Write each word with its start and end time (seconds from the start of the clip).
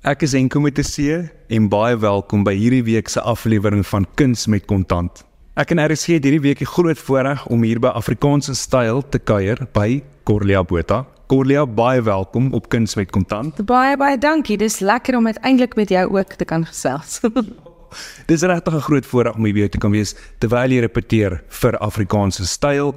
Ek 0.00 0.22
is 0.24 0.32
Enko 0.32 0.62
C 0.64 1.28
en 1.52 1.68
baie 1.68 1.96
welkom 2.00 2.40
by 2.42 2.54
hierdie 2.56 2.82
week 2.82 3.10
se 3.12 3.20
aflewering 3.20 3.84
van 3.84 4.06
Kuns 4.16 4.46
met 4.46 4.64
Kontant. 4.64 5.26
Ek 5.60 5.72
en 5.72 5.78
RC 5.78 6.16
het 6.16 6.24
hierdie 6.24 6.40
week 6.40 6.58
die 6.58 6.66
groot 6.66 6.96
voorreg 6.96 7.44
om 7.52 7.60
hier 7.62 7.78
by 7.78 7.88
Afrikaanse 7.92 8.54
Styl 8.56 9.02
te 9.02 9.18
kuier 9.18 9.60
by 9.74 10.00
Corlia 10.24 10.62
Botha. 10.64 11.04
Corlia, 11.28 11.66
baie 11.66 12.00
welkom 12.00 12.48
op 12.56 12.70
Kuns 12.72 12.96
met 12.96 13.12
Kontant. 13.12 13.60
Baie 13.68 13.98
baie 14.00 14.16
dankie. 14.16 14.56
Dis 14.56 14.80
lekker 14.80 15.18
om 15.20 15.26
uiteindelik 15.26 15.76
met 15.76 15.92
jou 15.92 16.08
ook 16.16 16.32
te 16.32 16.48
kan 16.48 16.64
gesels. 16.64 17.20
Dis 18.30 18.40
regtig 18.40 18.74
'n 18.74 18.80
groot 18.80 19.06
voorreg 19.06 19.36
om 19.36 19.44
hier 19.44 19.52
by 19.52 19.60
jou 19.68 19.68
te 19.68 19.84
kan 19.84 19.92
wees 19.92 20.16
terwyl 20.38 20.72
jy 20.72 20.80
repeteer 20.80 21.42
vir 21.60 21.76
Afrikaanse 21.76 22.46
Styl. 22.46 22.94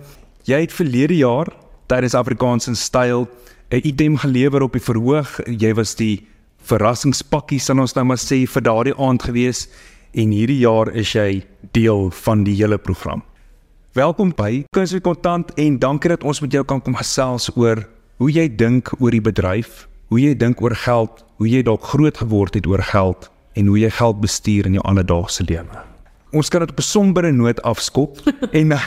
Jy 0.47 0.61
het 0.61 0.71
verlede 0.71 1.19
jaar 1.19 1.51
tydens 1.87 2.15
Afrikaanse 2.15 2.75
Styl 2.75 3.27
'n 3.73 3.81
item 3.83 4.17
gelewer 4.17 4.61
op 4.61 4.71
die 4.71 4.87
verhoog. 4.87 5.41
Jy 5.47 5.73
was 5.73 5.95
die 5.95 6.31
verrassingspakkie 6.63 7.59
sal 7.59 7.81
ons 7.83 7.95
nou 7.97 8.05
maar 8.07 8.21
sê 8.21 8.43
vir 8.47 8.63
daardie 8.63 8.95
aand 8.95 9.25
gewees 9.27 9.65
en 10.13 10.31
hierdie 10.31 10.61
jaar 10.61 10.91
is 10.95 11.11
jy 11.15 11.43
deel 11.75 12.09
van 12.23 12.43
die 12.47 12.55
hele 12.55 12.77
program. 12.77 13.23
Welkom 13.97 14.31
by 14.37 14.63
Kuns 14.73 14.93
met 14.95 15.03
Kontant 15.05 15.51
en 15.59 15.79
dankie 15.81 16.13
dat 16.13 16.23
ons 16.23 16.39
met 16.41 16.53
jou 16.55 16.63
kan 16.65 16.81
kom 16.81 16.95
gesels 16.97 17.49
oor 17.57 17.83
hoe 18.21 18.29
jy 18.31 18.47
dink 18.47 18.93
oor 18.99 19.13
die 19.13 19.23
bedryf, 19.23 19.87
hoe 20.13 20.21
jy 20.21 20.33
dink 20.39 20.61
oor 20.63 20.75
geld, 20.85 21.23
hoe 21.41 21.49
jy 21.49 21.63
dalk 21.65 21.83
groot 21.91 22.21
geword 22.21 22.55
het 22.57 22.69
oor 22.69 22.81
geld 22.93 23.27
en 23.59 23.69
hoe 23.69 23.81
jy 23.81 23.91
geld 23.93 24.21
bestuur 24.23 24.69
in 24.69 24.79
jou 24.79 24.85
alledaagse 24.87 25.45
lewe. 25.49 25.83
Ons 26.33 26.49
kan 26.49 26.63
dit 26.63 26.71
op 26.71 26.79
'n 26.79 26.89
sombere 26.89 27.31
noot 27.31 27.61
afskop 27.61 28.17
en 28.59 28.73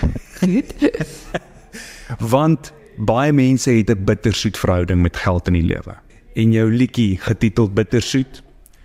want 2.35 2.73
baie 2.97 3.33
mense 3.33 3.71
het 3.71 3.91
'n 3.91 4.05
bittersoet 4.05 4.57
verhouding 4.57 5.03
met 5.03 5.17
geld 5.17 5.47
in 5.47 5.61
die 5.61 5.69
lewe. 5.75 6.06
En 6.37 6.53
jou 6.53 6.67
liedjie 6.69 7.17
getiteld 7.17 7.73
Bittersoet, 7.75 8.43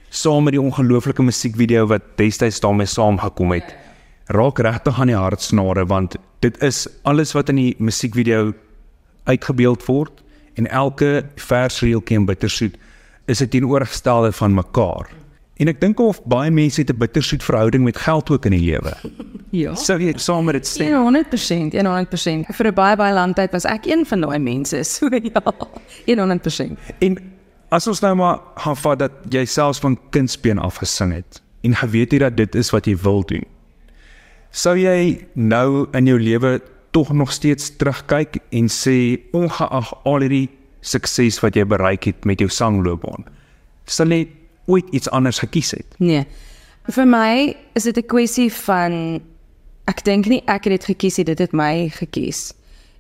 saam 0.09 0.45
met 0.47 0.55
die 0.55 0.61
ongelooflike 0.61 1.23
musiekvideo 1.23 1.89
wat 1.91 2.13
destyds 2.19 2.61
daarmee 2.63 2.87
saamgekom 2.87 3.52
het, 3.52 3.73
raak 4.31 4.59
regtig 4.63 4.99
aan 4.99 5.11
die 5.11 5.19
hartsnare 5.19 5.83
want 5.85 6.16
dit 6.39 6.55
is 6.63 6.85
alles 7.03 7.33
wat 7.35 7.49
in 7.52 7.59
die 7.59 7.73
musiekvideo 7.77 8.53
uitgebeeld 9.27 9.83
word 9.85 10.23
en 10.55 10.69
elke 10.71 11.25
versreeltjie 11.35 12.21
in 12.21 12.25
Bittersoet 12.30 12.77
is 13.27 13.41
'n 13.43 13.47
teenoorgestelde 13.47 14.31
van 14.31 14.53
mekaar. 14.53 15.11
En 15.61 15.67
ek 15.67 15.81
dink 15.81 15.99
of 15.99 16.23
baie 16.25 16.52
mense 16.52 16.81
het 16.81 16.89
'n 16.89 16.97
bittersoet 16.97 17.43
verhouding 17.43 17.83
met 17.83 17.97
geld 17.97 18.30
ook 18.30 18.45
in 18.45 18.52
die 18.52 18.65
lewe. 18.71 18.93
ja. 19.52 19.75
Sou 19.75 19.99
jy 19.99 20.13
saam 20.17 20.45
met 20.45 20.53
dit 20.53 20.67
stem? 20.67 20.88
100%, 20.88 21.73
100%. 21.73 22.55
Vir 22.55 22.67
'n 22.67 22.73
baie 22.73 22.95
baie 22.95 23.13
lang 23.13 23.36
tyd 23.36 23.52
was 23.52 23.65
ek 23.65 23.86
een 23.86 24.05
van 24.05 24.21
daai 24.21 24.39
mense. 24.39 24.83
So 24.83 25.09
ja, 25.11 25.41
100%. 26.05 26.80
En 26.99 27.17
as 27.72 27.88
ons 27.88 28.02
nou 28.03 28.11
maar 28.19 28.41
gaan 28.59 28.75
vat 28.75 29.00
dat 29.00 29.14
jy 29.31 29.45
selfs 29.47 29.80
van 29.80 29.95
kindsbeen 30.11 30.59
af 30.59 30.81
gesing 30.83 31.14
het 31.16 31.39
en 31.64 31.75
geweet 31.77 32.11
het 32.11 32.25
dat 32.25 32.38
dit 32.38 32.55
is 32.59 32.72
wat 32.73 32.88
jy 32.89 32.97
wil 33.00 33.23
doen. 33.27 33.45
Sou 34.52 34.75
jy 34.75 35.22
nou 35.39 35.88
in 35.95 36.09
jou 36.09 36.17
lewe 36.19 36.59
tog 36.92 37.14
nog 37.16 37.31
steeds 37.31 37.69
terugkyk 37.80 38.42
en 38.52 38.67
sê 38.67 39.22
ongeag 39.31 39.94
al 40.03 40.25
hierdie 40.25 40.49
sukses 40.81 41.39
wat 41.39 41.55
jy 41.55 41.64
bereik 41.64 42.09
het 42.09 42.25
met 42.27 42.42
jou 42.42 42.49
sangloopbaan, 42.52 43.23
sal 43.86 44.11
jy 44.11 44.25
ooit 44.67 44.89
iets 44.92 45.09
anders 45.09 45.39
gekies 45.39 45.72
het? 45.77 45.95
Nee. 45.99 46.25
Vir 46.92 47.08
my 47.08 47.55
is 47.77 47.83
dit 47.83 47.97
'n 47.97 48.08
kwessie 48.08 48.52
van 48.52 49.22
ek 49.88 50.03
dink 50.03 50.25
nie 50.25 50.44
ek 50.47 50.66
het 50.66 50.81
dit 50.81 50.86
gekies 50.86 51.17
nie, 51.17 51.25
dit 51.25 51.39
het 51.39 51.53
my 51.53 51.89
gekies. 51.89 52.53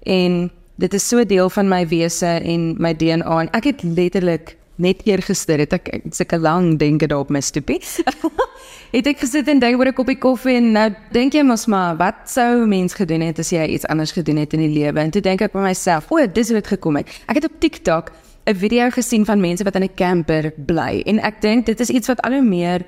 En 0.05 0.51
dit 0.77 0.93
is 0.93 1.07
so 1.07 1.25
deel 1.25 1.49
van 1.49 1.67
my 1.67 1.87
wese 1.87 2.25
en 2.25 2.75
my 2.79 2.93
DNA 2.93 3.41
en 3.41 3.51
ek 3.51 3.63
het 3.63 3.83
letterlik 3.83 4.55
net 4.81 5.03
eergister 5.05 5.61
het 5.63 5.73
ek 5.77 5.89
sulke 6.11 6.39
lang 6.41 6.77
denke 6.79 7.07
daarop 7.07 7.29
mis 7.29 7.51
toe. 7.53 7.63
het 8.95 9.07
ek 9.07 9.21
gesit 9.23 9.47
en 9.51 9.61
dink 9.61 9.79
oor 9.79 9.91
'n 9.91 9.97
koppie 9.97 10.17
koffie 10.19 10.57
en 10.57 10.71
nou 10.75 10.87
dink 11.11 11.33
jy 11.33 11.43
mos 11.43 11.67
maar 11.67 11.95
wat 11.97 12.27
sou 12.29 12.65
mens 12.65 12.93
gedoen 12.93 13.21
het 13.21 13.39
as 13.39 13.51
jy 13.51 13.65
iets 13.75 13.87
anders 13.87 14.11
gedoen 14.11 14.37
het 14.37 14.53
in 14.53 14.65
die 14.65 14.73
lewe? 14.73 14.99
En 14.99 15.11
toe 15.11 15.21
dink 15.21 15.41
ek 15.41 15.53
by 15.53 15.63
myself, 15.63 16.11
o, 16.11 16.17
dis 16.27 16.49
hoe 16.49 16.59
dit 16.59 16.67
gekom 16.67 16.99
het. 16.99 17.07
Ek 17.27 17.39
het 17.39 17.45
op 17.45 17.59
TikTok 17.59 18.11
'n 18.45 18.55
video 18.55 18.89
gesien 18.89 19.25
van 19.25 19.39
mense 19.39 19.63
wat 19.63 19.75
in 19.75 19.83
'n 19.83 19.95
camper 19.95 20.53
bly 20.57 21.03
en 21.05 21.19
ek 21.19 21.41
dink 21.41 21.65
dit 21.65 21.79
is 21.79 21.89
iets 21.89 22.07
wat 22.07 22.21
al 22.21 22.31
hoe 22.31 22.41
meer 22.41 22.81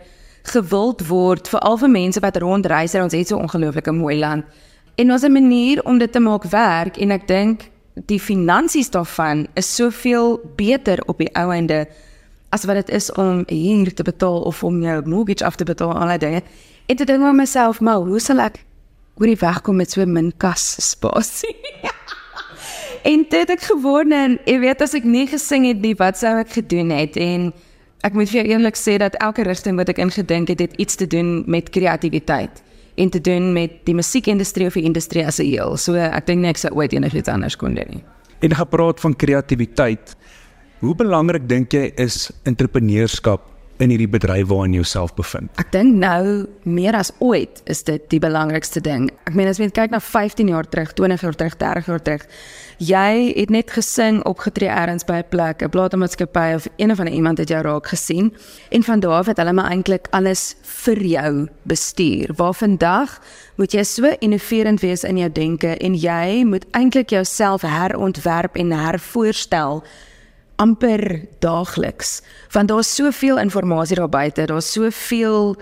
gewild 0.43 1.07
word 1.07 1.47
veral 1.47 1.77
vir 1.77 1.89
mense 1.89 2.19
wat 2.19 2.37
rondreis 2.37 2.93
en 2.93 3.03
ons 3.03 3.13
het 3.13 3.27
so 3.27 3.37
ongelooflike 3.37 3.91
mooi 3.91 4.17
land. 4.19 4.43
En 4.95 5.11
ons 5.11 5.23
'n 5.23 5.31
manier 5.31 5.83
om 5.83 5.97
dit 5.97 6.11
te 6.11 6.19
maak 6.19 6.43
werk 6.43 6.97
en 6.97 7.11
ek 7.11 7.27
dink 7.27 7.61
die 7.93 8.19
finansies 8.19 8.89
daarvan 8.89 9.47
is 9.53 9.75
soveel 9.75 10.39
beter 10.55 11.01
op 11.05 11.17
die 11.21 11.29
ou 11.37 11.51
einde 11.53 11.85
as 12.53 12.65
wat 12.69 12.75
dit 12.83 12.89
is 12.89 13.11
om 13.11 13.43
hier 13.47 13.93
te 13.93 14.03
betaal 14.03 14.41
of 14.41 14.63
om 14.63 14.81
jou 14.81 14.99
mortgage 15.05 15.45
af 15.45 15.55
te 15.55 15.65
betaal 15.65 15.93
al 15.93 16.13
daai 16.13 16.17
dinge. 16.17 16.41
En 16.85 16.95
toe 16.95 17.05
dink 17.05 17.23
ek 17.23 17.33
myself, 17.33 17.79
"Maar 17.79 17.95
hoe 17.95 18.19
sal 18.19 18.39
ek 18.39 18.65
oor 19.15 19.27
die 19.27 19.39
weg 19.39 19.61
kom 19.61 19.75
met 19.75 19.91
so 19.91 20.05
min 20.05 20.33
kas 20.37 20.89
spasie?" 20.89 21.55
En 23.03 23.25
dit 23.29 23.39
het 23.39 23.49
ek 23.49 23.61
geword 23.61 24.11
en 24.11 24.39
jy 24.45 24.59
weet 24.59 24.81
as 24.81 24.93
ek 24.93 25.03
nie 25.03 25.27
gesing 25.27 25.65
het 25.67 25.81
nie, 25.81 25.95
wat 25.95 26.17
sou 26.17 26.39
ek 26.39 26.49
gedoen 26.49 26.89
het? 26.89 27.17
En 27.17 27.53
ek 28.01 28.13
moet 28.13 28.29
vir 28.29 28.43
jou 28.43 28.47
eerlik 28.47 28.75
sê 28.75 28.97
dat 28.97 29.15
elke 29.15 29.43
rigting 29.43 29.75
wat 29.75 29.89
ek 29.89 29.97
ingedink 29.97 30.47
het, 30.47 30.59
het 30.59 30.73
iets 30.77 30.95
te 30.95 31.07
doen 31.07 31.43
met 31.45 31.69
kreatiwiteit 31.69 32.63
en 32.95 33.09
te 33.09 33.21
doen 33.21 33.53
met 33.53 33.79
die 33.87 33.95
musiekindustrie 33.95 34.67
of 34.67 34.73
die 34.73 34.83
industrie 34.83 35.25
as 35.25 35.39
'n 35.39 35.45
geheel. 35.45 35.77
So 35.77 35.95
ek 35.95 36.25
dink 36.25 36.41
nie 36.41 36.49
ek 36.49 36.57
sou 36.57 36.73
ooit 36.73 36.93
enigiets 36.93 37.29
anders 37.29 37.55
kon 37.55 37.75
doen 37.75 37.89
nie. 37.89 38.03
En 38.39 38.55
gepraat 38.55 38.99
van 38.99 39.15
kreatiwiteit, 39.15 40.15
hoe 40.79 40.95
belangrik 40.95 41.47
dink 41.49 41.71
jy 41.71 41.91
is 41.95 42.31
entrepreneurskap 42.43 43.52
in 43.81 43.89
hierdie 43.89 44.09
bedryf 44.09 44.47
waarin 44.47 44.73
jy 44.75 44.81
jouself 44.83 45.13
bevind? 45.17 45.49
Ek 45.61 45.71
dink 45.73 45.95
nou 46.01 46.45
meer 46.63 46.95
as 46.97 47.11
ooit 47.19 47.61
is 47.69 47.83
dit 47.87 48.03
die 48.11 48.19
belangrikste 48.21 48.81
ding. 48.83 49.09
Ek 49.27 49.33
meen 49.37 49.49
as 49.49 49.59
jy 49.61 49.69
kyk 49.73 49.93
na 49.93 49.99
15 50.03 50.51
jaar 50.51 50.67
terug, 50.69 50.93
20 50.93 51.25
jaar 51.25 51.37
terug, 51.39 51.57
30 51.57 51.89
jaar 51.89 52.03
terug, 52.03 52.27
jy 52.83 53.33
het 53.33 53.53
net 53.53 53.71
gesing 53.73 54.21
opgetree 54.29 54.69
elders 54.69 55.05
by 55.05 55.21
'n 55.21 55.29
plek, 55.29 55.63
'n 55.63 55.69
platenmaatskappy 55.69 56.53
of 56.55 56.67
een 56.77 56.91
of 56.91 56.99
ander 56.99 57.13
iemand 57.13 57.37
het 57.37 57.49
jou 57.49 57.61
raak 57.61 57.87
gesien 57.87 58.33
en 58.69 58.83
van 58.83 58.99
daar 58.99 59.19
af 59.19 59.25
het 59.25 59.37
hulle 59.37 59.53
maar 59.53 59.71
eintlik 59.71 60.07
alles 60.11 60.55
vir 60.61 61.01
jou 61.01 61.47
bestuur. 61.63 62.33
Waar 62.35 62.53
vandag 62.53 63.19
moet 63.55 63.71
jy 63.71 63.83
so 63.83 64.15
innoverend 64.19 64.81
wees 64.81 65.03
in 65.03 65.17
jou 65.17 65.31
denke 65.31 65.77
en 65.77 65.95
jy 65.95 66.43
moet 66.45 66.65
eintlik 66.71 67.09
jouself 67.09 67.61
herontwerp 67.61 68.55
en 68.55 68.71
hervoorstel 68.71 69.83
amper 70.55 71.25
daagliks. 71.39 72.21
Want 72.51 72.67
daar's 72.67 72.95
soveel 72.95 73.37
inligting 73.37 73.97
daar 73.97 74.09
buite 74.09 74.45
daar's 74.45 74.71
soveel 74.71 75.55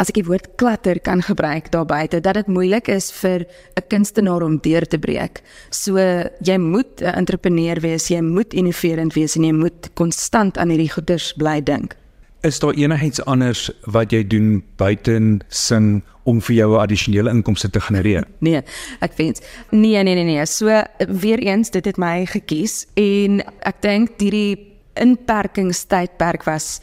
as 0.00 0.08
ek 0.08 0.22
die 0.22 0.24
woord 0.24 0.46
klatter 0.56 1.00
kan 1.00 1.20
gebruik 1.22 1.70
daar 1.70 1.84
buite 1.84 2.20
dat 2.20 2.34
dit 2.34 2.46
moeilik 2.46 2.88
is 2.88 3.10
vir 3.12 3.46
'n 3.76 3.86
kunstenaar 3.88 4.42
om 4.42 4.58
deur 4.58 4.86
te 4.86 4.98
breek. 4.98 5.42
So 5.70 5.96
jy 6.40 6.58
moet 6.58 7.00
'n 7.00 7.14
entrepreneur 7.14 7.80
wees 7.80 8.08
jy 8.08 8.20
moet 8.20 8.54
innoverend 8.54 9.14
wees 9.14 9.36
en 9.36 9.44
jy 9.44 9.52
moet 9.52 9.90
konstant 9.94 10.58
aan 10.58 10.68
hierdie 10.68 10.92
goeders 10.92 11.32
bly 11.32 11.62
dink 11.62 11.96
is 12.42 12.58
daar 12.58 12.74
enigiets 12.74 13.24
anders 13.24 13.70
wat 13.86 14.10
jy 14.10 14.22
doen 14.26 14.62
buiten 14.76 15.40
sing 15.48 16.02
om 16.22 16.40
vir 16.40 16.54
jou 16.54 16.74
'n 16.74 16.80
addisionele 16.80 17.30
inkomste 17.30 17.70
te 17.70 17.80
genereer? 17.80 18.24
Nee, 18.38 18.62
ek 19.00 19.12
weet. 19.16 19.46
Nee, 19.70 20.02
nee, 20.02 20.14
nee, 20.14 20.24
nee. 20.24 20.46
So 20.46 20.82
weer 21.08 21.38
eens, 21.38 21.70
dit 21.70 21.84
het 21.84 21.96
my 21.96 22.26
gekies 22.26 22.86
en 22.94 23.42
ek 23.62 23.82
dink 23.82 24.10
hierdie 24.18 24.58
inperkingstydperk 24.94 26.44
was 26.44 26.80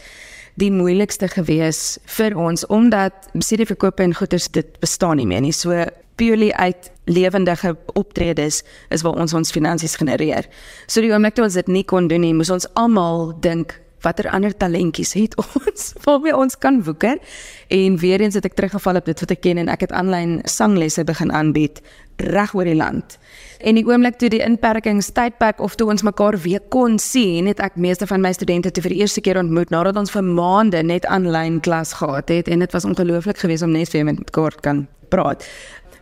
die 0.55 0.71
moeilikste 0.71 1.27
gewees 1.27 1.97
vir 2.05 2.37
ons 2.37 2.65
omdat 2.65 3.13
CD-verkope 3.33 4.03
en 4.03 4.13
goederes 4.13 4.47
dit 4.47 4.79
bestaan 4.79 5.17
nie 5.17 5.27
meer 5.27 5.41
nie. 5.41 5.51
So 5.51 5.85
purely 6.15 6.51
uit 6.51 6.91
lewendige 7.05 7.77
optredes 7.93 8.63
is 8.89 9.01
waar 9.01 9.13
ons 9.13 9.33
ons 9.33 9.51
finansies 9.51 9.95
genereer. 9.95 10.47
So 10.87 11.01
die 11.01 11.11
oomblik 11.11 11.35
toe 11.35 11.43
ons 11.43 11.53
dit 11.53 11.67
nie 11.67 11.83
kon 11.83 12.07
doen 12.07 12.21
nie, 12.21 12.33
moes 12.33 12.49
ons 12.49 12.67
almal 12.73 13.31
dink 13.39 13.79
watter 14.01 14.29
ander 14.29 14.55
talentjies 14.57 15.13
het 15.13 15.37
ons 15.45 15.93
waarmee 16.03 16.35
ons 16.35 16.57
kan 16.57 16.83
woeker. 16.83 17.17
En 17.67 17.97
weer 17.97 18.21
eens 18.21 18.37
het 18.39 18.45
ek 18.45 18.57
teruggeval 18.57 19.01
op 19.01 19.05
dit 19.05 19.19
wat 19.19 19.31
ek 19.31 19.41
ken 19.41 19.57
en 19.57 19.71
ek 19.71 19.87
het 19.87 19.95
aanlyn 19.95 20.39
sanglesse 20.43 21.03
begin 21.03 21.31
aanbied 21.31 21.81
reg 22.19 22.53
oor 22.55 22.67
die 22.67 22.75
land. 22.75 23.17
En 23.63 23.75
die 23.75 23.85
oomblik 23.87 24.17
toe 24.19 24.29
die 24.31 24.41
inperkingstydperk 24.43 25.61
of 25.63 25.75
toe 25.79 25.87
ons 25.91 26.03
mekaar 26.03 26.37
weer 26.43 26.61
kon 26.71 26.99
sien 26.99 27.47
het 27.47 27.61
ek 27.63 27.79
meeste 27.79 28.07
van 28.07 28.21
my 28.23 28.33
studente 28.35 28.71
te 28.71 28.83
vir 28.83 28.95
die 28.95 29.01
eerste 29.03 29.23
keer 29.23 29.39
ontmoet 29.39 29.71
nadat 29.71 29.99
ons 29.99 30.11
vir 30.11 30.23
maande 30.23 30.83
net 30.83 31.07
aanlyn 31.07 31.59
klas 31.63 31.95
gehad 31.99 32.31
het 32.31 32.51
en 32.51 32.63
dit 32.63 32.75
was 32.75 32.87
ongelooflik 32.87 33.39
geweest 33.39 33.63
om 33.63 33.75
net 33.75 33.91
weer 33.95 34.07
met 34.07 34.19
mekaar 34.19 34.59
kan 34.63 34.87
praat 35.09 35.47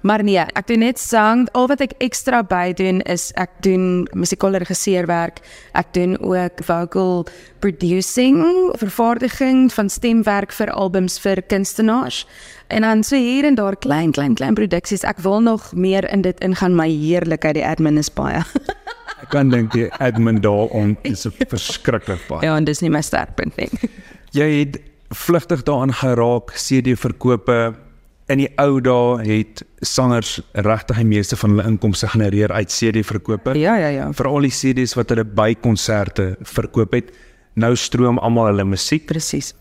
Maar 0.02 0.24
nee, 0.24 0.40
ek 0.40 0.68
doen 0.68 0.80
net 0.86 1.00
sang. 1.00 1.48
Al 1.58 1.68
wat 1.68 1.82
ek 1.82 1.96
ekstra 2.04 2.44
by 2.46 2.72
doen 2.78 3.02
is 3.10 3.32
ek 3.40 3.52
doen 3.66 4.08
musikale 4.14 4.62
regisseurwerk. 4.64 5.42
Ek 5.78 5.90
doen 5.98 6.18
ook 6.22 6.62
vocal 6.64 7.26
producing, 7.64 8.42
vervaardiging 8.78 9.68
van 9.74 9.90
stemwerk 9.90 10.54
vir 10.54 10.72
albums 10.72 11.18
vir 11.20 11.42
kunstenaars. 11.50 12.26
En 12.68 12.86
dan 12.86 13.04
so 13.04 13.16
hier 13.16 13.46
en 13.48 13.56
daar 13.56 13.76
klein 13.76 14.12
klein 14.12 14.36
klein 14.36 14.54
produksies. 14.54 15.06
Ek 15.08 15.22
wil 15.26 15.42
nog 15.42 15.72
meer 15.74 16.06
in 16.12 16.22
dit 16.22 16.40
ingaan, 16.40 16.76
maar 16.76 16.92
heerlikheid 16.92 17.58
die 17.58 17.66
admin 17.66 17.98
is 17.98 18.12
baie. 18.14 18.44
ek 19.24 19.32
kan 19.34 19.50
dink 19.50 19.74
die 19.74 19.88
admin 20.04 20.42
daar 20.44 20.70
on 20.76 20.98
is 21.08 21.26
verskriklik 21.54 22.22
baie. 22.30 22.46
Ja, 22.46 22.56
en 22.58 22.68
dis 22.68 22.84
nie 22.84 22.94
my 22.94 23.02
sterkpunt 23.02 23.58
nie. 23.58 23.90
Jy 24.36 24.52
het 24.60 24.80
vlugtig 25.16 25.64
daaraan 25.64 25.94
geraak 25.96 26.52
CD 26.60 26.98
verkope. 27.00 27.87
In 28.28 28.42
die 28.42 28.50
ou 28.60 28.82
dae 28.84 29.24
het 29.24 29.62
sangers 29.88 30.42
regtig 30.52 30.98
die 31.00 31.08
meeste 31.08 31.38
van 31.40 31.54
hulle 31.56 31.68
inkomste 31.70 32.10
genereer 32.12 32.52
uit 32.52 32.74
CD 32.74 33.06
verkope. 33.08 33.54
Ja, 33.56 33.78
ja, 33.80 33.88
ja. 33.88 34.10
Veral 34.14 34.44
die 34.44 34.52
CD's 34.52 34.98
wat 35.00 35.14
hulle 35.14 35.24
by 35.24 35.54
konserte 35.64 36.34
verkoop 36.44 36.98
het. 36.98 37.14
Nou 37.56 37.72
stroom 37.80 38.20
almal 38.20 38.52
hulle 38.52 38.68
musiek. 38.68 39.06
Presies. 39.08 39.54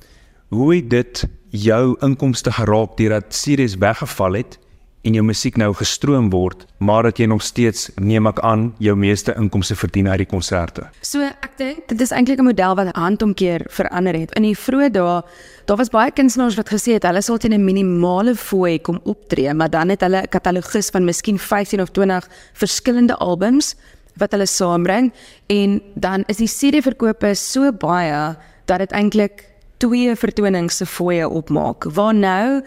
Hoe 0.50 0.74
het 0.74 0.90
dit 0.90 1.24
jou 1.54 1.94
inkomste 2.02 2.50
geraak 2.58 2.96
deurdat 2.98 3.30
CD's 3.30 3.78
weggeval 3.78 4.42
het 4.42 4.58
en 5.06 5.14
jou 5.14 5.22
musiek 5.24 5.56
nou 5.60 5.70
gestroom 5.78 6.30
word, 6.32 6.64
maar 6.82 7.06
dat 7.06 7.20
jy 7.20 7.28
nog 7.30 7.44
steeds 7.46 7.88
neem 8.02 8.26
ek 8.26 8.40
aan 8.46 8.72
jou 8.82 8.96
meeste 8.98 9.34
inkomste 9.38 9.76
verdien 9.78 10.08
uit 10.10 10.24
die 10.24 10.28
konserte. 10.30 10.88
So 11.00 11.22
ek 11.22 11.54
dink 11.60 11.86
dit 11.92 12.00
is 12.00 12.12
eintlik 12.12 12.40
'n 12.40 12.48
model 12.50 12.74
wat 12.74 12.96
handomkeer 12.96 13.66
verander 13.70 14.18
het. 14.18 14.34
In 14.34 14.42
die 14.42 14.56
vroeë 14.58 14.90
dae, 14.90 15.22
daar 15.66 15.76
was 15.76 15.90
baie 15.90 16.10
kunstenaars 16.10 16.56
wat 16.56 16.68
gesê 16.68 16.98
het 16.98 17.04
hulle 17.04 17.22
sal 17.22 17.38
teen 17.38 17.54
'n 17.54 17.64
minimale 17.64 18.34
fooi 18.34 18.78
kom 18.80 19.00
optree, 19.04 19.54
maar 19.54 19.70
dan 19.70 19.88
het 19.88 20.00
hulle 20.00 20.22
'n 20.22 20.28
katalogus 20.28 20.90
van 20.90 21.04
miskien 21.04 21.38
15 21.38 21.80
of 21.80 21.90
20 21.90 22.28
verskillende 22.52 23.16
albums 23.16 23.76
wat 24.16 24.32
hulle 24.32 24.46
saambring 24.46 25.12
en 25.46 25.82
dan 25.94 26.24
is 26.26 26.36
die 26.36 26.48
CD 26.48 26.82
verkope 26.82 27.34
so 27.34 27.72
baie 27.72 28.36
dat 28.64 28.78
dit 28.78 28.92
eintlik 28.92 29.44
twee 29.76 30.16
vertonings 30.16 30.76
se 30.76 30.86
fooie 30.86 31.28
opmaak. 31.28 31.84
Waar 31.84 32.14
nou 32.14 32.62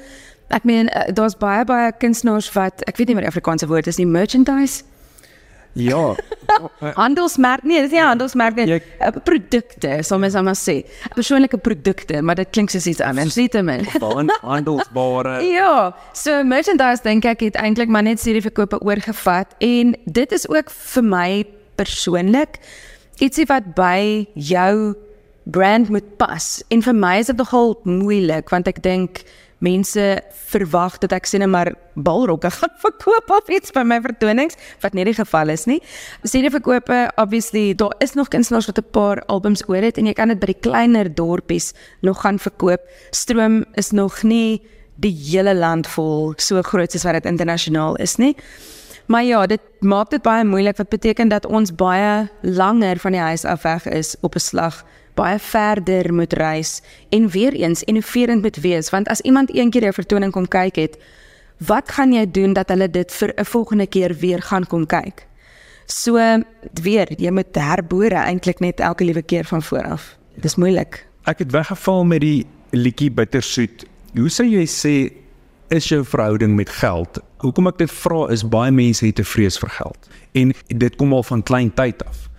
Ek 0.50 0.66
meen 0.66 0.90
uh, 0.90 1.10
daar's 1.13 1.38
baie 1.38 1.66
baie 1.66 1.92
kunstenaars 2.01 2.50
wat 2.56 2.81
ek 2.90 2.98
weet 2.98 3.12
nie 3.12 3.19
wat 3.19 3.28
die 3.28 3.34
Afrikaanse 3.34 3.69
woord 3.69 3.88
is 3.88 4.00
nie, 4.01 4.07
merchandise. 4.10 4.84
Ja. 5.78 6.16
handelsmerk 6.98 7.63
nee, 7.63 7.81
dis 7.86 7.94
nie 7.94 8.01
handelsmerk 8.01 8.57
nie. 8.57 8.66
Jy... 8.72 8.80
Uh, 8.98 9.12
produkte, 9.25 10.00
sal 10.06 10.22
mens 10.22 10.38
maar 10.42 10.57
sê. 10.57 10.80
Persoonlike 11.13 11.60
produkte, 11.63 12.24
maar 12.25 12.40
dit 12.40 12.50
klink 12.51 12.74
soos 12.74 12.88
iets 12.90 13.04
anders. 13.06 13.36
Sê 13.38 13.46
dit 13.48 13.62
my. 13.66 13.78
handelsbare. 14.42 15.40
ja, 15.46 15.92
so 16.18 16.42
merchandise 16.44 17.06
dink 17.06 17.28
ek 17.30 17.46
het 17.46 17.60
eintlik 17.62 17.92
maar 17.94 18.07
net 18.07 18.22
serie 18.22 18.42
verkope 18.44 18.81
oorgevat 18.81 19.54
en 19.63 19.94
dit 20.06 20.34
is 20.36 20.48
ook 20.50 20.74
vir 20.74 21.06
my 21.06 21.30
persoonlik 21.80 22.57
ietsie 23.24 23.46
wat 23.50 23.74
by 23.78 24.25
jou 24.34 24.96
brand 25.50 25.90
moet 25.90 26.18
pas. 26.18 26.50
En 26.69 26.81
vir 26.86 26.98
my 26.98 27.16
is 27.22 27.30
dit 27.31 27.38
nogal 27.40 27.78
moeilik 27.86 28.50
want 28.54 28.68
ek 28.69 28.81
dink 28.86 29.24
mense 29.60 30.22
verwag 30.50 30.98
dat 31.04 31.14
ek 31.16 31.28
sien 31.28 31.44
maar 31.50 31.74
balrokke 31.96 32.52
gaan 32.52 32.76
verkoop 32.86 33.32
of 33.36 33.52
iets 33.52 33.74
by 33.76 33.84
my 33.84 34.00
vertonings 34.02 34.58
wat 34.84 34.94
nie 34.94 35.06
die 35.06 35.18
geval 35.18 35.50
is 35.50 35.66
nie. 35.70 35.80
Sien 36.24 36.50
verkope 36.52 37.10
obviously 37.16 37.76
daar 37.76 37.96
is 38.00 38.16
nog 38.16 38.32
kunstenaars 38.34 38.70
wat 38.72 38.80
'n 38.80 38.92
paar 38.92 39.24
albums 39.28 39.64
oor 39.68 39.84
het 39.84 39.98
en 39.98 40.06
jy 40.06 40.14
kan 40.14 40.28
dit 40.28 40.40
by 40.40 40.54
die 40.54 40.62
kleiner 40.62 41.14
dorpies 41.14 41.74
nog 42.02 42.22
gaan 42.22 42.40
verkoop. 42.40 42.82
Stroom 43.12 43.66
is 43.76 43.92
nog 43.92 44.24
nie 44.24 44.62
die 44.96 45.16
hele 45.32 45.56
land 45.56 45.88
vol 45.88 46.34
so 46.38 46.62
groot 46.62 46.92
soos 46.92 47.04
wat 47.04 47.14
dit 47.14 47.26
internasionaal 47.26 47.96
is 47.96 48.18
nie. 48.18 48.36
Maar 49.10 49.24
ja, 49.24 49.46
dit 49.46 49.62
maak 49.80 50.10
dit 50.10 50.22
baie 50.22 50.44
moeilik 50.46 50.78
wat 50.78 50.90
beteken 50.90 51.30
dat 51.30 51.46
ons 51.46 51.72
baie 51.76 52.30
langer 52.42 53.00
van 53.00 53.12
die 53.12 53.22
huis 53.22 53.46
af 53.46 53.64
weg 53.66 53.88
is 53.88 54.16
op 54.22 54.36
'n 54.36 54.40
slag 54.40 54.84
baie 55.19 55.39
verder 55.51 56.13
moet 56.13 56.33
reis 56.33 56.80
en 57.16 57.30
weer 57.36 57.54
eens 57.54 57.83
innoverend 57.83 58.42
moet 58.42 58.62
wees 58.63 58.89
want 58.95 59.12
as 59.12 59.21
iemand 59.21 59.56
een 59.56 59.69
keer 59.69 59.88
'n 59.88 60.00
vertoning 60.01 60.31
kom 60.31 60.48
kyk 60.48 60.75
het 60.75 60.98
wat 61.60 61.92
gaan 61.92 62.13
jy 62.16 62.24
doen 62.31 62.54
dat 62.56 62.69
hulle 62.71 62.88
dit 62.89 63.12
vir 63.12 63.33
'n 63.36 63.45
volgende 63.45 63.88
keer 63.88 64.16
weer 64.16 64.42
gaan 64.42 64.68
kom 64.68 64.86
kyk? 64.86 65.27
So 65.86 66.16
weer 66.81 67.07
jy 67.18 67.31
moet 67.31 67.56
herbore 67.56 68.16
eintlik 68.16 68.60
net 68.60 68.80
elke 68.80 69.04
liewe 69.04 69.21
keer 69.21 69.45
van 69.45 69.62
voor 69.62 69.83
af. 69.83 70.18
Dis 70.36 70.56
moeilik. 70.56 71.06
Ek 71.24 71.39
het 71.39 71.51
weggeval 71.51 72.06
met 72.06 72.22
die 72.22 72.45
liedjie 72.72 73.12
bittersoet. 73.12 73.86
Hoe 74.15 74.30
sou 74.30 74.48
jy 74.48 74.65
sê 74.65 75.12
is 75.68 75.89
jou 75.89 76.06
verhouding 76.06 76.56
met 76.56 76.69
geld? 76.69 77.19
Hoekom 77.38 77.68
ek 77.68 77.77
dit 77.77 77.92
vra 77.92 78.27
is 78.30 78.48
baie 78.48 78.72
mense 78.72 79.06
het 79.06 79.19
'n 79.19 79.24
vrees 79.24 79.57
vir 79.57 79.69
geld. 79.69 80.10
En 80.31 80.54
dit 80.68 80.95
kom 80.95 81.13
al 81.13 81.24
van 81.24 81.44
klein 81.44 81.74
tyd 81.74 82.06
af. 82.06 82.30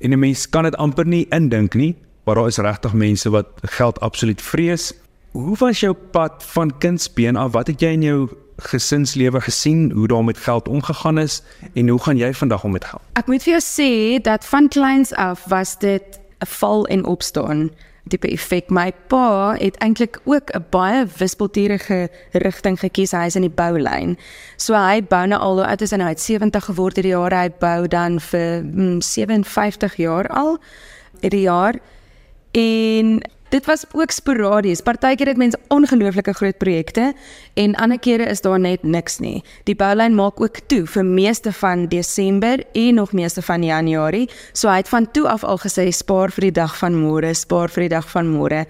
En 0.00 0.12
'n 0.12 0.18
mens 0.18 0.48
kan 0.48 0.62
dit 0.62 0.76
amper 0.76 1.06
nie 1.06 1.26
indink 1.30 1.74
nie 1.74 1.96
maar 2.28 2.36
daar 2.36 2.46
is 2.46 2.56
regtig 2.56 2.92
mense 2.92 3.30
wat 3.30 3.46
geld 3.62 4.00
absoluut 4.00 4.42
vrees. 4.42 4.92
Hoe 5.30 5.56
was 5.56 5.80
jou 5.80 5.94
pad 6.10 6.44
van 6.46 6.78
kindsbeen 6.78 7.36
af? 7.36 7.52
Wat 7.52 7.66
het 7.66 7.80
jy 7.80 7.88
in 7.88 8.02
jou 8.02 8.28
gesinslewe 8.56 9.40
gesien 9.40 9.90
hoe 9.90 10.06
daar 10.06 10.24
met 10.24 10.38
geld 10.38 10.68
omgegaan 10.68 11.18
is 11.18 11.42
en 11.74 11.88
hoe 11.88 12.02
gaan 12.02 12.16
jy 12.16 12.34
vandag 12.34 12.64
om 12.64 12.72
met 12.72 12.84
geld? 12.84 13.02
Ek 13.12 13.26
moet 13.26 13.42
vir 13.42 13.56
jou 13.56 13.64
sê 13.64 14.20
dat 14.22 14.44
van 14.44 14.68
kleins 14.68 15.14
af 15.14 15.46
was 15.48 15.78
dit 15.78 16.20
'n 16.44 16.46
val 16.46 16.86
en 16.86 17.04
opstaan 17.04 17.70
tipe 18.08 18.28
effek. 18.28 18.68
My 18.68 18.92
pa 19.06 19.54
het 19.56 19.76
eintlik 19.76 20.20
ook 20.24 20.52
'n 20.52 20.64
baie 20.70 21.06
wispelturige 21.16 22.10
rigting 22.32 22.80
gekies. 22.80 23.10
Hy 23.10 23.24
is 23.26 23.36
in 23.36 23.42
die 23.42 23.56
boulyn. 23.56 24.18
So 24.56 24.74
hy 24.74 25.02
bou 25.02 25.26
nou 25.26 25.40
al 25.40 25.64
uit 25.64 25.82
is 25.82 25.90
hy 25.90 25.96
nou 25.96 26.14
70 26.16 26.64
geword 26.64 26.96
hierdie 26.96 27.12
jaar. 27.12 27.32
Hy 27.32 27.50
bou 27.58 27.86
dan 27.86 28.20
vir 28.20 28.62
mm, 28.64 29.00
57 29.00 29.96
jaar 29.96 30.26
al 30.28 30.58
hierdie 31.20 31.40
jaar. 31.40 31.74
En 32.58 33.20
dit 33.48 33.66
was 33.66 33.84
ook 33.92 34.10
sporadies. 34.10 34.80
Partykeer 34.80 35.26
het 35.26 35.36
mense 35.36 35.58
ongelooflike 35.68 36.32
groot 36.32 36.58
projekte 36.58 37.12
en 37.54 37.74
ander 37.74 37.98
kere 37.98 38.26
is 38.28 38.40
daar 38.40 38.60
net 38.60 38.82
niks 38.82 39.18
nie. 39.18 39.42
Die 39.64 39.76
boulyn 39.78 40.14
maak 40.14 40.40
ook 40.40 40.60
toe 40.66 40.82
vir 40.86 41.04
meeste 41.06 41.52
van 41.52 41.86
Desember 41.88 42.64
en 42.72 42.94
nog 42.94 43.12
meeste 43.12 43.42
van 43.42 43.64
Januarie. 43.64 44.28
So 44.52 44.68
hy 44.68 44.82
het 44.82 44.88
van 44.88 45.10
toe 45.10 45.28
af 45.28 45.44
al 45.44 45.60
gesê 45.64 45.88
spaar 45.94 46.34
vir 46.34 46.50
die 46.50 46.56
dag 46.60 46.76
van 46.78 46.98
môre, 46.98 47.34
spaar 47.34 47.72
vir 47.72 47.86
die 47.86 47.94
dag 47.96 48.10
van 48.10 48.32
môre. 48.34 48.66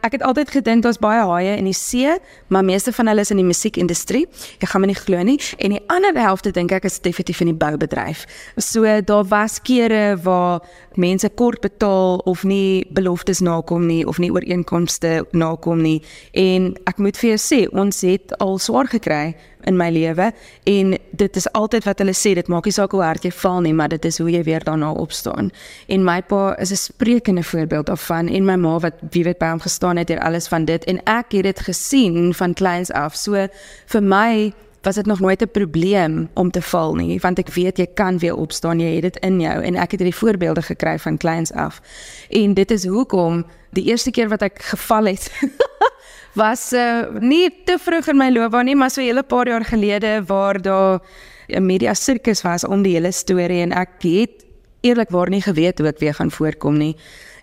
Ek 0.00 0.14
het 0.14 0.22
altyd 0.22 0.50
gedink 0.50 0.84
daar's 0.86 1.00
baie 1.02 1.22
haie 1.26 1.56
in 1.58 1.66
die 1.66 1.76
see, 1.76 2.12
maar 2.48 2.64
meeste 2.64 2.92
van 2.94 3.10
hulle 3.10 3.24
is 3.24 3.32
in 3.34 3.40
die 3.40 3.46
musiekindustrie. 3.46 4.26
Ek 4.62 4.70
gaan 4.70 4.84
my 4.84 4.90
nie 4.92 4.98
glo 4.98 5.22
nie. 5.26 5.38
En 5.58 5.74
die 5.74 5.82
ander 5.90 6.14
helfte 6.14 6.52
dink 6.54 6.72
ek 6.72 6.86
is 6.86 7.00
definitief 7.02 7.42
in 7.42 7.50
die 7.52 7.58
boubedryf. 7.58 8.24
So 8.56 8.86
daar 9.00 9.26
was 9.28 9.58
kere 9.62 10.16
waar 10.22 10.62
mense 10.94 11.28
kort 11.28 11.60
betaal 11.60 12.22
of 12.30 12.44
nie 12.44 12.86
beloftes 12.94 13.42
nakom 13.42 13.86
nie 13.86 14.04
of 14.06 14.18
nie 14.22 14.30
ooreenkomste 14.32 15.26
nakom 15.32 15.82
nie. 15.82 15.98
En 16.32 16.72
ek 16.86 17.02
moet 17.02 17.18
vir 17.18 17.34
jou 17.34 17.40
sê, 17.42 17.60
ons 17.74 18.02
het 18.06 18.34
al 18.38 18.58
swaar 18.62 18.90
gekry 18.90 19.34
in 19.64 19.76
my 19.76 19.90
lewe. 19.90 20.32
En 20.64 20.98
dit 21.10 21.36
is 21.36 21.52
altyd 21.52 21.84
wat 21.84 21.98
hulle 21.98 22.14
sê 22.14 22.34
dit 22.34 22.48
maak 22.48 22.64
nie 22.64 22.72
saak 22.72 22.90
hoe 22.90 23.02
hard 23.02 23.24
jy 23.24 23.32
val 23.32 23.60
nie 23.60 23.74
maar 23.74 23.88
dit 23.88 24.04
is 24.04 24.18
hoe 24.18 24.30
jy 24.30 24.42
weer 24.42 24.64
daarna 24.64 24.92
opstaan. 24.92 25.50
En 25.86 26.04
my 26.04 26.22
pa 26.22 26.56
is 26.58 26.70
'n 26.70 26.76
sprekende 26.76 27.42
voorbeeld 27.42 27.86
daarvan 27.86 28.28
en 28.28 28.44
my 28.44 28.56
ma 28.56 28.78
wat 28.78 28.94
wie 29.10 29.24
weet 29.24 29.38
by 29.38 29.48
hom 29.48 29.60
gestaan 29.60 29.96
het 29.96 30.06
deur 30.06 30.20
alles 30.20 30.48
van 30.48 30.64
dit. 30.64 30.84
En 30.84 31.02
ek 31.04 31.32
het 31.32 31.42
dit 31.42 31.60
gesien 31.60 32.34
van 32.34 32.54
kleins 32.54 32.92
af. 32.92 33.14
So 33.16 33.46
vir 33.86 34.02
my 34.02 34.52
was 34.88 34.96
dit 34.96 35.06
nog 35.06 35.20
nooit 35.20 35.42
'n 35.42 35.50
probleem 35.52 36.28
om 36.34 36.50
te 36.50 36.62
val 36.62 36.94
nie 36.94 37.20
want 37.20 37.38
ek 37.38 37.52
weet 37.54 37.78
jy 37.78 37.86
kan 37.94 38.18
weer 38.18 38.36
opstaan 38.36 38.80
jy 38.80 38.94
het 38.94 39.02
dit 39.02 39.16
in 39.28 39.40
jou 39.40 39.62
en 39.62 39.74
ek 39.76 39.90
het 39.90 40.00
hierdie 40.00 40.20
voorbeelde 40.20 40.62
gekry 40.62 40.98
van 40.98 41.16
kleins 41.16 41.52
af 41.52 41.80
en 42.30 42.54
dit 42.54 42.70
is 42.70 42.86
hoekom 42.86 43.44
die 43.70 43.84
eerste 43.84 44.10
keer 44.10 44.28
wat 44.28 44.42
ek 44.42 44.62
geval 44.62 45.04
het 45.12 45.30
was 46.38 46.72
uh, 46.72 47.06
nie 47.20 47.48
te 47.64 47.78
vroeg 47.80 48.10
in 48.12 48.18
my 48.18 48.28
loopbaan 48.32 48.68
nie, 48.68 48.76
maar 48.76 48.90
so 48.90 49.00
'n 49.00 49.10
hele 49.10 49.22
paar 49.22 49.48
jaar 49.48 49.64
gelede 49.64 50.22
waar 50.26 50.60
daar 50.62 51.00
'n 51.48 51.66
media 51.66 51.94
sirkus 51.94 52.42
was 52.42 52.64
om 52.64 52.82
die 52.82 52.92
hele 52.92 53.12
storie 53.12 53.62
en 53.62 53.72
ek 53.72 54.02
het 54.02 54.44
eerlikwaar 54.80 55.28
nie 55.28 55.42
geweet 55.42 55.78
hoe 55.78 55.88
ek 55.88 55.98
weer 55.98 56.14
gaan 56.14 56.30
voorkom 56.30 56.76
nie. 56.76 56.96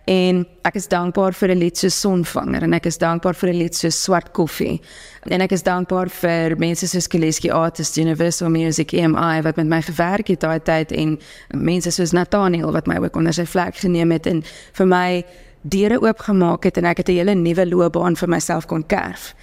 En 0.05 0.43
ek 0.61 0.75
is 0.77 0.87
dankbaar 0.87 1.33
vir 1.33 1.49
'n 1.49 1.57
lied 1.57 1.77
so 1.77 1.89
Sonvanger 1.89 2.63
en 2.63 2.73
ek 2.73 2.85
is 2.85 2.97
dankbaar 2.97 3.33
vir 3.33 3.49
'n 3.49 3.57
lied 3.57 3.75
so 3.75 3.89
Swart 3.89 4.31
Koffie. 4.31 4.81
En 5.23 5.41
ek 5.41 5.51
is 5.51 5.63
dankbaar 5.63 6.09
vir 6.09 6.57
mense 6.57 6.87
soos 6.87 7.07
Kaleski 7.07 7.49
Artists 7.49 7.97
Universal 7.97 8.49
Music 8.49 8.93
EMI 8.93 9.41
wat 9.41 9.55
met 9.55 9.67
my 9.67 9.81
gewerk 9.81 10.27
het 10.27 10.39
daai 10.39 10.59
tyd 10.59 10.91
en 10.91 11.19
mense 11.53 11.91
soos 11.91 12.11
Nathaniel 12.11 12.71
wat 12.71 12.87
my 12.87 12.97
ook 12.97 13.15
onder 13.15 13.33
sy 13.33 13.45
vlek 13.45 13.75
geneem 13.75 14.11
het 14.11 14.27
en 14.27 14.43
vir 14.73 14.87
my 14.87 15.25
deure 15.61 16.01
oopgemaak 16.01 16.63
het 16.63 16.77
en 16.77 16.85
ek 16.85 16.97
het 16.97 17.09
'n 17.09 17.13
hele 17.13 17.33
nuwe 17.33 17.65
loopbaan 17.65 18.15
vir 18.15 18.29
myself 18.29 18.65
kon 18.65 18.85
kerf. 18.85 19.33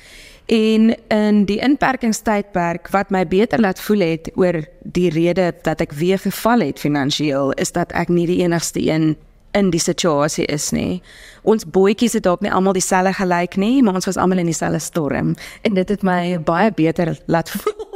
En 0.47 0.95
in 1.09 1.45
die 1.45 1.59
inperkingstydperk 1.59 2.89
wat 2.91 3.11
my 3.11 3.27
beter 3.27 3.61
laat 3.61 3.81
voel 3.81 4.01
het 4.01 4.31
oor 4.35 4.65
die 4.83 5.11
rede 5.11 5.55
dat 5.63 5.81
ek 5.81 5.93
weer 5.93 6.19
geval 6.19 6.61
het 6.61 6.79
finansiëel 6.79 7.53
is 7.53 7.73
dat 7.73 7.93
ek 7.93 8.09
nie 8.09 8.27
die 8.27 8.43
enigste 8.43 8.81
een 8.91 9.17
in 9.53 9.71
die 9.71 9.81
situasie 9.81 10.47
is 10.47 10.71
nie. 10.73 11.03
Ons 11.43 11.67
boetjies 11.69 12.17
het 12.17 12.25
dalk 12.27 12.41
nie 12.45 12.53
almal 12.53 12.77
dieselfde 12.77 13.13
gelyk 13.19 13.57
nie, 13.61 13.83
maar 13.83 13.99
ons 14.01 14.09
was 14.09 14.17
almal 14.17 14.43
in 14.43 14.51
dieselfde 14.51 14.81
storm 14.81 15.35
en 15.63 15.75
dit 15.75 15.89
het 15.89 16.03
my 16.03 16.39
baie 16.39 16.73
beter 16.73 17.13
laat 17.27 17.51
voel 17.63 17.91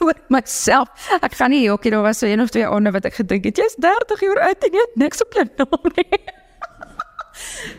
oor 0.00 0.18
myself. 0.32 0.90
Ek 1.20 1.36
gaan 1.38 1.54
nie 1.54 1.62
jokkie, 1.66 1.92
daar 1.94 2.06
was 2.06 2.18
so 2.18 2.26
een 2.26 2.40
of 2.40 2.50
twee 2.50 2.66
ander 2.66 2.92
wat 2.92 3.06
ek 3.08 3.20
gedink 3.20 3.46
het 3.50 3.60
jy's 3.60 3.76
30 3.78 4.26
jaar 4.26 4.44
oud 4.48 4.68
en 4.68 4.76
jy 4.76 4.84
het 4.86 5.00
niks 5.04 5.24
op 5.24 5.38
jou 5.38 5.48
naam 5.56 5.90
nie. 5.96 6.22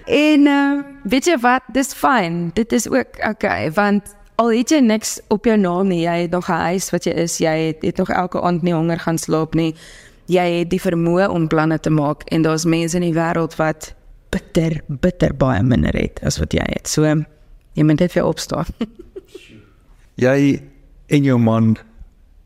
En 0.09 0.47
uh, 0.49 0.79
weet 1.05 1.27
jy 1.29 1.35
wat, 1.43 1.67
dis 1.69 1.91
fyn. 1.93 2.47
Dit 2.57 2.71
is 2.73 2.87
ook 2.89 3.19
okay 3.27 3.69
want 3.75 4.15
al 4.41 4.49
het 4.55 4.71
jy 4.73 4.79
niks 4.81 5.19
op 5.29 5.45
jou 5.45 5.57
naam 5.59 5.91
nie, 5.91 6.01
jy 6.05 6.23
het 6.23 6.31
nog 6.31 6.49
'n 6.49 6.63
huis 6.71 6.89
wat 6.89 7.05
jy 7.05 7.13
is, 7.13 7.37
jy 7.37 7.57
het, 7.67 7.81
het 7.81 7.97
nog 7.97 8.09
elke 8.09 8.41
aand 8.41 8.61
nie 8.61 8.73
honger 8.73 8.99
gaan 8.99 9.17
slaap 9.17 9.53
nie. 9.53 9.75
Jy 10.31 10.47
het 10.61 10.69
die 10.71 10.79
vermoë 10.81 11.27
om 11.33 11.49
planne 11.51 11.79
te 11.79 11.91
maak 11.91 12.23
en 12.31 12.45
daar's 12.45 12.65
mense 12.65 12.95
in 12.99 13.03
die 13.03 13.15
wêreld 13.17 13.57
wat 13.59 13.93
bitter 14.31 14.79
bitter 14.87 15.35
baie 15.35 15.63
minder 15.63 15.95
het 15.97 16.21
as 16.23 16.39
wat 16.39 16.55
jy 16.55 16.63
het. 16.71 16.87
So 16.87 17.03
jy 17.03 17.83
moet 17.83 17.99
net 17.99 18.15
vir 18.15 18.27
opstaan. 18.27 18.69
jy 20.25 20.61
en 21.11 21.27
jou 21.27 21.39
man 21.41 21.73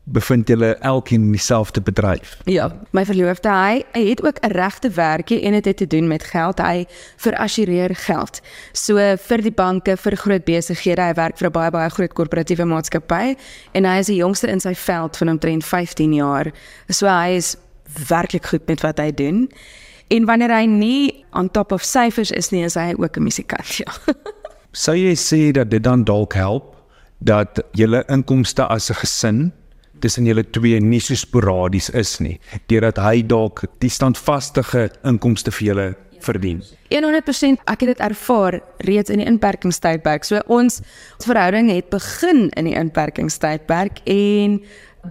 bevind 0.06 0.48
julle 0.48 0.76
elkeen 0.86 1.22
in 1.22 1.32
dieselfde 1.34 1.80
bedryf. 1.82 2.36
Ja, 2.46 2.68
my 2.94 3.02
verloofde 3.08 3.50
hy, 3.50 3.80
hy 3.92 4.02
het 4.06 4.22
ook 4.22 4.38
'n 4.38 4.54
regte 4.54 4.90
werkie 4.90 5.40
en 5.42 5.52
dit 5.52 5.64
het 5.64 5.76
te 5.76 5.86
doen 5.86 6.08
met 6.08 6.22
geld. 6.22 6.58
Hy 6.58 6.86
verassureer 7.16 7.94
geld. 7.94 8.40
So 8.72 9.16
vir 9.16 9.42
die 9.42 9.52
banke, 9.52 9.96
vir 9.96 10.16
groot 10.16 10.44
besighede, 10.44 11.02
hy 11.02 11.12
werk 11.14 11.38
vir 11.38 11.48
'n 11.48 11.52
baie 11.52 11.70
baie 11.70 11.90
groot 11.90 12.12
korporatiewe 12.12 12.64
maatskappy 12.64 13.36
en 13.72 13.84
hy 13.84 13.98
is 13.98 14.06
die 14.06 14.22
jongste 14.22 14.48
in 14.48 14.60
sy 14.60 14.74
veld 14.74 15.16
van 15.16 15.28
omtrent 15.28 15.64
15 15.64 16.14
jaar. 16.14 16.52
So 16.88 17.06
hy 17.06 17.36
is 17.36 17.56
werklik 18.08 18.46
goed 18.46 18.66
met 18.66 18.80
wat 18.80 18.98
hy 18.98 19.10
doen. 19.14 19.50
En 20.08 20.24
wanneer 20.24 20.54
hy 20.54 20.64
nie 20.70 21.24
on 21.32 21.50
top 21.50 21.72
of 21.72 21.82
syfers 21.82 22.30
is 22.30 22.50
nie, 22.50 22.64
is 22.64 22.74
hy 22.74 22.94
ook 22.98 23.16
'n 23.16 23.22
musikant, 23.22 23.76
ja. 23.76 23.92
Sou 24.72 24.94
jy 24.96 25.14
sê 25.16 25.52
dat 25.52 25.70
dit 25.70 25.82
dan 25.82 26.04
dalk 26.04 26.34
help 26.34 26.76
dat 27.18 27.62
julle 27.72 28.04
inkomste 28.08 28.66
as 28.66 28.90
'n 28.90 28.94
gesin 28.94 29.52
tussen 30.00 30.26
julle 30.26 30.44
twee 30.50 30.80
nie 30.80 31.00
so 31.00 31.14
sporadies 31.14 31.88
is 31.90 32.18
nie 32.20 32.38
deurdat 32.68 32.98
hy 33.00 33.22
dalk 33.22 33.64
die 33.80 33.90
standvaste 33.92 34.62
inkomste 35.04 35.50
vir 35.50 35.66
julle 35.66 35.86
verdien. 36.26 36.62
100% 36.92 37.62
ek 37.64 37.84
het 37.84 37.92
dit 37.94 38.02
ervaar 38.04 38.60
reeds 38.86 39.12
in 39.12 39.22
die 39.22 39.28
inperkingstydperk. 39.28 40.26
So 40.26 40.42
ons 40.46 40.80
verhouding 41.24 41.70
het 41.72 41.88
begin 41.94 42.48
in 42.58 42.68
die 42.70 42.76
inperkingstydperk 42.78 44.02
en 44.10 44.60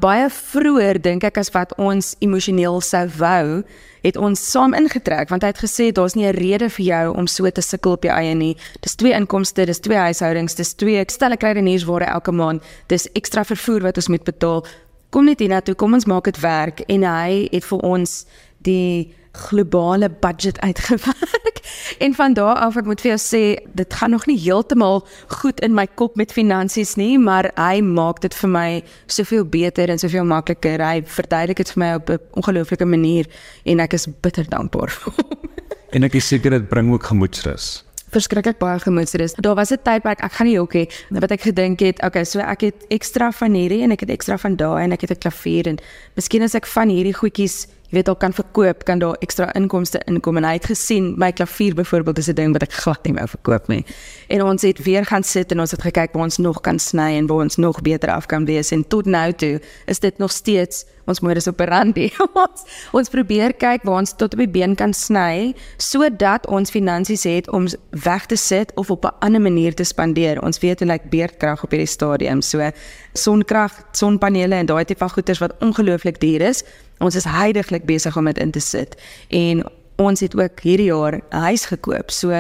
baie 0.01 0.27
vroeër 0.31 0.99
dink 0.99 1.23
ek 1.27 1.37
as 1.39 1.51
wat 1.55 1.73
ons 1.81 2.13
emosioneel 2.23 2.81
sou 2.83 3.05
wou, 3.19 3.63
het 4.05 4.17
ons 4.21 4.41
saam 4.51 4.75
ingetrek 4.77 5.31
want 5.31 5.45
hy 5.45 5.51
het 5.53 5.61
gesê 5.63 5.89
daar's 5.95 6.15
nie 6.15 6.27
'n 6.27 6.35
rede 6.35 6.69
vir 6.69 6.85
jou 6.85 7.15
om 7.17 7.27
so 7.27 7.49
te 7.49 7.61
sukkel 7.61 7.91
op 7.91 8.03
jou 8.03 8.13
eie 8.13 8.35
nie. 8.35 8.55
Dis 8.81 8.95
twee 8.95 9.13
inkomste, 9.13 9.65
dis 9.65 9.79
twee 9.79 9.97
huishoudings, 9.97 10.55
dis 10.55 10.73
twee 10.73 11.03
stelle 11.07 11.37
kleiderniersware 11.37 12.05
elke 12.05 12.31
maand, 12.31 12.63
dis 12.87 13.07
ekstra 13.13 13.43
vervoer 13.43 13.81
wat 13.81 13.97
ons 13.97 14.07
moet 14.07 14.23
betaal. 14.23 14.65
Kom 15.09 15.25
net 15.25 15.39
hiernatoe, 15.39 15.75
kom 15.75 15.93
ons 15.93 16.05
maak 16.05 16.23
dit 16.23 16.39
werk 16.39 16.81
en 16.87 17.03
hy 17.03 17.47
het 17.51 17.65
vir 17.65 17.79
ons 17.79 18.25
die 18.57 19.13
globale 19.35 20.09
budget 20.09 20.59
uitgewerk. 20.59 21.53
En 21.99 22.13
van 22.13 22.33
daar 22.33 22.55
af 22.55 22.75
ek 22.77 22.85
moet 22.85 23.01
vir 23.01 23.11
jou 23.15 23.21
sê, 23.21 23.43
dit 23.77 23.93
gaan 23.93 24.13
nog 24.13 24.25
nie 24.29 24.37
heeltemal 24.39 25.01
goed 25.41 25.59
in 25.65 25.73
my 25.73 25.85
kop 25.99 26.15
met 26.19 26.33
finansies 26.33 26.95
nie, 26.99 27.17
maar 27.21 27.49
hy 27.57 27.81
maak 27.85 28.21
dit 28.25 28.35
vir 28.41 28.51
my 28.51 28.67
soveel 29.05 29.45
beter 29.45 29.89
en 29.89 30.01
soveel 30.01 30.27
makliker. 30.29 30.81
Hy 30.81 31.03
verduidelik 31.17 31.63
dit 31.63 31.73
vir 31.73 31.81
my 31.83 31.89
op 31.99 32.09
'n 32.09 32.19
ongelooflike 32.41 32.85
manier 32.85 33.25
en 33.65 33.79
ek 33.79 33.93
is 33.93 34.07
bitter 34.21 34.45
dankbaar 34.49 34.89
vir 34.89 35.13
hom. 35.13 35.39
En 35.95 36.03
ek 36.03 36.15
is 36.15 36.27
seker 36.27 36.51
dit 36.51 36.69
bring 36.69 36.91
ook 36.91 37.03
gemoedsrus 37.03 37.85
verskriklik 38.15 38.59
baie 38.61 38.79
gemoedsrus. 38.79 39.35
Daar 39.35 39.55
was 39.55 39.71
'n 39.71 39.81
tydperk 39.83 40.19
ek 40.23 40.31
gaan 40.31 40.47
nie 40.47 40.57
hokkie 40.57 40.89
wat 41.09 41.31
ek 41.31 41.41
gedink 41.41 41.79
het, 41.79 42.03
okay, 42.03 42.23
so 42.23 42.39
ek 42.39 42.61
het 42.61 42.75
ekstra 42.89 43.31
van 43.31 43.53
hierdie 43.53 43.81
en 43.83 43.91
ek 43.91 43.99
het 43.99 44.09
ekstra 44.09 44.37
van 44.37 44.55
daai 44.55 44.83
en 44.83 44.91
ek 44.91 45.01
het 45.01 45.11
'n 45.11 45.19
klavier 45.19 45.67
en 45.67 45.77
miskien 46.15 46.43
as 46.43 46.55
ek 46.55 46.65
van 46.65 46.89
hierdie 46.89 47.13
goedjies 47.13 47.67
weet 47.95 48.11
al 48.11 48.17
kan 48.19 48.33
verkoop, 48.35 48.83
kan 48.87 48.99
daar 48.99 49.15
ekstra 49.23 49.47
inkomste 49.57 50.01
inkom 50.09 50.37
en 50.37 50.47
hy 50.47 50.55
het 50.59 50.67
gesien 50.71 51.13
my 51.21 51.31
klavier 51.35 51.75
byvoorbeeld 51.75 52.17
is 52.21 52.29
'n 52.29 52.35
ding 52.35 52.53
wat 52.53 52.63
ek 52.63 52.73
glad 52.73 53.03
nie 53.05 53.13
wou 53.13 53.27
verkoop 53.27 53.67
nie. 53.67 53.85
En 54.27 54.43
ons 54.43 54.61
het 54.61 54.83
weer 54.83 55.05
gaan 55.05 55.23
sit 55.23 55.51
en 55.51 55.59
ons 55.59 55.71
het 55.71 55.81
gekyk 55.81 56.13
waar 56.13 56.23
ons 56.23 56.37
nog 56.37 56.61
kan 56.61 56.79
sny 56.79 57.15
en 57.19 57.27
waar 57.27 57.45
ons 57.45 57.55
nog 57.55 57.81
beter 57.81 58.09
af 58.09 58.25
kan 58.25 58.45
wees 58.45 58.71
en 58.71 58.87
tot 58.87 59.05
nou 59.05 59.31
toe 59.33 59.61
is 59.85 59.99
dit 59.99 60.17
nog 60.17 60.31
steeds 60.31 60.85
ons 61.05 61.19
modus 61.21 61.47
operandi. 61.47 62.09
ons, 62.45 62.63
ons 62.91 63.09
probeer 63.09 63.53
kyk 63.53 63.85
waar 63.85 64.01
ons 64.01 64.15
tot 64.17 64.33
op 64.33 64.41
die 64.41 64.49
been 64.49 64.75
kan 64.75 64.93
sny 64.93 65.53
sodat 65.77 66.47
ons 66.47 66.73
finansies 66.73 67.25
het 67.29 67.49
om 67.53 67.67
weg 68.05 68.25
te 68.25 68.37
sit 68.39 68.73
of 68.75 68.89
op 68.91 69.05
'n 69.05 69.13
ander 69.19 69.41
manier 69.41 69.73
te 69.73 69.83
spandeer. 69.83 70.41
Ons 70.41 70.59
weet 70.59 70.79
hoe 70.79 70.87
lyk 70.87 71.09
beerdkrag 71.09 71.63
op 71.63 71.71
hierdie 71.71 71.87
stadium. 71.87 72.41
So 72.41 72.71
sonkrag, 73.13 73.71
sonpanele 73.91 74.55
en 74.55 74.65
daai 74.65 74.85
tipe 74.85 75.09
goeders 75.09 75.39
wat 75.39 75.53
ongelooflik 75.59 76.19
duur 76.19 76.41
is. 76.41 76.63
Ons 76.99 77.15
is 77.15 77.23
heidaglik 77.23 77.85
besig 77.85 78.17
om 78.17 78.25
dit 78.25 78.37
in 78.37 78.51
te 78.51 78.59
sit 78.59 78.95
en 79.29 79.65
ons 79.95 80.19
het 80.19 80.35
ook 80.35 80.59
hierdie 80.59 80.91
jaar 80.91 81.21
'n 81.31 81.41
huis 81.49 81.65
gekoop. 81.65 82.11
So 82.11 82.31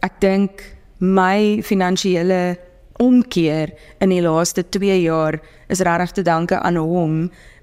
ek 0.00 0.12
dink 0.18 0.50
my 1.02 1.62
finansiële 1.66 2.58
omkeer 3.02 3.72
in 3.98 4.12
die 4.12 4.22
laaste 4.22 4.62
2 4.62 5.00
jaar 5.02 5.40
is 5.72 5.82
regtig 5.82 6.14
te 6.18 6.22
danke 6.22 6.60
aan 6.60 6.78
hom 6.78 7.16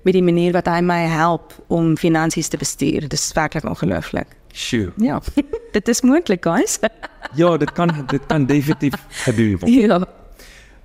met 0.04 0.16
die 0.16 0.24
manier 0.24 0.54
wat 0.56 0.68
hy 0.68 0.82
my 0.84 1.00
help 1.08 1.56
om 1.68 1.96
finansies 1.98 2.52
te 2.52 2.60
bestuur. 2.60 3.08
Dit 3.08 3.16
is 3.16 3.32
werklik 3.36 3.68
ongelooflik. 3.68 4.36
Sjoe. 4.52 4.92
Ja. 4.98 5.22
dit 5.78 5.88
is 5.88 6.02
moontlik, 6.02 6.44
guys. 6.44 6.80
ja, 7.42 7.56
dit 7.58 7.72
kan 7.72 7.94
dit 8.12 8.26
kan 8.28 8.46
definitief 8.46 9.00
gebeur. 9.24 9.64
Ja. 9.70 10.04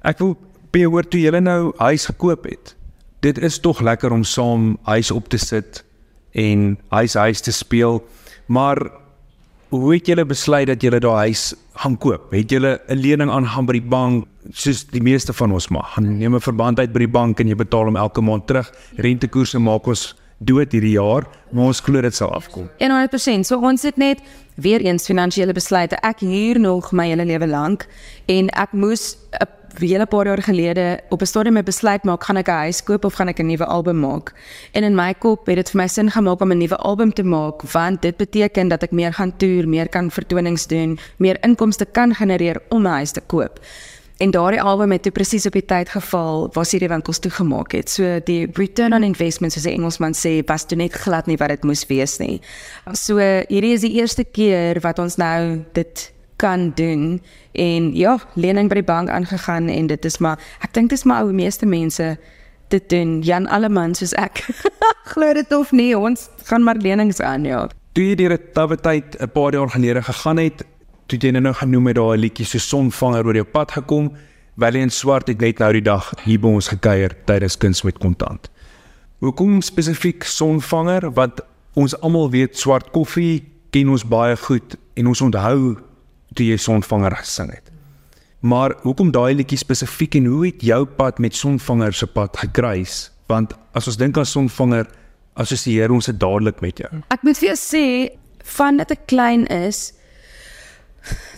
Ek 0.05 0.21
wil 0.23 0.37
by 0.75 0.87
hoor 0.87 1.07
toe 1.09 1.23
jy 1.23 1.43
nou 1.43 1.73
huis 1.79 2.07
gekoop 2.11 2.47
het 2.51 2.75
dit 3.25 3.39
is 3.39 3.59
tog 3.59 3.81
lekker 3.81 4.13
om 4.13 4.25
saam 4.25 4.75
huis 4.83 5.11
op 5.11 5.29
te 5.33 5.41
sit 5.41 5.81
en 6.33 6.75
huis 6.89 7.15
huis 7.15 7.41
te 7.41 7.53
speel. 7.53 8.03
Maar 8.47 8.79
hoe 9.69 9.95
het 9.95 10.07
julle 10.07 10.25
besluit 10.25 10.67
dat 10.67 10.83
julle 10.83 11.01
daai 11.01 11.31
huis 11.31 11.55
gaan 11.83 11.97
koop? 11.99 12.31
Het 12.33 12.51
julle 12.51 12.81
'n 12.89 12.97
lening 12.97 13.31
aangaan 13.31 13.67
by 13.67 13.73
die 13.73 13.89
bank 13.89 14.27
soos 14.53 14.85
die 14.85 15.03
meeste 15.03 15.33
van 15.33 15.53
ons 15.53 15.69
maar? 15.69 15.85
Gaan 15.95 16.19
neem 16.19 16.35
'n 16.35 16.41
verband 16.41 16.79
uit 16.79 16.93
by 16.93 16.99
die 16.99 17.09
bank 17.09 17.41
en 17.41 17.49
jy 17.49 17.55
betaal 17.55 17.85
hom 17.85 17.97
elke 17.97 18.21
maand 18.21 18.47
terug. 18.47 18.73
Rentekoerse 18.97 19.59
maak 19.59 19.87
ons 19.87 20.15
dood 20.39 20.73
hierdie 20.73 20.97
jaar, 20.99 21.27
maar 21.51 21.65
ons 21.65 21.81
glo 21.81 22.01
dit 22.01 22.15
sal 22.15 22.33
afkom. 22.35 22.69
100%. 22.79 23.47
So 23.47 23.61
ons 23.61 23.83
het 23.83 23.97
net 23.97 24.21
weer 24.55 24.81
eens 24.81 25.07
finansiële 25.07 25.53
besluite. 25.53 25.97
Ek 26.03 26.21
huur 26.21 26.61
nog 26.61 26.93
my 26.93 27.09
hele 27.09 27.25
lewe 27.25 27.47
lank 27.47 27.87
en 28.27 28.49
ek 28.51 28.73
moes 28.73 29.17
'n 29.41 29.47
'n 29.81 30.07
paar 30.09 30.27
jaar 30.27 30.43
gelede 30.43 31.01
op 31.09 31.21
'n 31.21 31.27
stadium 31.27 31.55
met 31.55 31.65
besluit 31.65 32.05
maak 32.05 32.25
gaan 32.25 32.37
ek 32.37 32.49
'n 32.49 32.51
huis 32.51 32.83
koop 32.83 33.05
of 33.05 33.15
gaan 33.15 33.29
ek 33.29 33.39
'n 33.39 33.47
nuwe 33.47 33.65
album 33.65 34.01
maak. 34.01 34.33
En 34.73 34.83
in 34.85 34.95
my 34.95 35.15
kop 35.15 35.47
het 35.47 35.57
dit 35.57 35.71
vir 35.71 35.81
my 35.81 35.89
sin 35.89 36.11
gemaak 36.11 36.41
om 36.41 36.53
'n 36.53 36.59
nuwe 36.59 36.77
album 36.77 37.13
te 37.13 37.23
maak 37.23 37.63
want 37.63 38.03
dit 38.03 38.17
beteken 38.17 38.69
dat 38.69 38.83
ek 38.83 38.91
meer 38.91 39.13
gaan 39.13 39.37
toer, 39.37 39.69
meer 39.69 39.89
kan 39.89 40.11
vertonings 40.11 40.67
doen, 40.67 40.99
meer 41.17 41.37
inkomste 41.41 41.85
kan 41.85 42.15
genereer 42.15 42.63
om 42.69 42.83
'n 42.83 42.91
huis 42.91 43.13
te 43.13 43.21
koop. 43.21 43.61
En 44.17 44.31
daardie 44.31 44.63
album 44.63 44.93
het 44.95 45.03
toe 45.03 45.13
presies 45.13 45.47
op 45.47 45.53
die 45.53 45.65
tyd 45.65 45.89
geval 45.91 46.49
waar 46.53 46.67
hierdie 46.71 46.89
winkels 46.89 47.19
toegemaak 47.19 47.73
het. 47.75 47.91
So 47.91 48.21
die 48.25 48.47
return 48.55 48.95
on 48.95 49.03
investment 49.03 49.53
soos 49.53 49.67
'n 49.67 49.75
Engelsman 49.75 50.15
sê, 50.15 50.45
was 50.47 50.67
toe 50.67 50.77
net 50.79 50.93
glad 50.93 51.27
nie 51.27 51.37
wat 51.37 51.49
dit 51.49 51.63
moes 51.63 51.87
wees 51.87 52.19
nie. 52.19 52.41
So 52.93 53.19
hierdie 53.49 53.73
is 53.73 53.81
die 53.81 53.93
eerste 53.93 54.25
keer 54.25 54.81
wat 54.81 54.99
ons 54.99 55.17
nou 55.17 55.65
dit 55.73 56.13
kan 56.37 56.73
doen 56.75 57.23
en 57.53 57.95
ja, 57.97 58.19
lening 58.35 58.69
by 58.69 58.75
die 58.75 58.85
bank 58.87 59.09
aangegaan 59.09 59.69
en 59.69 59.87
dit 59.87 60.05
is 60.05 60.19
maar 60.19 60.39
ek 60.61 60.75
dink 60.75 60.91
dit 60.91 60.99
is 60.99 61.05
maar 61.05 61.23
ou 61.23 61.33
meeste 61.33 61.67
mense 61.67 62.19
dit 62.69 62.89
doen 62.89 63.21
Jan 63.23 63.47
Alleman 63.47 63.95
soos 63.95 64.13
ek. 64.13 64.45
Glo 65.13 65.33
dit 65.33 65.53
of 65.53 65.73
nie, 65.73 65.99
ons 65.99 66.29
gaan 66.45 66.63
maar 66.63 66.77
lenings 66.77 67.21
aan 67.21 67.45
ja. 67.45 67.69
Toe 67.95 68.05
jy 68.05 68.15
deur 68.15 68.33
'n 68.35 68.53
tawwe 68.53 68.77
tyd 68.77 69.17
'n 69.21 69.31
paar 69.31 69.53
jaar 69.53 69.71
gelede 69.71 70.03
gegaan 70.03 70.37
het, 70.39 70.65
toe 71.07 71.19
jy 71.21 71.33
nou 71.35 71.53
genoem 71.55 71.91
het 71.91 71.99
daai 71.99 72.19
liedjie 72.19 72.47
so 72.47 72.59
sonvanger 72.63 73.27
oor 73.27 73.39
jou 73.39 73.47
pad 73.47 73.75
gekom, 73.77 74.13
wel 74.61 74.79
in 74.79 74.91
swart 74.91 75.29
het 75.29 75.41
net 75.41 75.59
nou 75.59 75.73
die 75.75 75.85
dag 75.85 76.13
hier 76.25 76.41
by 76.41 76.53
ons 76.59 76.71
gekuier 76.73 77.15
tydens 77.27 77.57
kuns 77.59 77.83
met 77.85 77.99
kontant. 77.99 78.49
Hoekom 79.25 79.61
spesifiek 79.65 80.25
sonvanger 80.25 81.11
wat 81.17 81.43
ons 81.75 81.97
almal 82.01 82.31
weet 82.31 82.57
swart 82.59 82.93
koffie 82.95 83.43
ken 83.75 83.91
ons 83.91 84.05
baie 84.07 84.37
goed 84.39 84.77
en 84.95 85.11
ons 85.11 85.23
onthou 85.27 85.75
toe 86.35 86.47
jy 86.47 86.59
sonvanger 86.61 87.17
gesing 87.19 87.51
het. 87.55 87.71
Maar 88.45 88.75
hoekom 88.85 89.11
daai 89.15 89.35
liedjie 89.39 89.59
spesifiek 89.59 90.19
en 90.21 90.29
hoe 90.29 90.45
het 90.47 90.63
jou 90.63 90.83
pad 90.99 91.19
met 91.19 91.35
sonvanger 91.35 91.95
se 91.97 92.07
pad 92.07 92.37
gekruis? 92.37 93.09
Want 93.33 93.55
as 93.73 93.89
ons 93.89 93.97
dink 93.97 94.19
aan 94.21 94.29
sonvanger, 94.29 94.87
assosieer 95.41 95.91
ons 95.91 96.07
dit 96.11 96.19
dadelik 96.21 96.61
met 96.63 96.79
jou. 96.79 96.91
Ek 97.11 97.25
moet 97.27 97.39
vir 97.41 97.55
jou 97.55 97.59
sê 97.59 97.85
van 98.55 98.79
dit 98.79 98.93
ek 98.93 99.07
klein 99.11 99.47
is 99.51 99.89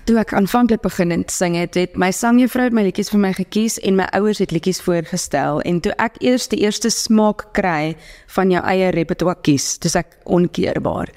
toe 0.06 0.18
ek 0.20 0.32
aanvanklik 0.32 0.82
begin 0.84 1.10
het 1.10 1.30
sing 1.30 1.56
het, 1.58 1.74
het 1.74 1.96
my 1.98 2.12
sangjuffrou 2.14 2.70
my 2.70 2.86
liedjies 2.86 3.10
vir 3.10 3.20
my 3.20 3.32
gekies 3.36 3.78
en 3.82 3.96
my 3.98 4.06
ouers 4.16 4.38
het 4.38 4.54
liedjies 4.54 4.82
voorgestel 4.84 5.60
en 5.66 5.80
toe 5.80 5.92
ek 6.02 6.20
eers 6.20 6.48
die 6.52 6.62
eerste 6.62 6.90
smaak 6.90 7.48
kry 7.52 7.96
van 8.36 8.50
jou 8.50 8.62
eie 8.62 8.90
repertoire 8.94 9.40
kies, 9.42 9.78
dis 9.82 9.96
ek 9.98 10.18
onkeerbaar. 10.24 11.12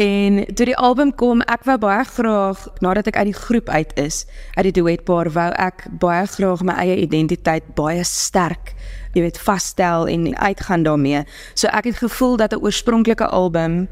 En 0.00 0.38
toe 0.54 0.66
die 0.66 0.76
album 0.76 1.10
kom, 1.12 1.42
ek 1.52 1.66
wou 1.68 1.76
baie 1.82 2.04
graag 2.08 2.62
nadat 2.80 3.10
ek 3.10 3.18
uit 3.20 3.28
die 3.28 3.36
groep 3.36 3.68
uit 3.68 3.90
is, 4.00 4.24
uit 4.56 4.70
die 4.70 4.76
duetpaar, 4.80 5.28
wou 5.34 5.50
ek 5.60 5.84
baie 6.00 6.24
graag 6.32 6.62
my 6.64 6.78
eie 6.80 6.96
identiteit 7.04 7.74
baie 7.76 8.04
sterk, 8.08 8.72
jy 9.12 9.26
weet, 9.26 9.40
vasstel 9.44 10.08
en 10.08 10.30
uitgaan 10.32 10.86
daarmee. 10.88 11.26
So 11.52 11.68
ek 11.68 11.90
het 11.90 12.00
gevoel 12.00 12.40
dat 12.40 12.56
'n 12.56 12.64
oorspronklike 12.64 13.28
album 13.28 13.88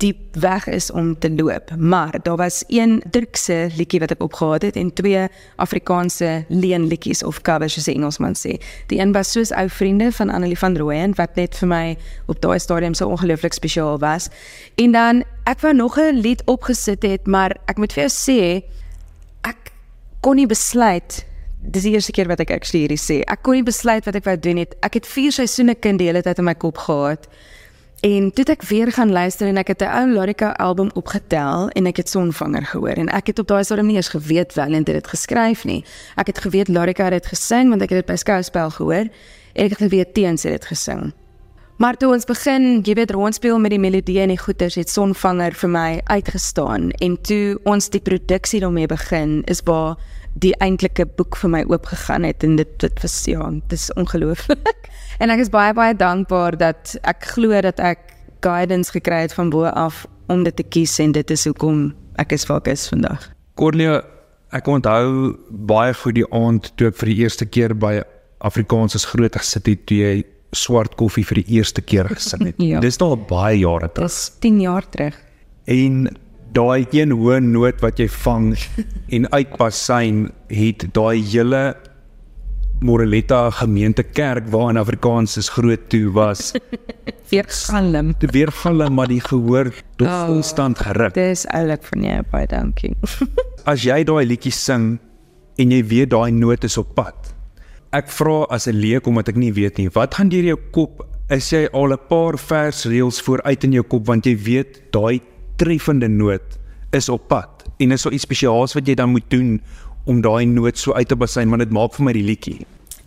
diep 0.00 0.36
weg 0.40 0.66
is 0.68 0.90
om 0.90 1.12
te 1.18 1.30
loop. 1.30 1.70
Maar 1.76 2.18
daar 2.22 2.36
was 2.36 2.64
een 2.68 3.02
Turkse 3.10 3.68
liedjie 3.76 4.00
wat 4.00 4.14
ek 4.14 4.22
opgehaat 4.24 4.64
het 4.68 4.76
en 4.80 4.92
twee 4.96 5.26
Afrikaanse 5.60 6.44
leen 6.48 6.86
liedjies 6.88 7.22
of 7.26 7.40
covers 7.44 7.76
soos 7.76 7.88
die 7.90 7.94
Engelsman 7.98 8.36
sê. 8.38 8.56
Die 8.92 9.00
een 9.00 9.12
was 9.12 9.32
soos 9.32 9.52
ou 9.52 9.68
vriende 9.68 10.10
van 10.16 10.30
Annelie 10.30 10.58
van 10.58 10.76
Rooyen 10.76 11.14
wat 11.20 11.36
net 11.36 11.56
vir 11.60 11.68
my 11.68 11.84
op 12.32 12.40
daai 12.40 12.58
stadium 12.58 12.96
so 12.96 13.12
ongelooflik 13.12 13.56
spesiaal 13.56 13.98
was. 14.00 14.30
En 14.80 14.96
dan 14.96 15.24
ek 15.44 15.60
wou 15.60 15.74
nog 15.74 15.98
'n 15.98 16.20
lied 16.20 16.42
opgesit 16.44 17.02
het, 17.02 17.26
maar 17.26 17.56
ek 17.66 17.76
moet 17.76 17.92
vir 17.92 18.08
jou 18.08 18.12
sê 18.12 18.64
ek 19.42 19.72
kon 20.20 20.36
nie 20.36 20.46
besluit 20.46 21.24
dis 21.60 21.82
die 21.82 21.92
eerste 21.92 22.12
keer 22.12 22.28
wat 22.28 22.40
ek 22.40 22.50
actually 22.50 22.86
hierdie 22.86 23.00
sê. 23.00 23.20
Ek 23.28 23.42
kon 23.42 23.54
nie 23.54 23.66
besluit 23.66 24.04
wat 24.04 24.14
ek 24.14 24.24
wou 24.24 24.36
doen 24.36 24.54
nie. 24.54 24.66
Ek 24.80 24.94
het 24.94 25.06
4 25.06 25.32
seisoene 25.32 25.74
kind 25.74 25.98
die 26.00 26.08
hele 26.08 26.22
tyd 26.22 26.38
in 26.38 26.44
my 26.44 26.54
kop 26.54 26.78
gehad. 26.78 27.28
En 28.00 28.30
toe 28.32 28.44
ek 28.48 28.62
weer 28.64 28.88
gaan 28.96 29.10
luister 29.12 29.48
en 29.50 29.58
ek 29.60 29.74
het 29.74 29.82
'n 29.84 29.92
ou 29.92 30.06
Lorika 30.08 30.50
album 30.56 30.88
opgetel 30.94 31.68
en 31.68 31.86
ek 31.86 31.96
het 31.96 32.08
Sonvanger 32.08 32.64
gehoor 32.64 32.96
en 32.96 33.08
ek 33.08 33.26
het 33.26 33.38
op 33.38 33.46
daai 33.46 33.64
stadium 33.64 33.86
nie 33.86 33.96
eens 33.96 34.08
geweet 34.08 34.52
Valiant 34.52 34.86
het 34.86 34.96
dit 34.96 35.06
geskryf 35.06 35.64
nie. 35.64 35.84
Ek 36.16 36.26
het 36.26 36.38
geweet 36.38 36.68
Lorika 36.68 37.04
het 37.04 37.12
dit 37.12 37.26
gesing 37.26 37.68
want 37.68 37.82
ek 37.82 37.88
het 37.88 37.98
dit 37.98 38.06
by 38.06 38.16
skouspel 38.16 38.70
gehoor 38.70 39.04
en 39.52 39.64
ek 39.64 39.70
het 39.70 39.78
geweet 39.78 40.14
Teens 40.14 40.42
het 40.42 40.52
dit 40.52 40.64
gesing. 40.64 41.12
Maar 41.76 41.96
toe 41.96 42.12
ons 42.12 42.24
begin, 42.24 42.80
jy 42.82 42.94
weet, 42.94 43.10
rondspeel 43.10 43.58
met 43.58 43.70
die 43.70 43.78
melodie 43.78 44.20
en 44.20 44.28
die 44.28 44.38
goeters, 44.38 44.74
het 44.74 44.90
Sonvanger 44.90 45.52
vir 45.52 45.68
my 45.68 46.00
uitgestaan 46.04 46.90
en 46.90 47.20
toe 47.20 47.60
ons 47.64 47.88
die 47.88 48.00
produksie 48.00 48.60
daarmee 48.60 48.86
begin, 48.86 49.42
is 49.44 49.60
waar 49.64 49.96
die 50.34 50.54
eintlike 50.56 51.06
boek 51.06 51.36
vir 51.36 51.50
my 51.50 51.64
oopgegaan 51.68 52.22
het 52.22 52.42
en 52.42 52.56
dit 52.56 52.78
dit 52.78 53.02
was 53.02 53.24
ja, 53.24 53.50
dit 53.50 53.72
is 53.78 53.92
ongelooflik. 53.92 54.89
En 55.20 55.32
ek 55.32 55.44
is 55.44 55.52
baie 55.52 55.74
baie 55.76 55.96
dankbaar 55.96 56.56
dat 56.60 56.96
ek 57.08 57.28
glo 57.34 57.60
dat 57.66 57.80
ek 57.80 58.14
guidance 58.44 58.92
gekry 58.94 59.26
het 59.26 59.34
van 59.36 59.52
bo 59.52 59.68
af 59.68 60.06
om 60.32 60.44
dit 60.46 60.56
te 60.56 60.64
kies 60.64 60.96
en 61.02 61.12
dit 61.12 61.30
is 61.30 61.44
hoekom 61.48 61.90
ek 62.22 62.32
is 62.36 62.46
waar 62.48 62.62
ek 62.62 62.72
is 62.72 62.86
vandag. 62.88 63.28
Cornelia, 63.60 64.00
ek 64.56 64.68
onthou 64.70 65.36
baie 65.50 65.92
goed 65.94 66.16
die 66.16 66.26
aand 66.34 66.72
toe 66.76 66.88
ek 66.90 66.98
vir 67.02 67.12
die 67.12 67.18
eerste 67.26 67.46
keer 67.46 67.76
by 67.76 68.00
Afrikaans 68.46 68.96
as 68.96 69.08
groot 69.10 69.36
gesit 69.36 69.68
het 69.68 69.84
toe 69.90 70.00
jy 70.00 70.14
swart 70.56 70.96
koffie 70.98 71.26
vir 71.26 71.42
die 71.42 71.58
eerste 71.60 71.82
keer 71.84 72.08
gesing 72.10 72.48
het. 72.48 72.62
ja. 72.72 72.80
Dis 72.82 72.98
nou 73.02 73.12
al 73.14 73.20
baie 73.28 73.60
jare 73.60 73.90
terug. 73.92 74.08
Dis 74.08 74.32
10 74.42 74.58
jaar 74.64 74.88
terug. 74.90 75.20
En 75.70 76.08
daai 76.56 76.88
een 76.96 77.12
hoë 77.14 77.38
noot 77.44 77.78
wat 77.84 78.00
jy 78.00 78.08
vang 78.24 78.54
en 79.14 79.28
uitpas 79.30 79.84
syn 79.86 80.30
het 80.50 80.88
daai 80.96 81.20
hele 81.20 81.62
Moreletta 82.80 83.50
gemeente 83.50 84.02
kerk 84.02 84.48
waar 84.48 84.70
in 84.70 84.76
Afrikaans 84.76 85.36
is 85.36 85.48
groot 85.48 85.88
toe 85.88 86.10
was. 86.12 86.52
Weer 87.30 87.46
galm. 87.46 88.14
Te 88.18 88.26
weer 88.26 88.52
galm 88.52 88.94
maar 88.94 89.06
die 89.08 89.20
gehoor 89.20 89.70
tot 89.96 90.08
oh, 90.08 90.26
volstand 90.26 90.78
geruk. 90.78 91.14
dis 91.14 91.46
oulik 91.46 91.84
van 91.92 92.02
jou 92.02 92.22
baie 92.30 92.46
dankie. 92.46 92.94
As 93.70 93.84
jy 93.84 94.02
daai 94.04 94.24
liedjie 94.26 94.52
sing 94.52 94.96
en 95.56 95.70
jy 95.70 95.84
weet 95.84 96.10
daai 96.10 96.32
noot 96.32 96.64
is 96.64 96.78
op 96.80 96.94
pad 96.96 97.30
ek 97.90 98.10
vra 98.14 98.46
as 98.54 98.68
'n 98.70 98.78
leek 98.78 99.06
omdat 99.06 99.28
ek 99.28 99.36
nie 99.36 99.52
weet 99.52 99.78
nie 99.78 99.90
wat 99.90 100.14
gaan 100.14 100.28
deur 100.30 100.44
jou 100.54 100.58
kop? 100.70 101.06
Is 101.30 101.50
jy 101.50 101.66
al 101.72 101.92
'n 101.92 102.06
paar 102.08 102.38
vers 102.38 102.84
reels 102.84 103.20
vooruit 103.20 103.64
in 103.64 103.72
jou 103.72 103.82
kop 103.82 104.06
want 104.06 104.26
jy 104.26 104.36
weet 104.36 104.92
daai 104.92 105.20
treffende 105.56 106.08
noot 106.08 106.58
is 106.92 107.08
op 107.08 107.28
pad 107.28 107.66
en 107.78 107.92
is 107.92 108.02
so 108.02 108.10
iets 108.10 108.22
spesiaals 108.22 108.74
wat 108.74 108.86
jy 108.86 108.94
dan 108.94 109.10
moet 109.10 109.30
doen 109.30 109.60
om 110.10 110.20
daai 110.24 110.46
noot 110.50 110.78
so 110.78 110.96
uit 110.98 111.08
te 111.08 111.18
basyn 111.18 111.52
want 111.52 111.62
dit 111.62 111.74
maak 111.74 111.94
vir 111.96 112.08
my 112.08 112.14
die 112.16 112.26
liedjie. 112.26 112.58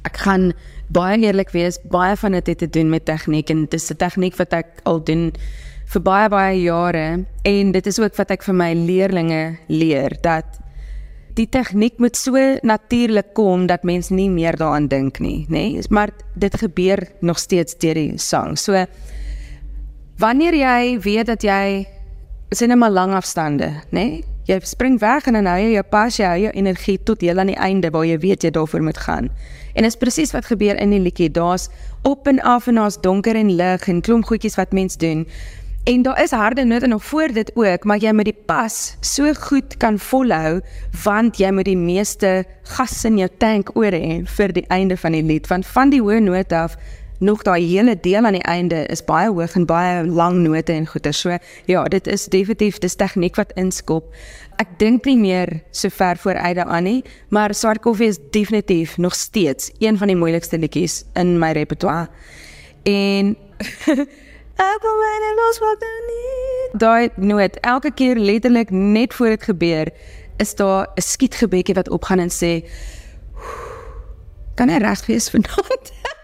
Ek 0.07 0.17
gaan 0.25 0.51
baie 0.93 1.19
eerlik 1.24 1.53
wees, 1.55 1.79
baie 1.91 2.15
van 2.19 2.36
dit 2.38 2.51
het 2.51 2.63
te 2.63 2.69
doen 2.79 2.89
met 2.91 3.05
tegniek 3.07 3.50
en 3.50 3.65
dis 3.72 3.91
'n 3.91 3.98
tegniek 3.98 4.36
wat 4.39 4.53
ek 4.53 4.81
al 4.86 5.03
doen 5.03 5.31
vir 5.93 6.01
baie 6.01 6.29
baie 6.29 6.62
jare 6.62 7.25
en 7.45 7.72
dit 7.72 7.88
is 7.88 8.00
ook 8.00 8.15
wat 8.17 8.31
ek 8.31 8.43
vir 8.43 8.55
my 8.55 8.74
leerlinge 8.74 9.57
leer 9.67 10.15
dat 10.22 10.60
die 11.38 11.48
tegniek 11.50 11.98
moet 11.98 12.15
so 12.15 12.38
natuurlik 12.62 13.33
kom 13.33 13.65
dat 13.67 13.83
mens 13.83 14.10
nie 14.10 14.29
meer 14.29 14.57
daaraan 14.57 14.88
dink 14.88 15.19
nie, 15.19 15.45
nê? 15.50 15.74
Nee? 15.74 15.83
Maar 15.89 16.12
dit 16.36 16.57
gebeur 16.57 17.07
nog 17.22 17.39
steeds 17.39 17.77
deur 17.77 17.98
die 17.98 18.17
sang. 18.17 18.57
So 18.57 18.86
wanneer 20.17 20.53
jy 20.53 21.00
weet 21.01 21.25
dat 21.25 21.43
jy 21.43 21.88
is 22.53 22.62
net 22.62 22.77
maar 22.77 22.93
lang 22.93 23.13
afstande, 23.13 23.72
né? 23.89 24.05
Nee? 24.05 24.24
Jy 24.43 24.59
spring 24.67 25.00
weg 25.00 25.27
en 25.29 25.38
dan 25.38 25.47
hou 25.47 25.59
jy 25.62 25.71
jou 25.77 25.83
pas, 25.88 26.19
jy 26.19 26.27
hou 26.27 26.39
jou 26.41 26.53
energie 26.59 26.97
tot 27.07 27.21
heel 27.23 27.39
aan 27.39 27.53
die 27.53 27.59
einde 27.59 27.91
waar 27.95 28.03
jy 28.03 28.17
weet 28.19 28.43
jy 28.43 28.51
daarvoor 28.51 28.83
moet 28.83 29.00
gaan. 29.05 29.29
En 29.73 29.88
is 29.88 29.95
presies 29.95 30.33
wat 30.35 30.50
gebeur 30.51 30.75
in 30.75 30.91
die 30.91 31.00
liedjie. 31.00 31.31
Daar's 31.31 31.70
op 32.03 32.27
en 32.27 32.41
af 32.44 32.68
en 32.68 32.75
daar's 32.75 33.00
donker 33.01 33.39
en 33.39 33.55
lig 33.55 33.87
en 33.87 34.01
klomp 34.01 34.27
goedjies 34.27 34.59
wat 34.59 34.75
mens 34.75 34.98
doen. 34.98 35.24
En 35.83 36.01
daar 36.01 36.24
is 36.24 36.31
harde 36.31 36.63
note 36.63 36.87
nog 36.87 37.03
voor 37.03 37.27
dit 37.27 37.51
ook, 37.55 37.83
maar 37.83 37.98
jy 38.00 38.11
moet 38.11 38.29
die 38.29 38.39
pas 38.46 38.96
so 39.00 39.33
goed 39.33 39.77
kan 39.77 39.98
volhou 40.00 40.61
want 41.03 41.37
jy 41.37 41.50
moet 41.51 41.68
die 41.68 41.79
meeste 41.79 42.46
gas 42.63 43.03
in 43.03 43.18
jou 43.20 43.27
tank 43.37 43.74
oor 43.75 43.91
hê 43.91 44.22
vir 44.37 44.53
die 44.55 44.63
einde 44.72 44.96
van 44.98 45.11
die 45.11 45.24
lied. 45.24 45.48
Want 45.51 45.68
van 45.68 45.91
die 45.91 46.00
hoë 46.00 46.22
note 46.24 46.55
af 46.55 46.77
nog 47.24 47.44
daai 47.48 47.64
hele 47.64 47.96
deel 48.00 48.25
aan 48.25 48.36
die 48.36 48.44
einde 48.44 48.83
is 48.92 49.03
baie 49.07 49.29
hoog 49.31 49.55
en 49.55 49.66
baie 49.66 50.03
lang 50.05 50.42
note 50.44 50.72
en 50.74 50.88
goeie. 50.88 51.14
So 51.16 51.38
ja, 51.72 51.83
dit 51.88 52.07
is 52.07 52.25
definitief 52.25 52.79
dis 52.83 52.96
tegniek 53.00 53.38
wat 53.40 53.53
inskop. 53.59 54.12
Ek 54.62 54.75
dink 54.81 55.07
nie 55.09 55.18
meer 55.18 55.62
so 55.72 55.90
ver 55.90 56.20
vooruit 56.20 56.59
daaraan 56.59 56.83
nie, 56.83 57.03
maar 57.29 57.55
Swartkoffie 57.55 58.12
is 58.12 58.20
definitief 58.36 58.98
nog 58.98 59.16
steeds 59.16 59.72
een 59.79 59.98
van 59.98 60.12
die 60.12 60.20
moeilikste 60.20 60.59
liedjies 60.59 61.03
in 61.20 61.38
my 61.40 61.53
repertoire. 61.55 62.09
En 62.83 63.36
ek 64.70 64.90
my 64.90 65.14
net 65.24 65.40
los 65.40 65.62
wat 65.64 65.88
nie. 66.09 66.68
Daai 66.77 67.09
noot 67.16 67.57
elke 67.62 67.92
keer 67.92 68.20
letterlik 68.20 68.70
net 68.70 69.14
voor 69.14 69.38
dit 69.38 69.44
gebeur, 69.44 69.94
is 70.38 70.55
daar 70.55 70.88
'n 70.96 71.01
skietgebedjie 71.01 71.75
wat 71.75 71.90
opgaan 71.90 72.20
en 72.20 72.29
sê 72.29 72.68
kan 74.55 74.70
hy 74.70 74.77
reg 74.77 75.05
wees 75.05 75.29
vanaand? 75.29 75.92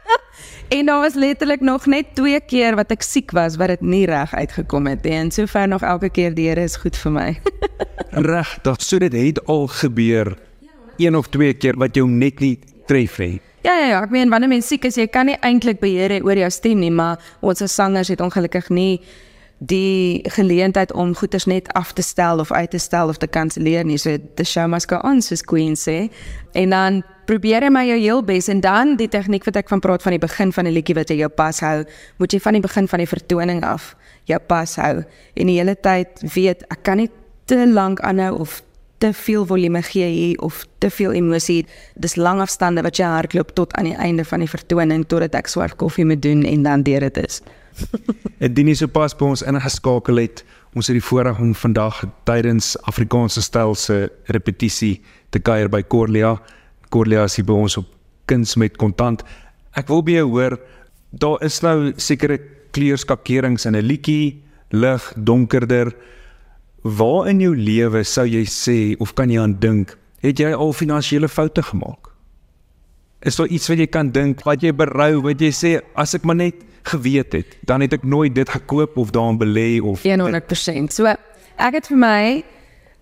En 0.69 0.85
daar 0.85 0.99
was 0.99 1.13
letterlik 1.13 1.61
nog 1.61 1.85
net 1.85 2.05
twee 2.13 2.39
keer 2.39 2.75
wat 2.77 2.91
ek 2.93 3.01
siek 3.01 3.31
was 3.33 3.55
wat 3.57 3.71
dit 3.73 3.81
nie 3.81 4.05
reg 4.05 4.33
uitgekom 4.33 4.85
het 4.87 5.03
nie. 5.03 5.15
En 5.17 5.31
sover 5.33 5.67
nog 5.67 5.81
elke 5.81 6.09
keer 6.13 6.35
die 6.37 6.45
Here 6.47 6.61
is 6.61 6.75
goed 6.77 6.97
vir 6.97 7.11
my. 7.11 7.29
reg, 8.33 8.51
dat 8.61 8.85
so 8.85 9.01
dit 9.01 9.13
het 9.13 9.41
al 9.49 9.65
gebeur. 9.67 10.35
Een 10.97 11.15
of 11.17 11.31
twee 11.33 11.53
keer 11.53 11.77
wat 11.77 11.95
jou 11.97 12.05
net 12.09 12.39
nie 12.39 12.59
tref 12.85 13.17
nie. 13.17 13.39
Ja 13.65 13.73
ja 13.79 13.87
ja, 13.87 14.03
ek 14.05 14.13
meen 14.13 14.29
wanneer 14.29 14.49
mens 14.53 14.69
siek 14.69 14.85
is, 14.85 14.95
jy 14.95 15.07
kan 15.09 15.25
nie 15.25 15.39
eintlik 15.41 15.81
beheer 15.81 16.19
oor 16.21 16.37
jou 16.37 16.51
stem 16.53 16.79
nie, 16.79 16.93
maar 16.93 17.17
ons 17.41 17.65
as 17.65 17.73
sangers 17.73 18.13
het 18.13 18.21
ongelukkig 18.21 18.69
nie 18.69 19.01
die 19.59 20.23
geleentheid 20.31 20.93
om 20.93 21.11
goeders 21.15 21.45
net 21.45 21.67
af 21.75 21.91
te 21.93 22.01
stel 22.01 22.39
of 22.39 22.51
uit 22.51 22.71
te 22.71 22.79
stel 22.79 23.07
of 23.11 23.17
te 23.17 23.27
kanselleer 23.27 23.83
nie. 23.85 23.97
So 23.97 24.17
the 24.35 24.43
show 24.43 24.67
must 24.67 24.87
go 24.87 24.99
on, 25.03 25.21
soos 25.21 25.43
Queen 25.43 25.75
sê. 25.75 26.07
En 26.55 26.69
dan 26.69 27.01
probeer 27.27 27.67
jy 27.67 27.69
my 27.69 27.83
jou 27.85 27.97
heel 27.99 28.23
bes 28.25 28.47
en 28.49 28.63
dan 28.63 28.95
die 28.97 29.09
tegniek 29.11 29.43
wat 29.45 29.59
ek 29.59 29.69
van 29.69 29.83
praat 29.83 30.01
van 30.05 30.15
die 30.15 30.23
begin 30.23 30.53
van 30.55 30.65
die 30.65 30.73
liedjie 30.73 30.95
wat 30.97 31.11
jy 31.11 31.19
jou 31.19 31.29
pas 31.29 31.59
hou, 31.61 31.83
moet 32.17 32.33
jy 32.33 32.39
van 32.41 32.57
die 32.57 32.63
begin 32.63 32.87
van 32.87 33.03
die 33.03 33.09
vertoning 33.09 33.61
af 33.67 33.93
jou 34.29 34.39
pas 34.39 34.75
hou 34.79 34.95
en 35.35 35.51
die 35.51 35.57
hele 35.59 35.75
tyd 35.75 36.23
weet 36.33 36.65
ek 36.69 36.83
kan 36.87 37.01
nie 37.01 37.09
te 37.49 37.65
lank 37.67 38.01
aanhou 38.05 38.39
of 38.45 38.61
te 38.99 39.13
veel 39.15 39.45
volume 39.45 39.81
gee 39.81 40.07
hier 40.11 40.41
of 40.43 40.65
te 40.77 40.89
veel 40.91 41.13
emosie. 41.15 41.65
Dis 41.95 42.17
lang 42.19 42.41
afstande 42.43 42.83
wat 42.83 42.99
jy 42.99 43.07
hardloop 43.07 43.53
tot 43.55 43.73
aan 43.79 43.87
die 43.87 43.95
einde 43.95 44.25
van 44.27 44.43
die 44.43 44.49
vertoning 44.51 45.05
totdat 45.07 45.37
ek 45.39 45.47
swart 45.47 45.77
koffie 45.79 46.05
moet 46.05 46.21
doen 46.21 46.43
en 46.43 46.65
dan 46.67 46.83
deur 46.83 47.07
dit 47.07 47.21
is. 47.23 47.39
En 48.43 48.53
Dini 48.53 48.75
so 48.75 48.87
pas 48.87 49.15
by 49.15 49.25
ons 49.33 49.43
ingeskakel 49.43 50.21
het. 50.21 50.43
Ons 50.77 50.87
het 50.87 50.95
die 50.95 51.03
voorreg 51.03 51.39
om 51.43 51.51
vandag 51.57 52.03
tydens 52.29 52.75
Afrikaanse 52.87 53.41
styl 53.43 53.75
se 53.75 54.07
repetisie 54.31 55.01
te 55.33 55.41
kuier 55.43 55.67
by 55.71 55.81
Corlia. 55.83 56.37
Corlia 56.89 57.25
is 57.27 57.35
by 57.43 57.57
ons 57.57 57.77
op 57.81 57.89
kuns 58.29 58.55
met 58.55 58.77
kontant. 58.77 59.25
Ek 59.77 59.89
wil 59.91 60.03
by 60.05 60.19
jou 60.19 60.29
hoor, 60.31 60.55
daar 61.11 61.43
is 61.45 61.59
nou 61.65 61.91
sekere 61.97 62.39
kleurskakerings 62.75 63.65
in 63.65 63.75
'n 63.75 63.85
liedjie, 63.85 64.41
lig, 64.71 65.13
donkerder. 65.17 65.93
Waar 66.83 67.27
in 67.27 67.41
jou 67.41 67.55
lewe 67.55 68.03
sou 68.03 68.25
jy 68.25 68.45
sê 68.45 68.95
of 68.99 69.13
kan 69.13 69.29
jy 69.29 69.41
aan 69.41 69.59
dink, 69.59 69.97
het 70.21 70.39
jy 70.39 70.53
al 70.53 70.73
finansiële 70.73 71.27
foute 71.27 71.61
gemaak? 71.61 72.09
Is 73.21 73.35
daar 73.35 73.47
iets 73.47 73.67
wat 73.67 73.77
jy 73.77 73.87
kan 73.87 74.11
dink 74.11 74.43
wat 74.43 74.61
jy 74.61 74.71
berou, 74.71 75.21
wat 75.21 75.41
jy 75.41 75.51
sê 75.51 75.81
as 75.95 76.13
ek 76.15 76.23
maar 76.23 76.35
net 76.35 76.55
geweet 76.83 77.33
het, 77.33 77.57
dan 77.61 77.81
het 77.81 77.93
ek 77.93 78.03
nooit 78.03 78.35
dit 78.35 78.49
gekoop 78.49 78.97
of 78.97 79.09
daarin 79.09 79.37
belê 79.37 79.81
of 79.81 80.03
100%. 80.03 80.93
So 80.93 81.05
ek 81.59 81.73
het 81.73 81.87
vir 81.87 81.97
my 81.97 82.43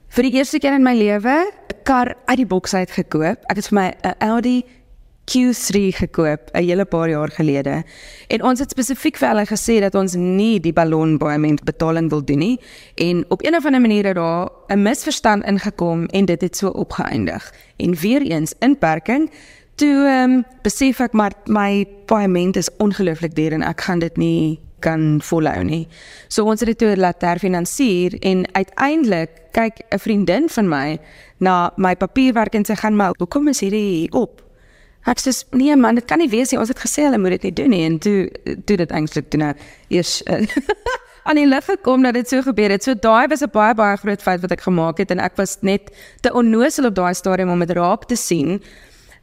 vir 0.08 0.24
die 0.24 0.34
eerste 0.40 0.60
keer 0.60 0.74
in 0.74 0.84
my 0.84 0.96
lewe 0.96 1.36
'n 1.48 1.84
kar 1.84 2.16
uit 2.26 2.38
die 2.38 2.46
boks 2.46 2.74
uit 2.74 2.92
gekoop. 2.92 3.44
Ek 3.48 3.56
het 3.56 3.68
vir 3.68 3.80
my 3.80 3.88
'n 4.04 4.16
Audi 4.20 4.64
Q3 5.28 5.92
gekoop 5.92 6.50
'n 6.54 6.64
hele 6.64 6.86
paar 6.86 7.10
jaar 7.10 7.30
gelede. 7.30 7.84
En 8.28 8.44
ons 8.44 8.60
het 8.60 8.72
spesifiek 8.72 9.18
vir 9.18 9.28
hulle 9.28 9.46
gesê 9.46 9.80
dat 9.80 9.96
ons 9.96 10.16
nie 10.16 10.60
die 10.60 10.74
ballonboement 10.74 11.64
betaling 11.64 12.10
wil 12.10 12.24
doen 12.24 12.38
nie 12.38 12.60
en 12.96 13.26
op 13.28 13.46
een 13.46 13.56
of 13.56 13.66
ander 13.66 13.82
manier 13.82 14.06
het 14.06 14.16
daar 14.16 14.50
'n 14.68 14.82
misverstand 14.82 15.44
ingekom 15.44 16.06
en 16.06 16.26
dit 16.26 16.42
het 16.42 16.58
so 16.58 16.68
opgeëindig. 16.68 17.54
En 17.78 17.96
weer 17.96 18.22
eens 18.22 18.54
inperking 18.60 19.30
toe 19.78 20.06
ehm 20.08 20.32
um, 20.32 20.46
besef 20.66 21.00
ek 21.06 21.14
maar 21.14 21.34
my 21.46 21.86
paaiement 22.10 22.58
is 22.58 22.70
ongelooflik 22.84 23.36
duur 23.36 23.54
en 23.60 23.64
ek 23.64 23.82
gaan 23.86 24.00
dit 24.00 24.18
nie 24.18 24.60
kan 24.80 25.22
volhou 25.26 25.64
nie. 25.66 25.88
So 26.30 26.46
ons 26.46 26.62
het 26.62 26.70
dit 26.70 26.78
toe 26.78 26.98
laat 26.98 27.22
herfinansier 27.26 28.18
en 28.22 28.46
uiteindelik 28.54 29.30
kyk 29.58 29.82
'n 29.90 30.00
vriendin 30.00 30.50
van 30.50 30.70
my 30.70 31.00
na 31.38 31.72
my 31.78 31.96
papierwerk 31.96 32.54
en 32.56 32.66
sy 32.66 32.76
gaan 32.76 32.96
maar 32.96 33.14
hoekom 33.18 33.48
is 33.48 33.60
hierdie 33.60 34.12
op? 34.12 34.42
Ek 35.06 35.20
sê 35.20 35.32
nee 35.52 35.76
man, 35.76 35.96
dit 35.96 36.06
kan 36.06 36.18
nie 36.18 36.30
wees 36.30 36.52
nie. 36.52 36.60
Ons 36.60 36.68
het 36.68 36.80
gesê 36.80 37.04
hulle 37.08 37.18
moet 37.18 37.40
dit 37.40 37.44
nie 37.44 37.54
doen 37.54 37.70
nie 37.70 37.86
en 37.86 38.00
toe 38.00 38.30
toe 38.66 38.78
dit 38.78 38.92
eintlik 38.92 39.30
toe 39.30 39.40
nou 39.40 39.54
eers 39.90 40.24
aan 41.28 41.36
die 41.36 41.48
lig 41.48 41.66
gekom 41.66 42.04
dat 42.04 42.14
dit 42.14 42.30
so 42.30 42.42
gebeur 42.42 42.70
het. 42.70 42.84
So 42.84 42.94
daai 42.94 43.28
was 43.28 43.42
'n 43.42 43.52
baie 43.52 43.74
baie 43.74 43.98
groot 43.98 44.22
fout 44.22 44.42
wat 44.42 44.52
ek 44.52 44.62
gemaak 44.62 44.98
het 44.98 45.12
en 45.12 45.20
ek 45.20 45.36
was 45.36 45.58
net 45.62 45.92
te 46.22 46.34
onnosel 46.34 46.86
op 46.86 46.96
daai 46.96 47.14
stadium 47.14 47.50
om 47.50 47.60
dit 47.60 47.72
raak 47.72 48.06
te 48.06 48.16
sien. 48.16 48.62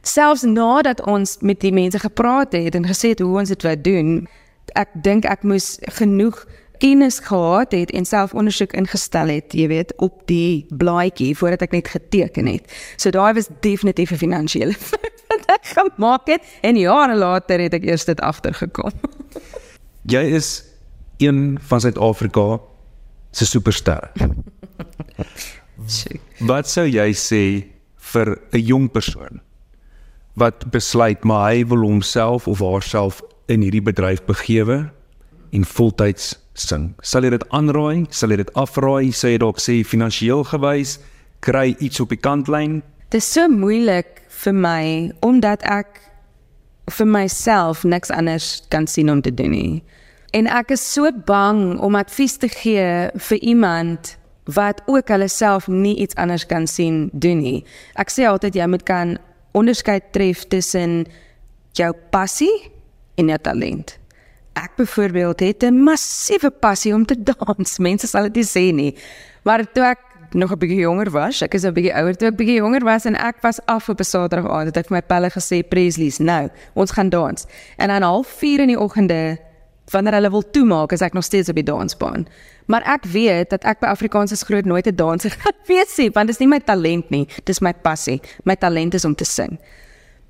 Selfs 0.05 0.43
nadat 0.45 1.01
ons 1.09 1.37
met 1.41 1.59
die 1.59 1.73
mense 1.73 1.99
gepraat 1.99 2.53
het 2.53 2.75
en 2.77 2.85
gesê 2.85 3.15
het 3.15 3.23
hoe 3.25 3.39
ons 3.39 3.49
dit 3.49 3.63
wou 3.65 3.73
doen, 3.81 4.09
ek 4.77 4.91
dink 5.05 5.25
ek 5.25 5.45
moes 5.47 5.79
genoeg 5.97 6.43
kennis 6.77 7.17
gehad 7.23 7.73
het 7.73 7.93
en 7.95 8.05
selfondersoek 8.05 8.75
ingestel 8.77 9.31
het, 9.33 9.55
jy 9.55 9.67
weet, 9.71 9.93
op 10.03 10.19
die 10.29 10.67
blaadjie 10.69 11.31
voordat 11.37 11.63
ek 11.65 11.73
net 11.77 11.89
geteken 11.89 12.49
het. 12.51 12.69
So 13.01 13.09
daai 13.15 13.33
was 13.33 13.49
definitief 13.65 14.11
'n 14.11 14.21
finansiële 14.21 14.75
wat 15.29 15.49
ek 15.55 15.65
gemaak 15.73 16.27
het 16.27 16.43
en 16.61 16.77
jare 16.77 17.15
later 17.15 17.59
het 17.59 17.73
ek 17.73 17.85
eers 17.85 18.05
dit 18.05 18.21
agtergekom. 18.21 18.93
Jy 20.13 20.23
is 20.37 20.63
een 21.17 21.57
van 21.61 21.81
Suid-Afrika 21.81 22.59
se 23.31 23.45
supersterre. 23.45 24.11
wat 26.51 26.69
sou 26.69 26.85
jy 26.87 27.09
sê 27.13 27.65
vir 28.13 28.37
'n 28.51 28.61
jong 28.61 28.91
persoon 28.91 29.44
wat 30.35 30.65
besluit 30.71 31.23
maar 31.23 31.51
hy 31.51 31.65
wil 31.71 31.83
homself 31.87 32.47
of 32.47 32.59
haarself 32.59 33.21
in 33.51 33.63
hierdie 33.63 33.83
bedryf 33.83 34.23
begewe 34.27 34.89
en 35.55 35.65
voltyds 35.65 36.33
sing? 36.53 36.93
Sal 37.01 37.23
jy 37.23 37.35
dit 37.35 37.45
aanraai? 37.55 38.05
Sal 38.11 38.33
jy 38.33 38.41
dit 38.43 38.51
afraai? 38.59 39.11
Sê 39.15 39.35
jy 39.35 39.41
dalk 39.43 39.61
sê 39.63 39.79
finansiëel 39.87 40.43
gewys 40.51 40.97
kry 41.45 41.71
iets 41.79 42.01
op 42.03 42.11
die 42.11 42.19
kantlyn? 42.19 42.81
Dit 43.13 43.21
is 43.23 43.29
so 43.31 43.47
moeilik 43.51 44.25
vir 44.43 44.55
my 44.57 44.83
omdat 45.23 45.63
ek 45.63 46.01
vir 46.91 47.07
myself 47.09 47.83
niks 47.87 48.11
anders 48.13 48.63
kan 48.69 48.87
sien 48.87 49.09
om 49.09 49.21
te 49.21 49.33
doen 49.33 49.53
nie. 49.55 49.83
En 50.35 50.49
ek 50.51 50.75
is 50.75 50.83
so 50.83 51.09
bang 51.25 51.79
om 51.79 51.95
advies 51.95 52.35
te 52.37 52.49
gee 52.51 53.09
vir 53.29 53.39
iemand 53.39 54.17
wat 54.51 54.83
ook 54.85 55.09
hulle 55.09 55.29
self 55.31 55.67
nie 55.71 55.95
iets 56.03 56.17
anders 56.21 56.45
kan 56.45 56.67
sien 56.67 57.09
doen 57.13 57.39
nie. 57.41 57.63
Ek 57.95 58.11
sê 58.13 58.27
altyd 58.29 58.59
jy 58.59 58.67
moet 58.69 58.83
kan 58.85 59.15
onderskeid 59.55 60.11
tref 60.15 60.43
tussen 60.51 61.05
jou 61.79 61.91
passie 62.11 62.71
en 63.19 63.31
jou 63.31 63.39
talent. 63.41 63.95
Ek 64.55 64.75
byvoorbeeld 64.79 65.39
het 65.39 65.63
'n 65.63 65.83
massiewe 65.83 66.49
passie 66.49 66.93
om 66.93 67.05
te 67.05 67.15
dans. 67.23 67.77
Mense 67.87 68.07
sal 68.07 68.29
dit 68.31 68.35
nie 68.35 68.43
sê 68.43 68.73
nie. 68.73 68.95
Maar 69.43 69.71
toe 69.71 69.83
ek 69.83 69.99
nog 70.31 70.51
'n 70.51 70.57
bietjie 70.57 70.79
jonger 70.79 71.09
was, 71.11 71.41
ek 71.41 71.53
is 71.53 71.63
'n 71.63 71.73
bietjie 71.73 71.95
ouer 71.95 72.15
toe 72.15 72.27
ek 72.27 72.37
bietjie 72.37 72.59
jonger 72.59 72.83
was 72.83 73.05
en 73.05 73.15
ek 73.15 73.41
was 73.41 73.59
af 73.65 73.89
op 73.89 73.99
'n 73.99 74.03
Saterdag 74.03 74.51
aand 74.51 74.65
het 74.65 74.77
ek 74.77 74.87
vir 74.87 74.97
my 74.97 75.01
pelle 75.01 75.29
gesê 75.29 75.63
Presley's 75.67 76.17
nou, 76.19 76.49
ons 76.73 76.91
gaan 76.91 77.09
dans. 77.09 77.45
En 77.77 77.87
dan 77.87 78.01
half 78.01 78.27
4 78.27 78.59
in 78.59 78.67
die 78.67 78.79
oggende 78.79 79.37
wanneer 79.91 80.13
hulle 80.13 80.29
wil 80.29 80.43
toemaak, 80.51 80.91
is 80.91 81.01
ek 81.01 81.13
nog 81.13 81.23
steeds 81.23 81.49
op 81.49 81.55
die 81.55 81.65
dansbaan. 81.65 82.27
Maar 82.65 82.81
ek 82.95 83.05
weet 83.05 83.49
dat 83.49 83.63
ek 83.63 83.79
by 83.79 83.91
Afrikaans 83.93 84.31
is 84.31 84.43
groot 84.43 84.65
nooit 84.65 84.87
'n 84.87 84.95
danser 84.95 85.31
gaan 85.41 85.57
wees 85.67 85.97
nie, 85.97 86.09
want 86.11 86.27
dit 86.27 86.35
is 86.35 86.39
nie 86.39 86.47
my 86.47 86.59
talent 86.59 87.09
nie, 87.09 87.27
dis 87.43 87.59
my 87.59 87.73
passie. 87.73 88.21
My 88.43 88.55
talent 88.55 88.93
is 88.93 89.05
om 89.05 89.15
te 89.15 89.25
sing. 89.25 89.59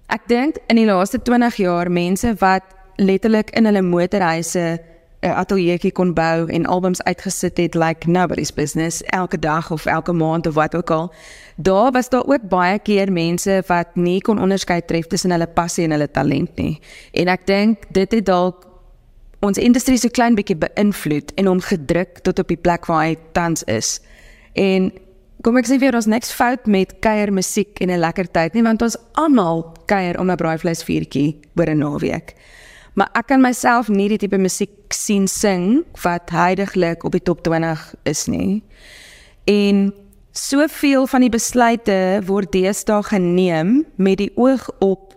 Ek 0.08 0.28
dink 0.28 0.58
in 0.68 0.76
die 0.76 0.86
laaste 0.86 1.22
20 1.22 1.56
jaar 1.56 1.92
mense 1.92 2.36
wat 2.40 2.64
letterlik 2.98 3.50
in 3.50 3.66
hulle 3.66 3.82
motorhuise 3.82 4.80
'n 5.26 5.34
ateljeeetjie 5.42 5.92
kon 5.92 6.14
bou 6.14 6.46
en 6.54 6.66
albums 6.66 7.02
uitgesit 7.04 7.58
het 7.58 7.76
like 7.76 8.10
nobody's 8.10 8.54
business 8.54 9.04
elke 9.04 9.40
dag 9.40 9.72
of 9.72 9.86
elke 9.86 10.14
maand 10.14 10.48
of 10.48 10.54
wat 10.54 10.76
ook 10.76 10.92
al. 10.92 11.14
Daar 11.56 11.92
was 11.92 12.10
daar 12.10 12.26
ook 12.26 12.50
baie 12.50 12.80
keer 12.80 13.12
mense 13.12 13.64
wat 13.68 13.96
nie 13.96 14.22
kon 14.22 14.40
onderskei 14.40 14.82
tref 14.86 15.08
tussen 15.08 15.32
hulle 15.32 15.48
passie 15.48 15.84
en 15.84 15.92
hulle 15.92 16.12
talent 16.12 16.56
nie. 16.56 16.80
En 17.12 17.28
ek 17.28 17.48
dink 17.48 17.78
dit 17.90 18.12
het 18.12 18.26
dalk 18.26 18.68
ons 19.46 19.62
industrie 19.62 19.98
so 19.98 20.10
klein 20.10 20.36
bietjie 20.36 20.58
beïnvloed 20.60 21.34
en 21.40 21.50
hom 21.50 21.62
gedruk 21.62 22.22
tot 22.26 22.40
op 22.40 22.52
die 22.52 22.60
plek 22.60 22.88
waar 22.90 23.06
hy 23.06 23.16
tans 23.38 23.64
is. 23.72 24.00
En 24.54 24.92
kom 25.46 25.58
ek 25.60 25.68
sê 25.70 25.78
vir 25.82 25.96
ons 25.98 26.08
niks 26.10 26.32
fout 26.34 26.68
met 26.72 26.94
kuier 27.06 27.32
musiek 27.32 27.82
en 27.82 27.92
'n 27.92 28.00
lekker 28.00 28.28
tyd 28.32 28.54
nie 28.54 28.64
want 28.64 28.82
ons 28.82 28.98
almal 29.14 29.74
kuier 29.86 30.20
om 30.20 30.32
'n 30.32 30.38
braaivleisvuurtjie 30.38 31.40
oor 31.56 31.70
'n 31.70 31.80
naweek. 31.80 32.36
Maar 32.96 33.10
ek 33.14 33.28
kan 33.28 33.42
myself 33.42 33.90
nie 33.90 34.08
die 34.10 34.18
tipe 34.18 34.38
musiek 34.38 34.94
sien 34.94 35.28
sing 35.28 35.84
wat 36.04 36.30
heidaglik 36.30 37.04
op 37.04 37.12
die 37.12 37.24
top 37.24 37.44
20 37.44 37.96
is 38.04 38.26
nie. 38.28 38.64
En 39.46 39.94
soveel 40.32 41.08
van 41.08 41.22
die 41.22 41.30
besluite 41.30 42.22
word 42.26 42.52
deesdae 42.52 43.04
geneem 43.04 43.86
met 43.96 44.18
die 44.18 44.32
oog 44.36 44.70
op 44.80 45.15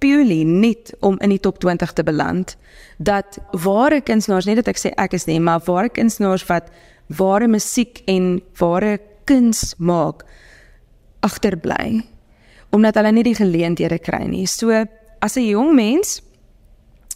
purely 0.00 0.42
net 0.44 0.92
om 1.00 1.18
in 1.20 1.32
die 1.34 1.40
top 1.40 1.60
20 1.62 1.92
te 1.92 2.04
beland 2.06 2.56
dat 2.98 3.38
ware 3.64 4.00
kunstenaars 4.00 4.48
nie 4.48 4.56
dat 4.58 4.68
ek 4.72 4.80
sê 4.80 4.94
ek 4.96 5.16
is 5.16 5.28
nie 5.28 5.40
maar 5.40 5.62
ware 5.66 5.92
kunstenaars 5.92 6.46
wat 6.48 6.72
ware 7.20 7.48
musiek 7.48 8.02
en 8.08 8.38
ware 8.60 8.98
kuns 9.28 9.74
maak 9.78 10.24
agterbly 11.26 12.00
omdat 12.70 12.96
hulle 13.00 13.12
nie 13.12 13.26
die 13.26 13.34
geleenthede 13.34 13.98
kry 13.98 14.24
nie. 14.30 14.46
So 14.46 14.70
as 15.20 15.36
'n 15.36 15.46
jong 15.46 15.74
mens 15.74 16.22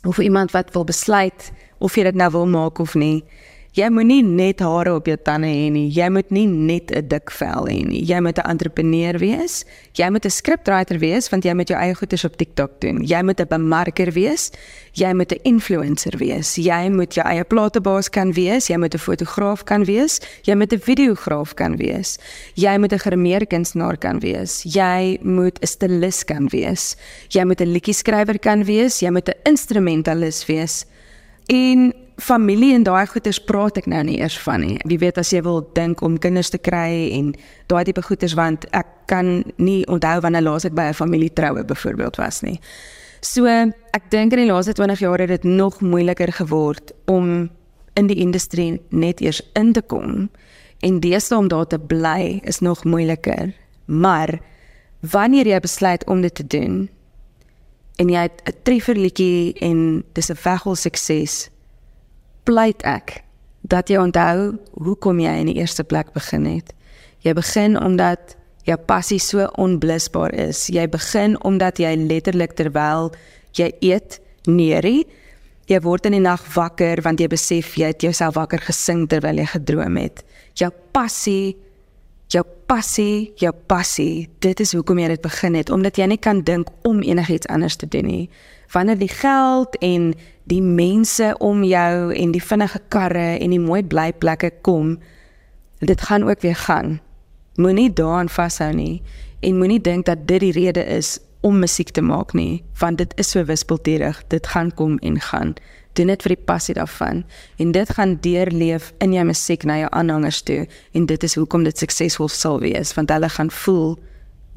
of 0.04 0.18
iemand 0.18 0.50
wat 0.50 0.72
wil 0.74 0.84
besluit 0.84 1.52
of 1.78 1.94
jy 1.96 2.02
dit 2.02 2.14
nou 2.14 2.30
wil 2.30 2.46
maak 2.46 2.78
of 2.78 2.94
nie, 2.94 3.24
Jy 3.74 3.88
moenie 3.90 4.20
net 4.22 4.60
hare 4.62 4.92
op 4.94 5.08
jou 5.10 5.16
tande 5.26 5.48
hê 5.50 5.66
nie. 5.74 5.88
Jy 5.90 6.06
moet 6.14 6.28
nie 6.30 6.46
net 6.46 6.92
'n 6.94 7.08
dik 7.08 7.30
vel 7.30 7.66
hê 7.66 7.82
nie. 7.82 8.04
Jy 8.06 8.20
moet 8.20 8.38
'n 8.38 8.46
entrepreneur 8.46 9.18
wees. 9.18 9.64
Jy 9.94 10.10
moet 10.10 10.24
'n 10.24 10.30
scriptwriter 10.30 10.98
wees 11.00 11.28
want 11.28 11.42
jy 11.44 11.54
moet 11.54 11.68
jou 11.68 11.76
eie 11.76 11.94
goedes 11.94 12.24
op 12.24 12.36
TikTok 12.36 12.80
doen. 12.80 13.02
Jy 13.02 13.22
moet 13.22 13.40
'n 13.40 13.48
bemarker 13.48 14.12
wees. 14.12 14.52
Jy 14.92 15.12
moet 15.12 15.32
'n 15.32 15.40
influencer 15.42 16.16
wees. 16.18 16.54
Jy 16.54 16.88
moet 16.88 17.14
jou 17.14 17.26
eie 17.26 17.42
platebaas 17.44 18.08
kan 18.08 18.32
wees. 18.32 18.68
Jy 18.68 18.76
moet 18.76 18.94
'n 18.94 18.98
fotograaf 18.98 19.64
kan 19.64 19.84
wees. 19.84 20.20
Jy 20.44 20.54
moet 20.54 20.72
'n 20.72 20.78
videograaf 20.78 21.54
kan 21.54 21.76
wees. 21.76 22.18
Jy 22.54 22.78
moet 22.78 22.92
'n 22.92 22.98
grimeer 22.98 23.44
kunstenaar 23.44 23.98
kan 23.98 24.20
wees. 24.20 24.62
Jy 24.62 25.18
moet 25.22 25.58
'n 25.60 25.66
stylis 25.66 26.24
kan 26.24 26.48
wees. 26.48 26.96
Jy 27.28 27.44
moet 27.44 27.60
'n 27.60 27.72
liedjie 27.72 27.94
skrywer 27.94 28.38
kan 28.38 28.64
wees. 28.64 29.00
Jy 29.00 29.10
moet 29.10 29.28
'n 29.28 29.50
instrumentalis 29.50 30.46
wees. 30.46 30.86
En 31.48 31.92
familie 32.16 32.74
en 32.74 32.82
daai 32.86 33.06
goeters 33.06 33.40
praat 33.42 33.78
ek 33.80 33.86
nou 33.90 34.02
nie 34.06 34.18
eers 34.20 34.36
van 34.44 34.62
nie. 34.62 34.78
Wie 34.86 34.98
weet 34.98 35.18
as 35.18 35.32
jy 35.34 35.42
wil 35.42 35.62
dink 35.74 36.02
om 36.06 36.18
kinders 36.18 36.52
te 36.54 36.58
kry 36.58 37.10
en 37.16 37.32
daai 37.66 37.84
tipe 37.84 38.02
goeters 38.02 38.36
want 38.38 38.66
ek 38.70 38.86
kan 39.10 39.42
nie 39.56 39.82
onthou 39.90 40.20
wanneer 40.22 40.46
laas 40.46 40.64
ek 40.64 40.74
by 40.74 40.90
'n 40.90 40.94
familietroue 40.94 41.64
byvoorbeeld 41.64 42.16
was 42.16 42.42
nie. 42.42 42.60
So 43.20 43.46
ek 43.46 44.10
dink 44.10 44.32
in 44.32 44.38
die 44.38 44.52
laaste 44.52 44.72
20 44.72 44.98
jaar 45.00 45.18
het 45.18 45.28
dit 45.28 45.44
nog 45.44 45.80
moeiliker 45.80 46.32
geword 46.32 46.92
om 47.06 47.50
in 47.94 48.06
die 48.06 48.20
industrie 48.20 48.80
net 48.90 49.20
eers 49.20 49.42
in 49.54 49.72
te 49.72 49.82
kom 49.82 50.30
en 50.80 51.00
deesdae 51.00 51.38
om 51.38 51.48
daar 51.48 51.66
te 51.66 51.78
bly 51.78 52.40
is 52.44 52.60
nog 52.60 52.84
moeiliker. 52.84 53.54
Maar 53.86 54.40
wanneer 55.00 55.46
jy 55.46 55.60
besluit 55.60 56.06
om 56.06 56.20
dit 56.20 56.34
te 56.34 56.46
doen 56.46 56.88
en 57.96 58.08
jy 58.08 58.22
het 58.22 58.42
'n 58.44 58.62
trefferliedjie 58.62 59.54
en 59.60 60.04
dis 60.12 60.30
'n 60.30 60.38
weggol 60.42 60.74
sukses 60.74 61.50
pleit 62.44 62.82
ek 62.86 63.20
dat 63.64 63.88
jy 63.88 63.98
onthou 64.00 64.54
hoekom 64.84 65.20
jy 65.22 65.32
in 65.40 65.50
die 65.50 65.58
eerste 65.60 65.84
plek 65.84 66.12
begin 66.16 66.46
het. 66.48 66.74
Jy 67.24 67.32
begin 67.36 67.78
omdat 67.80 68.36
jou 68.68 68.76
passie 68.88 69.20
so 69.20 69.48
onblusbaar 69.60 70.34
is. 70.48 70.66
Jy 70.72 70.86
begin 70.92 71.38
omdat 71.44 71.80
jy 71.80 71.94
letterlik 71.96 72.56
terwyl 72.58 73.12
jy 73.56 73.70
eet 73.80 74.20
neerie, 74.48 75.06
jy 75.68 75.80
word 75.80 76.06
in 76.08 76.18
die 76.18 76.24
nag 76.24 76.42
wakker 76.54 77.00
want 77.04 77.20
jy 77.20 77.28
besef 77.32 77.76
jy 77.80 77.92
het 77.94 78.04
jouself 78.04 78.36
wakker 78.36 78.60
gesing 78.60 79.06
terwyl 79.08 79.40
jy 79.40 79.48
gedroom 79.54 79.96
het. 80.00 80.24
Jou 80.60 80.70
passie 80.92 81.54
jou 82.34 82.44
passie, 82.66 83.32
jou 83.40 83.52
passie, 83.68 84.28
dit 84.42 84.60
is 84.60 84.72
hoekom 84.74 84.98
jy 84.98 85.12
dit 85.14 85.24
begin 85.24 85.58
het 85.58 85.70
omdat 85.74 85.98
jy 86.00 86.08
nie 86.10 86.20
kan 86.20 86.42
dink 86.46 86.70
om 86.88 87.02
enigiets 87.04 87.48
anders 87.52 87.76
te 87.76 87.88
doen 87.90 88.08
nie. 88.08 88.24
Wanneer 88.72 88.98
die 88.98 89.12
geld 89.12 89.76
en 89.84 90.12
die 90.50 90.62
mense 90.62 91.32
om 91.38 91.64
jou 91.64 92.12
en 92.12 92.32
die 92.34 92.42
vinnige 92.42 92.80
karre 92.92 93.34
en 93.38 93.52
die 93.54 93.62
mooi 93.62 93.82
blyplekke 93.82 94.50
kom, 94.66 94.98
dit 95.80 96.00
gaan 96.00 96.26
ook 96.28 96.40
weer 96.44 96.56
gaan. 96.56 96.98
Moenie 97.56 97.92
daaraan 97.92 98.28
vashou 98.28 98.72
nie 98.74 99.02
en 99.40 99.58
moenie 99.58 99.80
dink 99.80 100.06
dat 100.06 100.26
dit 100.28 100.40
die 100.40 100.52
rede 100.52 100.84
is 100.84 101.18
om 101.44 101.58
musiek 101.60 101.90
te 101.92 102.00
maak 102.00 102.32
nie, 102.32 102.64
want 102.80 102.98
dit 102.98 103.12
is 103.20 103.30
so 103.34 103.44
wispelturig. 103.44 104.22
Dit 104.32 104.46
gaan 104.46 104.72
kom 104.74 104.96
en 104.98 105.20
gaan. 105.20 105.52
Doen 105.94 106.10
dit 106.10 106.22
vir 106.24 106.34
die 106.34 106.44
passie 106.48 106.74
daarvan 106.74 107.22
en 107.62 107.72
dit 107.72 107.90
gaan 107.96 108.16
deurleef 108.20 108.92
in 109.04 109.12
jou 109.14 109.24
musiek 109.28 109.64
na 109.64 109.78
jou 109.78 109.90
aanhangers 109.92 110.42
toe 110.42 110.64
en 110.92 111.06
dit 111.06 111.22
is 111.22 111.36
hoekom 111.38 111.64
dit 111.64 111.78
suksesvol 111.78 112.28
sal 112.32 112.58
wees 112.64 112.90
want 112.96 113.12
hulle 113.14 113.28
gaan 113.30 113.52
voel 113.62 113.94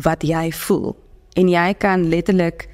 wat 0.02 0.26
jy 0.26 0.47
voel 0.65 0.95
en 1.38 1.52
jy 1.52 1.67
kan 1.78 2.08
letterlik 2.10 2.65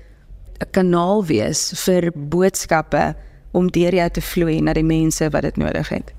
'n 0.64 0.72
kanaal 0.72 1.26
wees 1.26 1.74
vir 1.86 2.12
boodskappe 2.16 3.16
om 3.52 3.70
deur 3.70 3.94
jou 3.94 4.10
te 4.10 4.22
vloei 4.22 4.62
na 4.62 4.74
die 4.74 4.86
mense 4.86 5.30
wat 5.30 5.44
dit 5.44 5.58
nodig 5.58 5.90
het. 5.90 6.14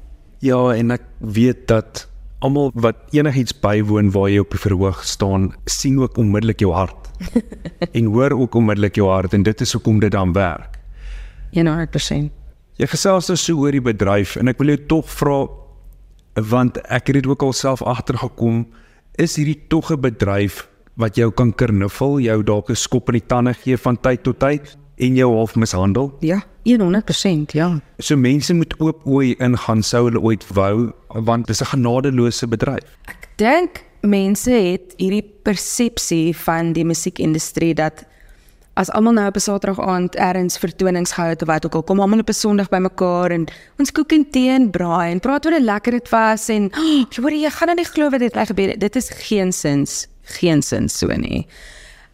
Ja, 0.45 0.75
en 0.75 0.91
ek 0.91 1.03
weet 1.19 1.67
dat 1.69 2.07
almal 2.45 2.71
wat 2.75 2.97
enigiets 3.17 3.55
bywoon 3.57 4.13
waar 4.13 4.29
jy 4.29 4.43
op 4.45 4.53
die 4.53 4.61
verhoog 4.61 5.03
staan, 5.05 5.55
sien 5.65 5.99
ook 5.99 6.19
onmiddellik 6.21 6.61
jou 6.61 6.73
hart. 6.73 7.11
en 7.97 8.05
hoor 8.13 8.35
ook 8.37 8.55
onmiddellik 8.55 8.97
jou 9.01 9.09
hart 9.09 9.35
en 9.35 9.43
dit 9.43 9.61
is 9.61 9.73
hoekom 9.73 10.01
dit 10.01 10.13
dan 10.13 10.33
werk. 10.37 10.79
100%. 11.57 12.31
Jy 12.77 12.87
gesels 12.91 13.31
nou 13.31 13.39
so 13.39 13.63
oor 13.63 13.73
die 13.73 13.83
bedryf 13.83 14.35
en 14.37 14.51
ek 14.51 14.59
wil 14.59 14.75
jou 14.75 14.81
tog 14.91 15.11
vra 15.11 15.45
want 16.35 16.81
ek 16.91 17.13
het 17.13 17.21
dit 17.21 17.27
ook 17.31 17.45
al 17.47 17.53
self 17.55 17.83
agtergekom, 17.87 18.65
is 19.15 19.37
hierdie 19.39 19.61
tog 19.71 19.93
'n 19.95 20.01
bedryf 20.03 20.67
wat 20.97 21.17
jou 21.19 21.31
kan 21.35 21.53
kernuffel, 21.55 22.19
jou 22.21 22.43
dalk 22.43 22.71
'n 22.71 22.77
skop 22.77 23.09
in 23.09 23.19
die 23.19 23.27
tande 23.27 23.55
gee 23.55 23.77
van 23.77 24.01
tyd 24.01 24.23
tot 24.23 24.39
tyd 24.39 24.77
en 24.97 25.15
jou 25.17 25.35
half 25.35 25.55
mishandel? 25.57 26.17
Ja, 26.21 26.43
100%, 26.65 27.53
ja. 27.53 27.81
So 27.99 28.17
mense 28.17 28.55
moet 28.55 28.75
oop 28.81 29.05
oë 29.05 29.37
ingaan 29.39 29.83
sou 29.83 30.05
hulle 30.09 30.21
ooit 30.21 30.47
wou 30.55 30.93
want 31.09 31.47
dis 31.47 31.61
'n 31.61 31.65
genadeloose 31.77 32.47
bedryf. 32.47 32.85
Ek 33.07 33.29
dink 33.37 33.85
mense 34.01 34.51
het 34.51 34.95
hierdie 34.97 35.25
persepsie 35.43 36.37
van 36.37 36.73
die 36.73 36.85
musiekindustrie 36.85 37.75
dat 37.75 38.05
as 38.75 38.91
almal 38.91 39.13
nou 39.13 39.27
op 39.29 39.37
'n 39.37 39.41
Saterdag 39.41 39.81
aand 39.81 40.17
ergens 40.17 40.59
vertonings 40.59 41.13
gehou 41.13 41.31
het 41.31 41.43
of 41.43 41.49
wat 41.49 41.67
ook 41.67 41.75
al, 41.75 41.83
kom 41.83 42.01
almal 42.01 42.19
op 42.19 42.29
'n 42.29 42.33
Sondag 42.33 42.69
bymekaar 42.69 43.31
en 43.31 43.47
ons 43.79 43.93
kook 43.93 44.13
en 44.13 44.31
tee 44.31 44.51
en 44.51 44.71
braai 44.71 45.13
en 45.13 45.21
praat 45.21 45.47
oor 45.47 45.53
hoe 45.53 45.63
lekker 45.63 45.93
dit 45.93 46.09
was 46.09 46.49
en 46.49 46.65
oh, 46.65 47.05
hoor 47.23 47.31
jy 47.31 47.51
gaan 47.51 47.67
nou 47.67 47.77
nie 47.77 47.85
glo 47.85 48.11
wat 48.11 48.21
dit 48.21 48.37
gebeur 48.37 48.69
het. 48.69 48.81
Dit 48.81 48.97
is 48.97 49.11
geen 49.11 49.53
sins, 50.25 50.39
geen 50.39 50.63
sins 50.63 50.99
so 50.99 51.07
nie. 51.07 51.47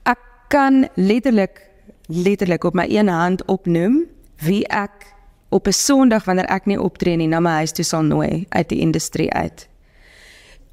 Ek 0.04 0.18
kan 0.48 0.88
letterlik 0.96 1.66
letterlik 2.10 2.64
op 2.64 2.74
my 2.74 2.86
een 2.90 3.08
hand 3.08 3.44
opnoem 3.46 4.04
wie 4.42 4.66
ek 4.66 5.14
op 5.50 5.66
'n 5.66 5.72
Sondag 5.72 6.24
wanneer 6.24 6.46
ek 6.46 6.66
nie 6.66 6.80
optree 6.80 7.16
nie 7.16 7.28
na 7.28 7.40
my 7.40 7.50
huis 7.50 7.72
toe 7.72 7.84
sal 7.84 8.02
nooi 8.02 8.46
uit 8.48 8.68
die 8.68 8.80
industrie 8.80 9.32
uit. 9.32 9.68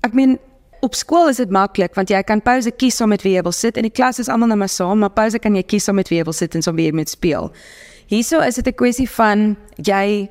Ek 0.01 0.13
meen 0.13 0.39
op 0.81 0.95
skool 0.95 1.29
is 1.29 1.37
dit 1.37 1.49
maklik 1.49 1.95
want 1.95 2.09
jy 2.09 2.23
kan 2.23 2.41
pouse 2.41 2.71
kies 2.71 2.95
saam 2.95 3.09
met 3.09 3.21
wie 3.21 3.33
jy 3.33 3.41
wil 3.41 3.51
sit 3.51 3.77
en 3.77 3.83
die 3.83 3.91
klas 3.91 4.19
is 4.19 4.29
almal 4.29 4.47
net 4.47 4.57
maar 4.57 4.69
saam, 4.69 4.99
maar 4.99 5.09
pouse 5.09 5.39
kan 5.39 5.55
jy 5.55 5.63
kies 5.63 5.83
saam 5.83 5.95
met 5.95 6.09
wie 6.09 6.17
jy 6.17 6.23
wil 6.23 6.33
sit 6.33 6.55
en 6.55 6.61
saam 6.61 6.75
wie 6.75 6.85
jy 6.85 6.93
moet 6.93 7.09
speel. 7.09 7.51
Hierso 8.07 8.39
is 8.39 8.55
dit 8.55 8.67
'n 8.67 8.73
kwessie 8.73 9.09
van 9.09 9.57
jy 9.75 10.29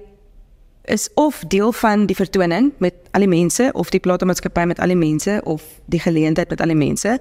is 0.87 1.09
of 1.15 1.43
deel 1.49 1.73
van 1.73 2.07
die 2.07 2.17
vertoning 2.17 2.73
met 2.79 2.95
al 3.11 3.21
die 3.25 3.29
mense 3.29 3.71
of 3.75 3.91
die 3.91 4.01
platenmaatskappy 4.01 4.65
met 4.65 4.79
al 4.79 4.93
die 4.95 4.97
mense 4.97 5.41
of 5.45 5.63
die 5.87 6.01
geleentheid 6.01 6.51
met 6.51 6.61
al 6.61 6.73
die 6.73 6.79
mense 6.79 7.19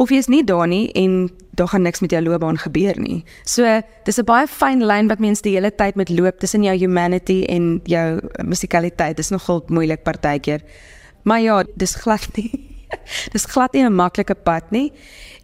of 0.00 0.10
jy 0.12 0.20
is 0.22 0.30
nie 0.32 0.42
daar 0.46 0.68
nie 0.70 0.88
en 0.96 1.28
daar 1.58 1.68
gaan 1.68 1.82
niks 1.84 2.00
met 2.00 2.12
jou 2.14 2.22
loopbaan 2.22 2.58
gebeur 2.58 2.96
nie. 3.00 3.24
So 3.44 3.80
dis 4.04 4.18
'n 4.18 4.24
baie 4.24 4.46
fyn 4.46 4.84
lyn 4.86 5.08
wat 5.08 5.18
mense 5.18 5.42
die 5.42 5.54
hele 5.54 5.70
tyd 5.74 5.94
met 5.94 6.08
loop 6.08 6.38
tussen 6.38 6.62
jou 6.62 6.76
humanity 6.76 7.44
en 7.48 7.80
jou 7.84 8.20
musikaliteit. 8.44 9.16
Dis 9.16 9.30
nogal 9.30 9.62
moeilik 9.66 10.02
partykeer. 10.02 10.60
Maar 11.22 11.40
ja, 11.40 11.64
dis 11.76 11.94
glad 11.94 12.28
nie. 12.36 12.50
dis 13.34 13.44
glad 13.44 13.72
nie 13.72 13.84
'n 13.84 13.94
maklike 13.94 14.34
pad 14.34 14.70
nie. 14.70 14.92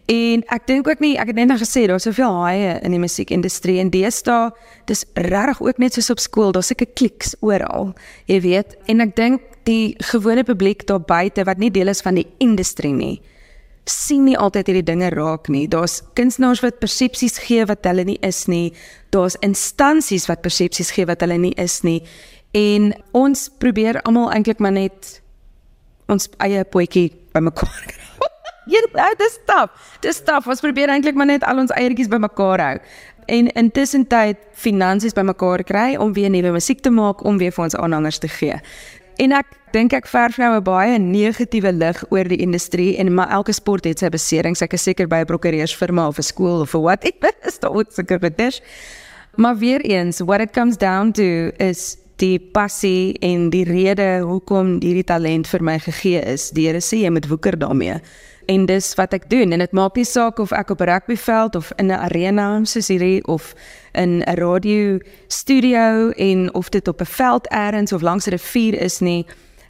En 0.07 0.43
ek 0.55 0.67
dink 0.69 0.87
ook 0.87 1.01
nie, 1.03 1.17
ek 1.19 1.33
het 1.33 1.35
net 1.35 1.49
nou 1.51 1.57
gesê 1.59 1.83
daar's 1.89 2.05
soveel 2.07 2.35
haie 2.45 2.77
in 2.79 2.93
die 2.95 3.01
musiekindustrie 3.01 3.81
en 3.81 3.89
deesdae 3.91 4.53
dis 4.87 5.03
regtig 5.19 5.59
ook 5.65 5.81
net 5.83 5.97
soos 5.97 6.13
op 6.13 6.21
skool, 6.23 6.53
daar's 6.55 6.71
seker 6.71 6.87
kliks 6.95 7.35
oral. 7.43 7.91
Jy 8.31 8.37
weet, 8.45 8.77
en 8.87 9.03
ek 9.03 9.17
dink 9.19 9.57
die 9.67 9.97
gewone 10.13 10.45
publiek 10.47 10.85
daar 10.87 11.03
buite 11.03 11.43
wat 11.43 11.59
nie 11.59 11.73
deel 11.75 11.91
is 11.91 11.99
van 12.05 12.15
die 12.15 12.27
industrie 12.39 12.93
nie, 12.95 13.17
sien 13.83 14.23
nie 14.27 14.37
altyd 14.39 14.71
hierdie 14.71 14.87
dinge 14.87 15.11
raak 15.11 15.51
nie. 15.51 15.65
Daar's 15.67 15.99
kunstenaars 16.15 16.63
wat 16.63 16.79
persepsies 16.79 17.35
gee 17.43 17.67
wat 17.67 17.83
hulle 17.87 18.07
nie 18.07 18.19
is 18.23 18.45
nie. 18.47 18.71
Daar's 19.11 19.35
instansies 19.43 20.27
wat 20.31 20.43
persepsies 20.43 20.93
gee 20.95 21.07
wat 21.07 21.23
hulle 21.23 21.39
nie 21.49 21.55
is 21.59 21.81
nie. 21.87 21.99
En 22.55 22.93
ons 23.11 23.47
probeer 23.59 23.99
almal 24.07 24.31
eintlik 24.35 24.63
maar 24.63 24.75
net 24.75 25.17
ons 26.07 26.31
eie 26.43 26.63
potjie 26.63 27.09
bymekaar 27.35 27.83
kry. 27.91 28.03
Ja, 28.67 29.13
dis 29.17 29.39
stap. 29.43 29.75
Dis 30.01 30.15
stap. 30.15 30.47
Ons 30.47 30.59
probeer 30.59 30.89
eintlik 30.89 31.15
maar 31.15 31.29
net 31.29 31.43
al 31.43 31.57
ons 31.57 31.71
eiertjies 31.71 32.11
bymekaar 32.11 32.59
hou 32.59 32.77
en 33.27 33.49
intussen 33.59 34.05
tyd 34.07 34.39
finansies 34.55 35.15
bymekaar 35.15 35.63
kry 35.67 35.95
om 35.99 36.13
weer 36.15 36.31
nuwe 36.31 36.53
musiek 36.55 36.79
te 36.79 36.91
maak 36.93 37.25
om 37.27 37.39
weer 37.41 37.51
vir 37.51 37.65
ons 37.65 37.75
aanhangers 37.75 38.21
te 38.23 38.29
gee. 38.31 38.55
En 39.17 39.33
ek 39.33 39.49
dink 39.73 39.93
ek 39.97 40.07
verf 40.07 40.37
nou 40.37 40.55
'n 40.55 40.63
baie 40.63 40.99
negatiewe 40.99 41.71
lig 41.73 42.03
oor 42.09 42.23
die 42.23 42.37
industrie 42.37 42.97
en 42.97 43.13
maar 43.13 43.29
elke 43.29 43.53
sport 43.53 43.83
het 43.85 43.99
sy 43.99 44.09
beserings. 44.09 44.61
Ek 44.61 44.73
is 44.73 44.83
seker 44.83 45.07
by 45.07 45.21
'n 45.21 45.25
prokureursfirma 45.25 46.07
of 46.07 46.19
'n 46.19 46.23
skool 46.23 46.61
of 46.61 46.71
wat 46.71 47.03
ek 47.09 47.15
is 47.43 47.59
daar 47.59 47.73
ook 47.73 47.91
seker 47.91 48.19
dit. 48.19 48.61
Maar 49.35 49.57
weer 49.57 49.81
eens, 49.81 50.19
what 50.19 50.41
it 50.41 50.53
comes 50.53 50.77
down 50.77 51.11
to 51.11 51.51
is 51.59 51.97
die 52.15 52.39
passie 52.39 53.17
en 53.21 53.49
die 53.49 53.63
rede 53.63 54.21
hoekom 54.25 54.79
hierdie 54.81 55.03
talent 55.03 55.47
vir 55.47 55.63
my 55.63 55.79
gegee 55.79 56.21
is. 56.21 56.49
Die 56.49 56.65
Here 56.67 56.81
sê 56.81 56.97
jy 57.03 57.09
moet 57.09 57.27
woeker 57.27 57.57
daarmee. 57.57 57.99
En 58.47 58.65
dis 58.65 58.93
wat 58.95 59.13
ek 59.13 59.29
doen 59.29 59.51
en 59.51 59.59
dit 59.59 59.73
maak 59.75 59.97
nie 59.99 60.05
saak 60.07 60.39
of 60.39 60.51
ek 60.55 60.69
op 60.71 60.81
'n 60.81 60.89
rugbyveld 60.89 61.55
of 61.55 61.71
in 61.75 61.91
'n 61.91 61.99
arena 61.99 62.63
soos 62.63 62.87
hierdie 62.87 63.23
of 63.27 63.53
in 63.93 64.23
'n 64.23 64.35
radio 64.35 64.99
studio 65.27 66.09
en 66.09 66.53
of 66.53 66.69
dit 66.69 66.87
op 66.87 67.01
'n 67.01 67.05
veld 67.05 67.51
eers 67.51 67.93
of 67.93 68.01
langs 68.01 68.27
'n 68.27 68.29
rivier 68.29 68.81
is 68.81 68.99
nie. 68.99 69.25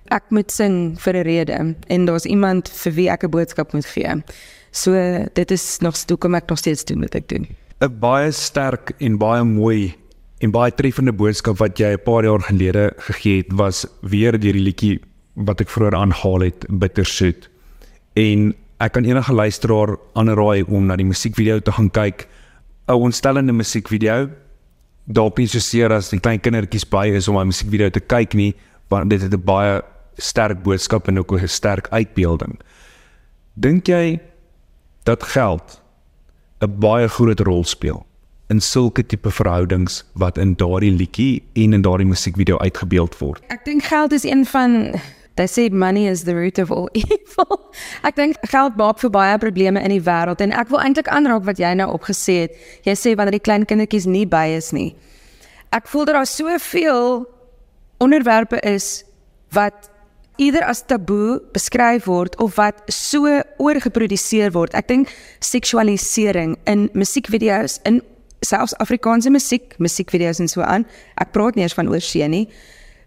Ek 0.07 0.23
moet 0.29 0.51
sing 0.51 1.01
vir 1.01 1.15
'n 1.15 1.23
rede 1.23 1.75
en 1.87 2.05
daar's 2.05 2.25
iemand 2.25 2.69
vir 2.69 2.93
wie 2.93 3.09
ek 3.09 3.23
'n 3.23 3.29
boodskap 3.29 3.73
moet 3.73 3.85
gee. 3.85 4.23
So 4.71 4.91
dit 5.33 5.51
is 5.51 5.77
nog 5.79 5.97
toe 5.97 6.17
kom 6.17 6.35
ek 6.35 6.49
nog 6.49 6.57
steeds 6.57 6.85
doen 6.85 6.99
wat 6.99 7.15
ek 7.15 7.27
doen. 7.27 7.47
'n 7.81 7.99
Baie 7.99 8.31
sterk 8.31 8.93
en 8.99 9.17
baie 9.17 9.43
mooi 9.43 9.95
En 10.37 10.51
baie 10.53 10.69
treffende 10.77 11.13
boodskap 11.17 11.57
wat 11.57 11.79
jy 11.81 11.95
'n 11.95 12.03
paar 12.05 12.23
jaar 12.23 12.41
gelede 12.41 12.93
gegee 12.97 13.37
het 13.37 13.51
was 13.57 13.87
weer 14.01 14.31
deur 14.39 14.53
die 14.53 14.61
liedjie 14.61 14.99
wat 15.33 15.61
ek 15.61 15.69
vroeër 15.69 15.95
aanhaal 15.95 16.39
het, 16.39 16.65
Bittersoet. 16.69 17.49
En 18.13 18.53
ek 18.79 18.93
kan 18.93 19.05
enige 19.05 19.33
luisteraar 19.33 19.95
aanraai 20.13 20.63
om 20.67 20.85
na 20.85 20.95
die 20.95 21.07
musiekvideo 21.07 21.59
te 21.59 21.71
gaan 21.71 21.89
kyk. 21.89 22.27
'n 22.87 22.93
Ontstellende 22.93 23.53
musiekvideo. 23.53 24.29
Dalk 25.05 25.37
nie 25.37 25.47
so 25.47 25.59
seer 25.59 25.91
as 25.91 26.09
die 26.09 26.19
klein 26.19 26.39
kindertjies 26.39 26.85
by 26.85 27.07
is 27.07 27.27
om 27.27 27.37
'n 27.37 27.47
musiekvideo 27.47 27.89
te 27.89 27.99
kyk 27.99 28.33
nie, 28.33 28.55
want 28.89 29.09
dit 29.09 29.21
het 29.21 29.33
'n 29.33 29.43
baie 29.43 29.81
sterk 30.17 30.63
boodskap 30.63 31.07
en 31.07 31.19
ook 31.19 31.31
'n 31.31 31.47
sterk 31.47 31.87
uitbeelding. 31.89 32.59
Dink 33.55 33.87
jy 33.87 34.19
dat 35.03 35.23
geld 35.23 35.81
'n 36.61 36.79
baie 36.79 37.07
groot 37.07 37.39
rol 37.39 37.63
speel? 37.63 38.05
in 38.49 38.61
sulke 38.63 39.03
tipe 39.03 39.31
verhoudings 39.31 40.03
wat 40.13 40.37
in 40.37 40.55
daardie 40.55 40.91
liedjie 40.91 41.43
en 41.53 41.73
in 41.73 41.83
daardie 41.83 42.07
musiekvideo 42.07 42.57
uitgebeeld 42.63 43.17
word. 43.19 43.43
Ek 43.51 43.65
dink 43.65 43.83
geld 43.83 44.15
is 44.15 44.23
een 44.23 44.45
van 44.47 44.95
they 45.37 45.47
say 45.47 45.69
money 45.69 46.07
is 46.07 46.23
the 46.25 46.35
root 46.35 46.59
of 46.59 46.71
all 46.71 46.89
evil. 46.97 47.71
Ek 48.03 48.17
dink 48.17 48.37
geld 48.51 48.77
maak 48.77 49.01
vir 49.03 49.13
baie 49.13 49.37
probleme 49.41 49.81
in 49.81 49.93
die 49.93 50.03
wêreld 50.03 50.41
en 50.43 50.53
ek 50.53 50.71
wil 50.73 50.81
eintlik 50.83 51.09
aanraak 51.13 51.45
wat 51.47 51.61
jy 51.61 51.73
nou 51.77 51.89
opgesê 51.95 52.39
het. 52.45 52.57
Jy 52.87 52.95
sê 52.97 53.15
wanneer 53.15 53.37
die 53.37 53.45
klein 53.45 53.67
kindertjies 53.69 54.09
nie 54.09 54.25
by 54.29 54.47
is 54.57 54.73
nie. 54.75 54.91
Ek 55.75 55.87
voel 55.91 56.07
daar 56.09 56.23
is 56.23 56.33
soveel 56.35 57.25
onderwerpe 58.03 58.59
is 58.65 59.03
wat 59.55 59.89
eerder 60.37 60.65
as 60.69 60.83
taboe 60.85 61.39
beskryf 61.53 62.05
word 62.05 62.37
of 62.41 62.57
wat 62.57 62.83
so 62.93 63.25
oorgeproduseer 63.57 64.53
word. 64.53 64.75
Ek 64.77 64.89
dink 64.89 65.11
seksualisering 65.41 66.55
in 66.69 66.87
musiekvideo's 66.97 67.79
in 67.89 68.01
selfs 68.45 68.75
Afrikaanse 68.83 69.31
musiek, 69.33 69.73
musiekvideo's 69.81 70.41
en 70.43 70.51
so 70.51 70.61
aan. 70.61 70.85
Ek 71.17 71.33
praat 71.33 71.57
nie 71.57 71.65
eers 71.65 71.77
van 71.77 71.89
oorsee 71.89 72.27
nie. 72.29 72.45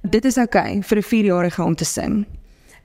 Dit 0.00 0.24
is 0.24 0.36
oukei 0.36 0.78
okay 0.78 0.82
vir 0.82 0.96
'n 0.96 1.02
4-jarige 1.02 1.62
om 1.62 1.74
te 1.74 1.84
sing. 1.84 2.26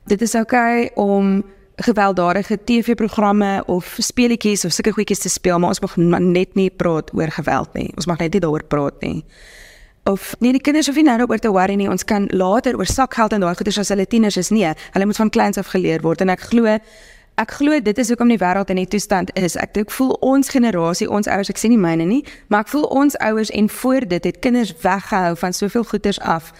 Dit 0.05 0.21
is 0.21 0.35
oukei 0.35 0.83
okay 0.83 0.91
om 0.95 1.43
gewelddadige 1.75 2.59
TV-programme 2.63 3.63
of 3.65 3.95
speletjies 3.99 4.65
of 4.65 4.71
sulke 4.71 4.91
goedjies 4.91 5.19
te 5.19 5.29
speel, 5.29 5.59
maar 5.59 5.69
ons 5.69 5.79
mag 5.79 5.95
net 6.19 6.55
nie 6.55 6.69
praat 6.69 7.13
oor 7.13 7.31
geweld 7.31 7.73
nie. 7.73 7.91
Ons 7.95 8.05
mag 8.05 8.17
net 8.17 8.33
nie 8.33 8.41
daaroor 8.41 8.63
praat 8.63 9.01
nie. 9.01 9.25
Of 10.03 10.35
nee, 10.39 10.51
die 10.51 10.61
kinders 10.61 10.85
hoef 10.85 10.95
nie 10.95 11.03
nou 11.03 11.25
oor 11.27 11.39
te 11.39 11.51
worry 11.51 11.75
nie. 11.75 11.89
Ons 11.89 12.03
kan 12.03 12.27
later 12.31 12.77
oor 12.77 12.85
sakgeld 12.85 13.33
en 13.33 13.39
daai 13.39 13.55
goeders 13.55 13.77
as 13.77 13.89
hulle 13.89 14.05
tieners 14.05 14.37
is 14.37 14.49
nie. 14.49 14.73
Hulle 14.91 15.05
moet 15.05 15.15
van 15.15 15.29
kleins 15.29 15.57
af 15.57 15.67
geleer 15.67 16.01
word 16.01 16.21
en 16.21 16.29
ek 16.29 16.39
glo 16.39 16.79
Ek 17.35 17.51
glo 17.51 17.81
dit 17.83 17.97
is 17.97 18.07
hoekom 18.07 18.29
die 18.31 18.39
wêreld 18.39 18.69
in 18.71 18.77
die 18.79 18.87
toestand 18.87 19.33
is. 19.35 19.57
Ek 19.59 19.73
dink 19.73 19.91
voel 19.91 20.13
ons 20.23 20.49
generasie, 20.49 21.09
ons 21.11 21.27
ouers, 21.27 21.49
ek 21.51 21.57
sien 21.59 21.73
nie 21.73 21.79
myne 21.79 22.05
nie, 22.07 22.21
maar 22.47 22.63
ek 22.63 22.71
voel 22.71 22.85
ons 22.95 23.17
ouers 23.19 23.51
en 23.51 23.67
voor 23.69 24.07
dit 24.07 24.23
het 24.23 24.39
kinders 24.39 24.71
weggehou 24.79 25.33
van 25.41 25.53
soveel 25.53 25.83
goeders 25.83 26.19
af 26.19 26.53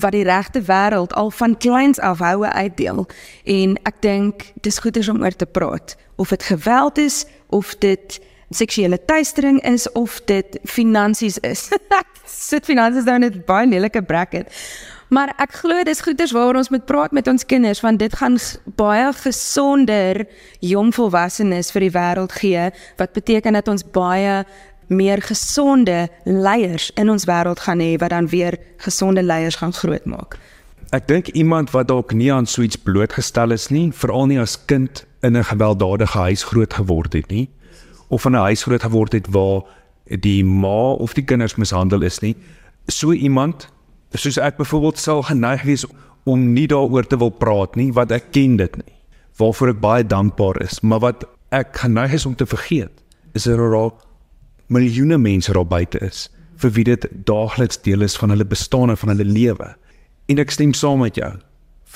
wat 0.00 0.12
die 0.16 0.24
regte 0.24 0.62
wêreld 0.66 1.12
al 1.12 1.30
van 1.30 1.56
kleins 1.56 2.00
af 2.00 2.18
houe 2.18 2.48
uitdeel. 2.48 3.06
En 3.44 3.76
ek 3.82 4.02
dink 4.04 4.46
dis 4.64 4.78
goeders 4.78 5.08
om 5.08 5.22
oor 5.22 5.36
te 5.36 5.46
praat. 5.46 5.96
Of 6.16 6.28
dit 6.28 6.42
geweld 6.42 6.98
is 6.98 7.24
of 7.48 7.74
dit 7.78 8.20
seksuele 8.50 8.98
teistering 9.04 9.62
is 9.62 9.92
of 9.92 10.20
dit 10.24 10.58
finansies 10.64 11.38
is. 11.38 11.68
Sit 12.50 12.64
finansies 12.64 13.06
nou 13.06 13.18
net 13.22 13.44
baie 13.46 13.68
lelike 13.68 14.02
bracket. 14.02 14.50
Maar 15.10 15.32
ek 15.42 15.56
glo 15.58 15.82
dis 15.86 16.02
goeders 16.06 16.30
waaroor 16.34 16.60
ons 16.60 16.70
moet 16.70 16.84
praat 16.86 17.14
met 17.14 17.26
ons 17.26 17.46
kinders 17.46 17.80
want 17.82 17.98
dit 17.98 18.12
gaan 18.14 18.36
baie 18.78 19.08
gesonder 19.18 20.22
jong 20.62 20.92
volwassenes 20.94 21.72
vir 21.74 21.86
die 21.88 21.94
wêreld 21.96 22.36
gee 22.38 22.68
wat 23.00 23.16
beteken 23.18 23.58
dat 23.58 23.70
ons 23.72 23.82
baie 23.82 24.44
meer 24.90 25.22
gesonde 25.22 26.08
leiers 26.24 26.90
in 26.98 27.10
ons 27.10 27.26
wêreld 27.30 27.62
gaan 27.66 27.80
hê 27.82 27.96
wat 28.02 28.10
dan 28.10 28.28
weer 28.28 28.58
gesonde 28.82 29.22
leiers 29.22 29.60
gaan 29.62 29.72
grootmaak. 29.72 30.36
Ek 30.90 31.06
dink 31.06 31.28
iemand 31.38 31.70
wat 31.70 31.88
dalk 31.88 32.12
nie 32.12 32.32
aan 32.34 32.46
so 32.50 32.62
iets 32.66 32.76
blootgestel 32.76 33.54
is 33.54 33.68
nie, 33.70 33.92
veral 33.94 34.26
nie 34.26 34.40
as 34.42 34.58
kind 34.66 35.04
in 35.22 35.36
'n 35.36 35.44
gewelddadige 35.44 36.18
huis 36.18 36.42
groot 36.42 36.74
geword 36.74 37.12
het 37.12 37.30
nie 37.30 37.48
of 38.08 38.24
in 38.24 38.32
'n 38.32 38.46
huis 38.50 38.62
groot 38.62 38.82
geword 38.82 39.12
het 39.12 39.26
waar 39.30 39.62
die 40.04 40.44
ma 40.44 40.92
of 40.92 41.14
die 41.14 41.24
kinders 41.24 41.54
mishandel 41.54 42.02
is 42.02 42.18
nie, 42.20 42.36
so 42.88 43.12
iemand 43.12 43.68
soos 44.18 44.38
ek 44.38 44.58
byvoorbeeld 44.58 44.98
sal 44.98 45.22
geneig 45.22 45.62
wees 45.62 45.84
om 46.24 46.52
nie 46.52 46.66
daaroor 46.66 47.06
te 47.06 47.18
wil 47.18 47.30
praat 47.30 47.76
nie 47.78 47.92
wat 47.94 48.10
ek 48.12 48.32
ken 48.34 48.56
dit 48.60 48.76
nie 48.76 48.96
waarvoor 49.40 49.74
ek 49.74 49.82
baie 49.82 50.06
dankbaar 50.06 50.60
is 50.64 50.80
maar 50.82 51.02
wat 51.04 51.24
ek 51.54 51.76
geneig 51.84 52.16
is 52.18 52.26
om 52.26 52.34
te 52.34 52.46
vergeet 52.46 52.92
is 53.38 53.46
er 53.46 53.60
al 53.60 53.94
miljoene 54.70 55.18
mense 55.18 55.52
daar 55.52 55.66
buite 55.66 56.00
is 56.06 56.28
vir 56.60 56.72
wie 56.76 56.84
dit 56.84 57.06
daagliks 57.26 57.80
deel 57.82 58.04
is 58.04 58.16
van 58.20 58.30
hulle 58.34 58.44
bestaan 58.44 58.92
en 58.92 58.98
van 59.00 59.14
hulle 59.14 59.24
lewe. 59.24 59.70
En 60.28 60.38
ek 60.38 60.52
stem 60.52 60.74
saam 60.76 61.00
met 61.00 61.16
jou. 61.16 61.30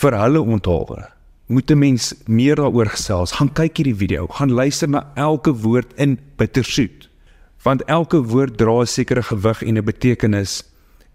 Vir 0.00 0.16
hulle 0.18 0.40
onthaalwe 0.40 1.04
moet 1.46 1.70
'n 1.70 1.78
mens 1.78 2.14
meer 2.26 2.56
daaroor 2.56 2.88
gesels. 2.88 3.32
Gaan 3.32 3.52
kyk 3.52 3.76
hierdie 3.76 3.94
video. 3.94 4.26
Gaan 4.26 4.50
luister 4.50 4.88
na 4.88 5.12
elke 5.14 5.52
woord 5.52 5.92
in 5.96 6.18
bittersoet. 6.37 7.10
Want 7.62 7.84
elke 7.84 8.22
woord 8.22 8.56
dra 8.58 8.80
'n 8.80 8.87
sekere 8.87 9.22
gewig 9.22 9.62
en 9.62 9.76
'n 9.76 9.84
betekenis. 9.84 10.64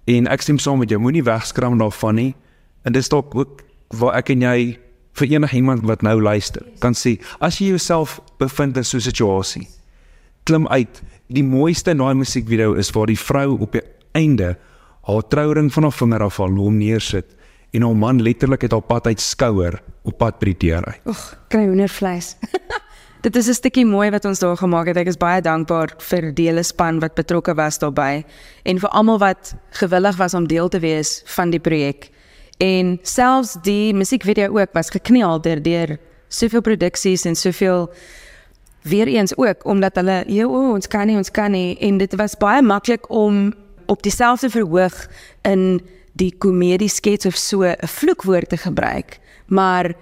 En 0.05 0.27
ek 0.27 0.41
stem 0.41 0.57
saam 0.57 0.79
met 0.79 0.89
jou. 0.89 1.01
Moenie 1.01 1.23
wegskram 1.23 1.77
daarvan 1.77 2.15
nie. 2.15 2.35
En 2.83 2.91
dis 2.91 3.09
dalk 3.09 3.35
ook 3.35 3.61
waar 3.87 4.15
ek 4.15 4.29
en 4.29 4.41
jy 4.41 4.77
vir 5.19 5.27
enige 5.35 5.55
iemand 5.55 5.85
wat 5.87 6.01
nou 6.05 6.21
luister 6.21 6.63
kan 6.79 6.93
sê 6.93 7.17
as 7.39 7.59
jy 7.59 7.73
jouself 7.73 8.19
bevind 8.39 8.77
in 8.77 8.85
so 8.85 8.97
'n 8.97 9.01
situasie 9.01 9.67
klim 10.43 10.67
uit 10.67 11.01
die 11.29 11.45
mooiste 11.45 11.93
in 11.93 12.01
daai 12.01 12.17
musiekvideo 12.17 12.73
is 12.81 12.89
waar 12.95 13.09
die 13.09 13.19
vrou 13.19 13.59
op 13.61 13.75
die 13.77 13.83
einde 14.17 14.55
haar 15.09 15.25
trouring 15.29 15.69
van 15.73 15.85
haar 15.85 15.95
vinger 15.95 16.25
af 16.25 16.39
al 16.41 16.57
hom 16.57 16.77
neersit 16.81 17.35
en 17.73 17.85
haar 17.85 17.97
man 17.97 18.21
letterlik 18.25 18.65
het 18.65 18.73
haar 18.73 18.85
pad 18.85 19.07
uit 19.07 19.21
skouer 19.21 19.77
op 20.03 20.17
pad 20.17 20.39
by 20.41 20.49
die 20.49 20.57
deur 20.69 20.85
uit. 20.85 21.01
Ag, 21.05 21.23
kry 21.53 21.67
hoendervleis. 21.67 22.35
Dit 23.25 23.35
is 23.35 23.49
'n 23.49 23.53
stukkie 23.53 23.85
mooi 23.85 24.09
wat 24.09 24.25
ons 24.25 24.39
daar 24.39 24.57
gemaak 24.57 24.87
het. 24.87 24.97
Ek 24.97 25.07
is 25.07 25.17
baie 25.17 25.41
dankbaar 25.41 25.93
vir 25.99 26.31
die 26.33 26.47
hele 26.47 26.63
span 26.63 26.99
wat 26.99 27.15
betrokke 27.15 27.53
was 27.53 27.77
daarbey 27.77 28.25
en 28.63 28.79
vir 28.79 28.89
almal 28.89 29.19
wat 29.19 29.53
gewillig 29.71 30.17
was 30.17 30.33
om 30.33 30.47
deel 30.47 30.69
te 30.69 30.79
wees 30.79 31.21
van 31.25 31.49
die 31.49 31.59
projek. 31.59 32.09
En 32.57 32.97
selfs 33.03 33.57
die 33.61 33.93
musiekvideo 33.93 34.57
ook 34.57 34.73
was 34.73 34.89
gekneel 34.89 35.41
deur 35.41 35.61
deur 35.61 35.97
soveel 36.27 36.61
produksies 36.61 37.25
en 37.25 37.35
soveel 37.35 37.89
weer 38.81 39.07
eens 39.07 39.37
ook 39.37 39.65
omdat 39.65 39.95
hulle 39.95 40.23
ja 40.27 40.45
o 40.45 40.73
ons 40.73 40.87
kan 40.87 41.07
nie 41.07 41.17
ons 41.17 41.31
kan 41.31 41.51
nie 41.51 41.77
en 41.79 41.97
dit 41.97 42.15
was 42.15 42.37
baie 42.37 42.61
maklik 42.61 43.09
om 43.09 43.53
op 43.85 44.03
dieselfde 44.03 44.49
verhoog 44.49 45.07
in 45.41 45.81
die 46.13 46.33
komedie 46.37 46.89
skets 46.89 47.25
of 47.25 47.35
so 47.35 47.63
'n 47.63 47.75
vloekwoord 47.87 48.49
te 48.49 48.57
gebruik 48.57 49.19
maar 49.47 49.93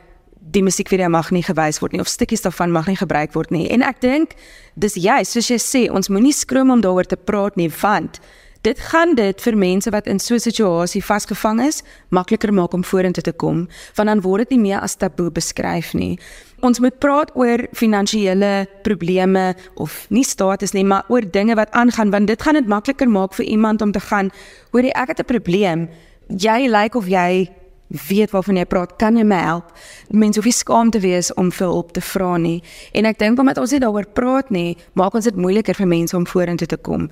die 0.51 0.63
musiekvideo 0.63 1.09
mag 1.11 1.29
nie 1.35 1.43
gewys 1.45 1.79
word 1.83 1.95
nie 1.95 2.01
of 2.03 2.09
stukkies 2.11 2.45
daarvan 2.45 2.71
mag 2.71 2.87
nie 2.87 2.97
gebruik 2.99 3.33
word 3.35 3.51
nie. 3.53 3.67
En 3.73 3.83
ek 3.85 4.01
dink 4.03 4.35
dis 4.79 4.97
jy, 4.99 5.19
soos 5.27 5.49
jy 5.51 5.59
sê, 5.61 5.83
ons 5.91 6.11
moenie 6.13 6.35
skroom 6.35 6.71
om 6.73 6.83
daaroor 6.83 7.09
te 7.09 7.19
praat 7.19 7.57
nie, 7.59 7.69
want 7.81 8.21
dit 8.61 8.79
gaan 8.79 9.15
dit 9.15 9.41
vir 9.41 9.57
mense 9.57 9.89
wat 9.89 10.07
in 10.07 10.19
so 10.19 10.35
'n 10.35 10.39
situasie 10.39 11.03
vasgevang 11.03 11.61
is, 11.67 11.83
makliker 12.09 12.53
maak 12.53 12.73
om 12.73 12.83
vorentoe 12.83 13.23
te 13.23 13.31
kom, 13.33 13.67
want 13.95 14.09
dan 14.09 14.21
word 14.21 14.39
dit 14.39 14.49
nie 14.49 14.69
meer 14.69 14.79
as 14.79 14.95
taboe 14.95 15.31
beskryf 15.31 15.93
nie. 15.93 16.19
Ons 16.59 16.79
moet 16.79 16.99
praat 16.99 17.31
oor 17.35 17.67
finansiële 17.73 18.67
probleme 18.83 19.55
of 19.75 20.05
nie 20.09 20.23
status 20.23 20.71
nie, 20.71 20.83
maar 20.83 21.03
oor 21.07 21.21
dinge 21.31 21.55
wat 21.55 21.71
aangaan 21.71 22.09
want 22.09 22.27
dit 22.27 22.41
gaan 22.41 22.53
dit 22.53 22.67
makliker 22.67 23.09
maak 23.09 23.33
vir 23.33 23.45
iemand 23.45 23.81
om 23.81 23.91
te 23.91 23.99
gaan, 23.99 24.31
hoorie 24.71 24.93
ek 24.93 25.07
het 25.07 25.19
'n 25.19 25.25
probleem. 25.25 25.89
Jy 26.27 26.67
lyk 26.67 26.81
like 26.81 26.97
of 26.97 27.07
jy 27.07 27.49
weet 27.87 28.31
waarvan 28.31 28.59
jy 28.59 28.65
praat, 28.65 28.95
kan 28.99 29.17
jy 29.17 29.23
my 29.23 29.39
help? 29.41 29.71
Mense 30.11 30.39
hoef 30.39 30.45
nie 30.45 30.55
skaam 30.55 30.91
te 30.91 30.99
wees 30.99 31.31
om 31.39 31.51
vir 31.51 31.67
hulp 31.67 31.93
te 31.95 32.01
vra 32.01 32.37
nie. 32.37 32.63
En 32.93 33.05
ek 33.05 33.19
dink 33.19 33.39
omdat 33.39 33.57
ons 33.57 33.71
nie 33.71 33.79
daaroor 33.79 34.07
praat 34.13 34.49
nie, 34.49 34.77
maak 34.93 35.13
ons 35.13 35.23
dit 35.23 35.35
moeiliker 35.35 35.75
vir 35.75 35.87
mense 35.87 36.15
om 36.17 36.27
vorentoe 36.27 36.67
te 36.67 36.77
kom. 36.77 37.09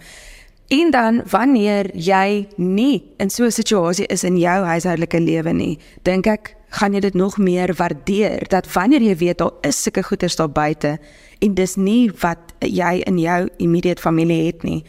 En 0.68 0.92
dan 0.92 1.22
wanneer 1.30 1.92
jy 1.94 2.48
nie 2.58 3.04
in 3.18 3.30
so 3.30 3.46
'n 3.46 3.52
situasie 3.52 4.06
is 4.06 4.24
in 4.24 4.38
jou 4.38 4.66
huishoudelike 4.66 5.20
lewe 5.20 5.54
nie, 5.54 5.80
dink 6.02 6.28
ek 6.28 6.56
gaan 6.70 6.94
jy 6.94 7.00
dit 7.00 7.14
nog 7.14 7.38
meer 7.38 7.74
waardeer 7.74 8.48
dat 8.50 8.74
wanneer 8.74 9.02
jy 9.02 9.16
weet 9.16 9.38
daar 9.38 9.52
is 9.62 9.82
sulke 9.82 10.04
goeders 10.04 10.36
daar 10.36 10.50
buite 10.50 10.98
en 11.40 11.54
dis 11.54 11.76
nie 11.76 12.12
wat 12.22 12.54
jy 12.60 13.04
in 13.06 13.18
jou 13.20 13.50
immediate 13.58 14.02
familie 14.02 14.46
het 14.46 14.64
nie, 14.64 14.84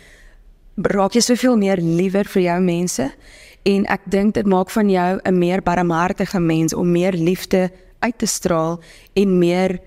raak 0.76 1.12
jy 1.12 1.20
soveel 1.20 1.56
meer 1.56 1.80
liewer 1.80 2.24
vir 2.24 2.42
jou 2.42 2.60
mense 2.60 3.10
en 3.66 3.86
ek 3.86 4.00
dink 4.10 4.34
dit 4.34 4.46
maak 4.46 4.70
van 4.70 4.90
jou 4.90 5.20
'n 5.24 5.38
meer 5.38 5.62
barmhartige 5.62 6.40
mens 6.40 6.74
om 6.74 6.92
meer 6.92 7.12
liefde 7.12 7.70
uit 8.00 8.18
te 8.18 8.26
straal 8.26 8.80
en 9.14 9.38
meer 9.38 9.80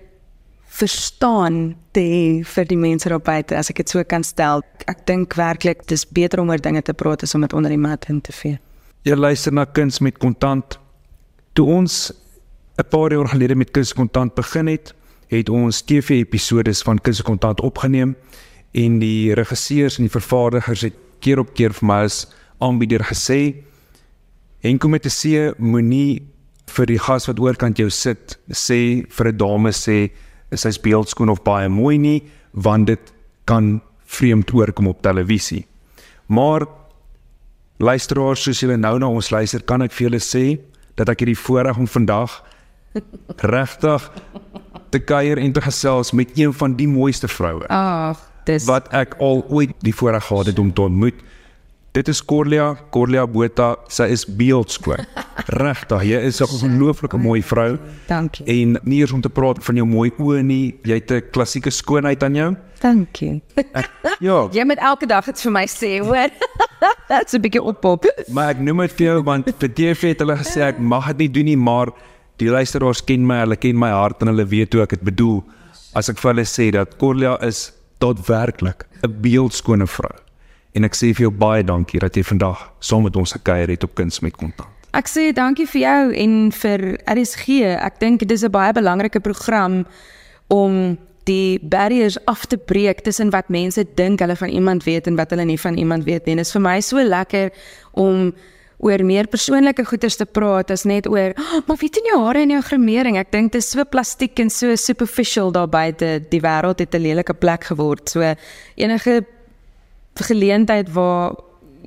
verstaan 0.80 1.76
te 1.92 2.00
hê 2.00 2.24
vir 2.46 2.68
die 2.70 2.78
mense 2.80 3.10
daar 3.12 3.22
buite 3.22 3.56
as 3.58 3.70
ek 3.72 3.82
dit 3.82 3.92
so 3.92 4.04
kan 4.08 4.24
stel. 4.26 4.64
Ek 4.90 5.04
dink 5.08 5.36
werklik 5.38 5.86
dis 5.90 6.06
beter 6.08 6.42
om 6.42 6.50
oor 6.52 6.62
dinge 6.62 6.82
te 6.86 6.96
praat 6.96 7.24
as 7.26 7.34
om 7.36 7.44
dit 7.44 7.56
onder 7.56 7.72
die 7.72 7.80
mat 7.80 8.08
in 8.12 8.20
te 8.24 8.32
vee. 8.32 8.58
Jy 9.08 9.16
luister 9.16 9.52
na 9.52 9.64
kuns 9.64 10.00
met 10.04 10.18
kontant. 10.20 10.78
Toe 11.54 11.66
ons 11.66 12.12
'n 12.78 12.88
paar 12.88 13.12
jaar 13.12 13.28
gelede 13.28 13.54
met 13.54 13.70
kuns 13.70 13.92
kontant 13.92 14.34
begin 14.34 14.66
het, 14.66 14.94
het 15.28 15.48
ons 15.48 15.82
TV-episode 15.82 16.74
van 16.84 16.98
kuns 16.98 17.22
kontant 17.22 17.60
opgeneem 17.60 18.16
en 18.72 18.98
die 18.98 19.34
regisseurs 19.34 19.98
en 19.98 20.06
die 20.06 20.12
vervaardigers 20.12 20.80
het 20.80 20.94
keer 21.20 21.38
op 21.38 21.54
keer 21.54 21.72
vir 21.72 21.86
my 21.86 22.00
as 22.04 22.26
aanbieder 22.58 23.02
gesê 23.04 23.64
Henko 24.60 24.88
met 24.88 25.06
'n 25.06 25.08
C 25.08 25.54
moenie 25.58 26.22
vir 26.66 26.86
die 26.86 26.98
gas 26.98 27.26
wat 27.26 27.40
oorkant 27.40 27.78
jou 27.78 27.90
sit 27.90 28.38
sê 28.50 29.06
vir 29.08 29.28
'n 29.28 29.36
dame 29.36 29.70
sê 29.70 30.10
is 30.50 30.66
sy 30.66 30.72
beeldskoon 30.82 31.30
of 31.32 31.42
baie 31.46 31.68
mooi 31.68 31.98
nie 31.98 32.18
want 32.52 32.90
dit 32.90 33.12
kan 33.46 33.78
vreemd 34.10 34.50
oorkom 34.52 34.90
op 34.90 35.02
televisie. 35.02 35.66
Maar 36.26 36.66
luisteraars 37.78 38.42
soos 38.42 38.60
julle 38.62 38.76
nou 38.76 38.98
na 38.98 39.08
ons 39.08 39.30
luister, 39.30 39.62
kan 39.62 39.82
ek 39.82 39.94
vir 39.94 40.08
julle 40.08 40.22
sê 40.22 40.44
dat 40.98 41.08
ek 41.12 41.22
hierdie 41.22 41.38
voorreg 41.38 41.78
om 41.78 41.88
vandag 41.90 42.40
regtig 43.54 44.08
te 44.90 44.98
kuier 44.98 45.38
en 45.38 45.52
te 45.54 45.62
gesels 45.62 46.10
met 46.12 46.34
een 46.38 46.52
van 46.52 46.74
die 46.78 46.88
mooiste 46.90 47.30
vroue. 47.30 47.66
Ag, 47.70 48.18
dis 48.48 48.66
wat 48.66 48.90
ek 48.96 49.14
al 49.22 49.44
ooit 49.48 49.74
die 49.86 49.94
voorreg 49.94 50.26
gehad 50.26 50.50
het 50.50 50.58
om 50.58 50.72
te 50.74 50.82
ontmoet. 50.82 51.22
Dit 51.90 52.08
is 52.08 52.24
Corlia, 52.24 52.76
Corlia 52.94 53.24
Botha. 53.26 53.72
Sy 53.90 54.04
is 54.14 54.22
beeldskoon. 54.22 55.00
Regtig, 55.60 56.04
jy 56.06 56.20
is 56.28 56.38
'n 56.38 56.46
ongelooflike 56.46 57.18
mooi 57.18 57.42
vrou. 57.42 57.78
Dankie. 58.06 58.46
En 58.46 58.78
nie 58.84 59.00
eers 59.00 59.12
om 59.12 59.20
te 59.20 59.28
praat 59.28 59.58
van 59.64 59.74
jou 59.74 59.86
mooi 59.86 60.12
oë 60.14 60.42
nie, 60.46 60.78
jy 60.86 61.00
het 61.00 61.10
'n 61.10 61.30
klassieke 61.34 61.70
skoonheid 61.70 62.22
aan 62.22 62.34
jou. 62.34 62.54
Dankie. 62.80 63.42
Ja. 64.20 64.46
jy 64.58 64.64
moet 64.64 64.78
elke 64.78 65.06
dag 65.06 65.24
dit 65.24 65.40
vir 65.40 65.52
my 65.52 65.66
sê, 65.66 65.98
hoor. 65.98 66.30
That's 67.08 67.34
a 67.34 67.38
big 67.38 67.58
oppop. 67.58 68.06
Maar 68.30 68.54
ek 68.54 68.62
noem 68.62 68.86
dit 68.86 68.92
vir 68.92 69.06
jou 69.06 69.22
want 69.24 69.50
vir 69.58 69.74
TV 69.74 70.14
het 70.14 70.22
hulle 70.22 70.38
gesê 70.38 70.62
ek 70.70 70.78
mag 70.78 71.10
dit 71.10 71.26
nie 71.26 71.30
doen 71.30 71.44
nie, 71.44 71.58
maar 71.58 71.90
die 72.38 72.48
luisteraars 72.48 73.02
ken 73.02 73.26
my, 73.26 73.42
hulle 73.42 73.56
ken 73.56 73.74
my 73.74 73.90
hart 73.90 74.22
en 74.22 74.30
hulle 74.30 74.46
weet 74.46 74.72
hoe 74.72 74.86
ek 74.86 74.94
dit 74.94 75.02
bedoel. 75.02 75.42
As 75.92 76.08
ek 76.08 76.22
vir 76.22 76.34
hulle 76.36 76.46
sê 76.46 76.70
dat 76.70 76.98
Corlia 77.02 77.34
is 77.42 77.72
tot 77.98 78.22
werklik 78.28 78.86
'n 79.02 79.10
beeldskone 79.10 79.90
vrou. 79.90 80.29
En 80.72 80.86
ek 80.86 80.94
sê 80.94 81.10
vir 81.10 81.26
jou 81.26 81.32
baie 81.34 81.64
dankie 81.66 82.00
dat 82.02 82.14
jy 82.14 82.22
vandag 82.22 82.62
saam 82.78 83.02
met 83.02 83.16
ons 83.16 83.32
gekuier 83.32 83.68
het 83.68 83.84
op 83.84 83.94
Kuns 83.98 84.20
met 84.20 84.36
Kontant. 84.36 84.68
Ek 84.94 85.06
sê 85.10 85.30
dankie 85.34 85.66
vir 85.70 85.80
jou 85.80 86.14
en 86.24 86.34
vir 86.54 86.84
RSG. 87.10 87.60
Ek 87.78 88.00
dink 88.02 88.20
dit 88.20 88.30
is 88.30 88.44
'n 88.44 88.50
baie 88.50 88.72
belangrike 88.72 89.20
program 89.20 89.86
om 90.48 90.98
die 91.24 91.58
barriers 91.62 92.18
af 92.26 92.46
te 92.46 92.56
breek 92.56 93.00
tussen 93.00 93.30
wat 93.30 93.48
mense 93.48 93.84
dink 93.94 94.20
hulle 94.20 94.36
van 94.36 94.48
iemand 94.48 94.84
weet 94.84 95.06
en 95.06 95.16
wat 95.16 95.30
hulle 95.30 95.44
nie 95.44 95.60
van 95.60 95.76
iemand 95.76 96.04
weet 96.04 96.26
nie. 96.26 96.36
Dit 96.36 96.46
is 96.46 96.52
vir 96.52 96.60
my 96.60 96.80
so 96.80 97.02
lekker 97.02 97.50
om 97.92 98.32
oor 98.78 99.04
meer 99.04 99.26
persoonlike 99.26 99.84
goeders 99.84 100.16
te 100.16 100.24
praat 100.24 100.70
as 100.70 100.84
net 100.84 101.06
oor, 101.06 101.34
oh, 101.36 101.60
maar 101.66 101.76
weet 101.76 101.96
jy 101.96 102.02
jou 102.08 102.20
hare 102.24 102.40
en 102.40 102.50
jou 102.50 102.62
gremering? 102.62 103.18
Ek 103.20 103.30
dink 103.30 103.52
dit 103.52 103.60
is 103.60 103.70
so 103.70 103.84
plastiek 103.84 104.38
en 104.40 104.50
so 104.50 104.74
superficial 104.74 105.52
daar 105.52 105.68
buite. 105.68 106.22
Die 106.30 106.40
wêreld 106.40 106.80
het 106.80 106.94
'n 106.94 107.02
lelike 107.02 107.34
plek 107.34 107.64
geword. 107.64 108.08
So 108.08 108.34
enige 108.76 109.26
geleentheid 110.14 110.92
waar 110.92 111.34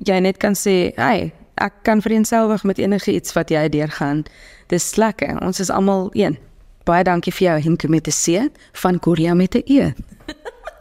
jy 0.02 0.18
net 0.18 0.36
kan 0.36 0.54
sê, 0.54 0.92
"Hey, 0.94 1.32
ek 1.54 1.72
kan 1.82 2.02
vereenselwig 2.02 2.64
met 2.64 2.78
enige 2.78 3.12
iets 3.12 3.32
wat 3.32 3.50
jy 3.50 3.68
deurgaan." 3.68 4.22
Dis 4.66 4.96
lekker. 4.96 5.40
Ons 5.40 5.60
is 5.60 5.70
almal 5.70 6.10
een. 6.12 6.38
Baie 6.84 7.04
dankie 7.04 7.32
vir 7.32 7.46
jou 7.46 7.60
Henke 7.60 7.88
met 7.88 8.06
'n 8.06 8.10
C 8.10 8.48
van 8.72 8.98
Korea 8.98 9.34
met 9.34 9.54
'n 9.54 9.62
E. 9.66 9.92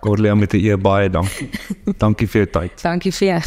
Corlia 0.04 0.36
met 0.36 0.54
'n 0.54 0.58
E 0.58 0.78
baie 0.78 1.10
dankie. 1.10 1.50
dankie 1.98 2.28
vir 2.28 2.42
jou 2.42 2.52
tyd. 2.52 2.82
Dankie 2.82 3.12
vir 3.12 3.28
jou. 3.28 3.42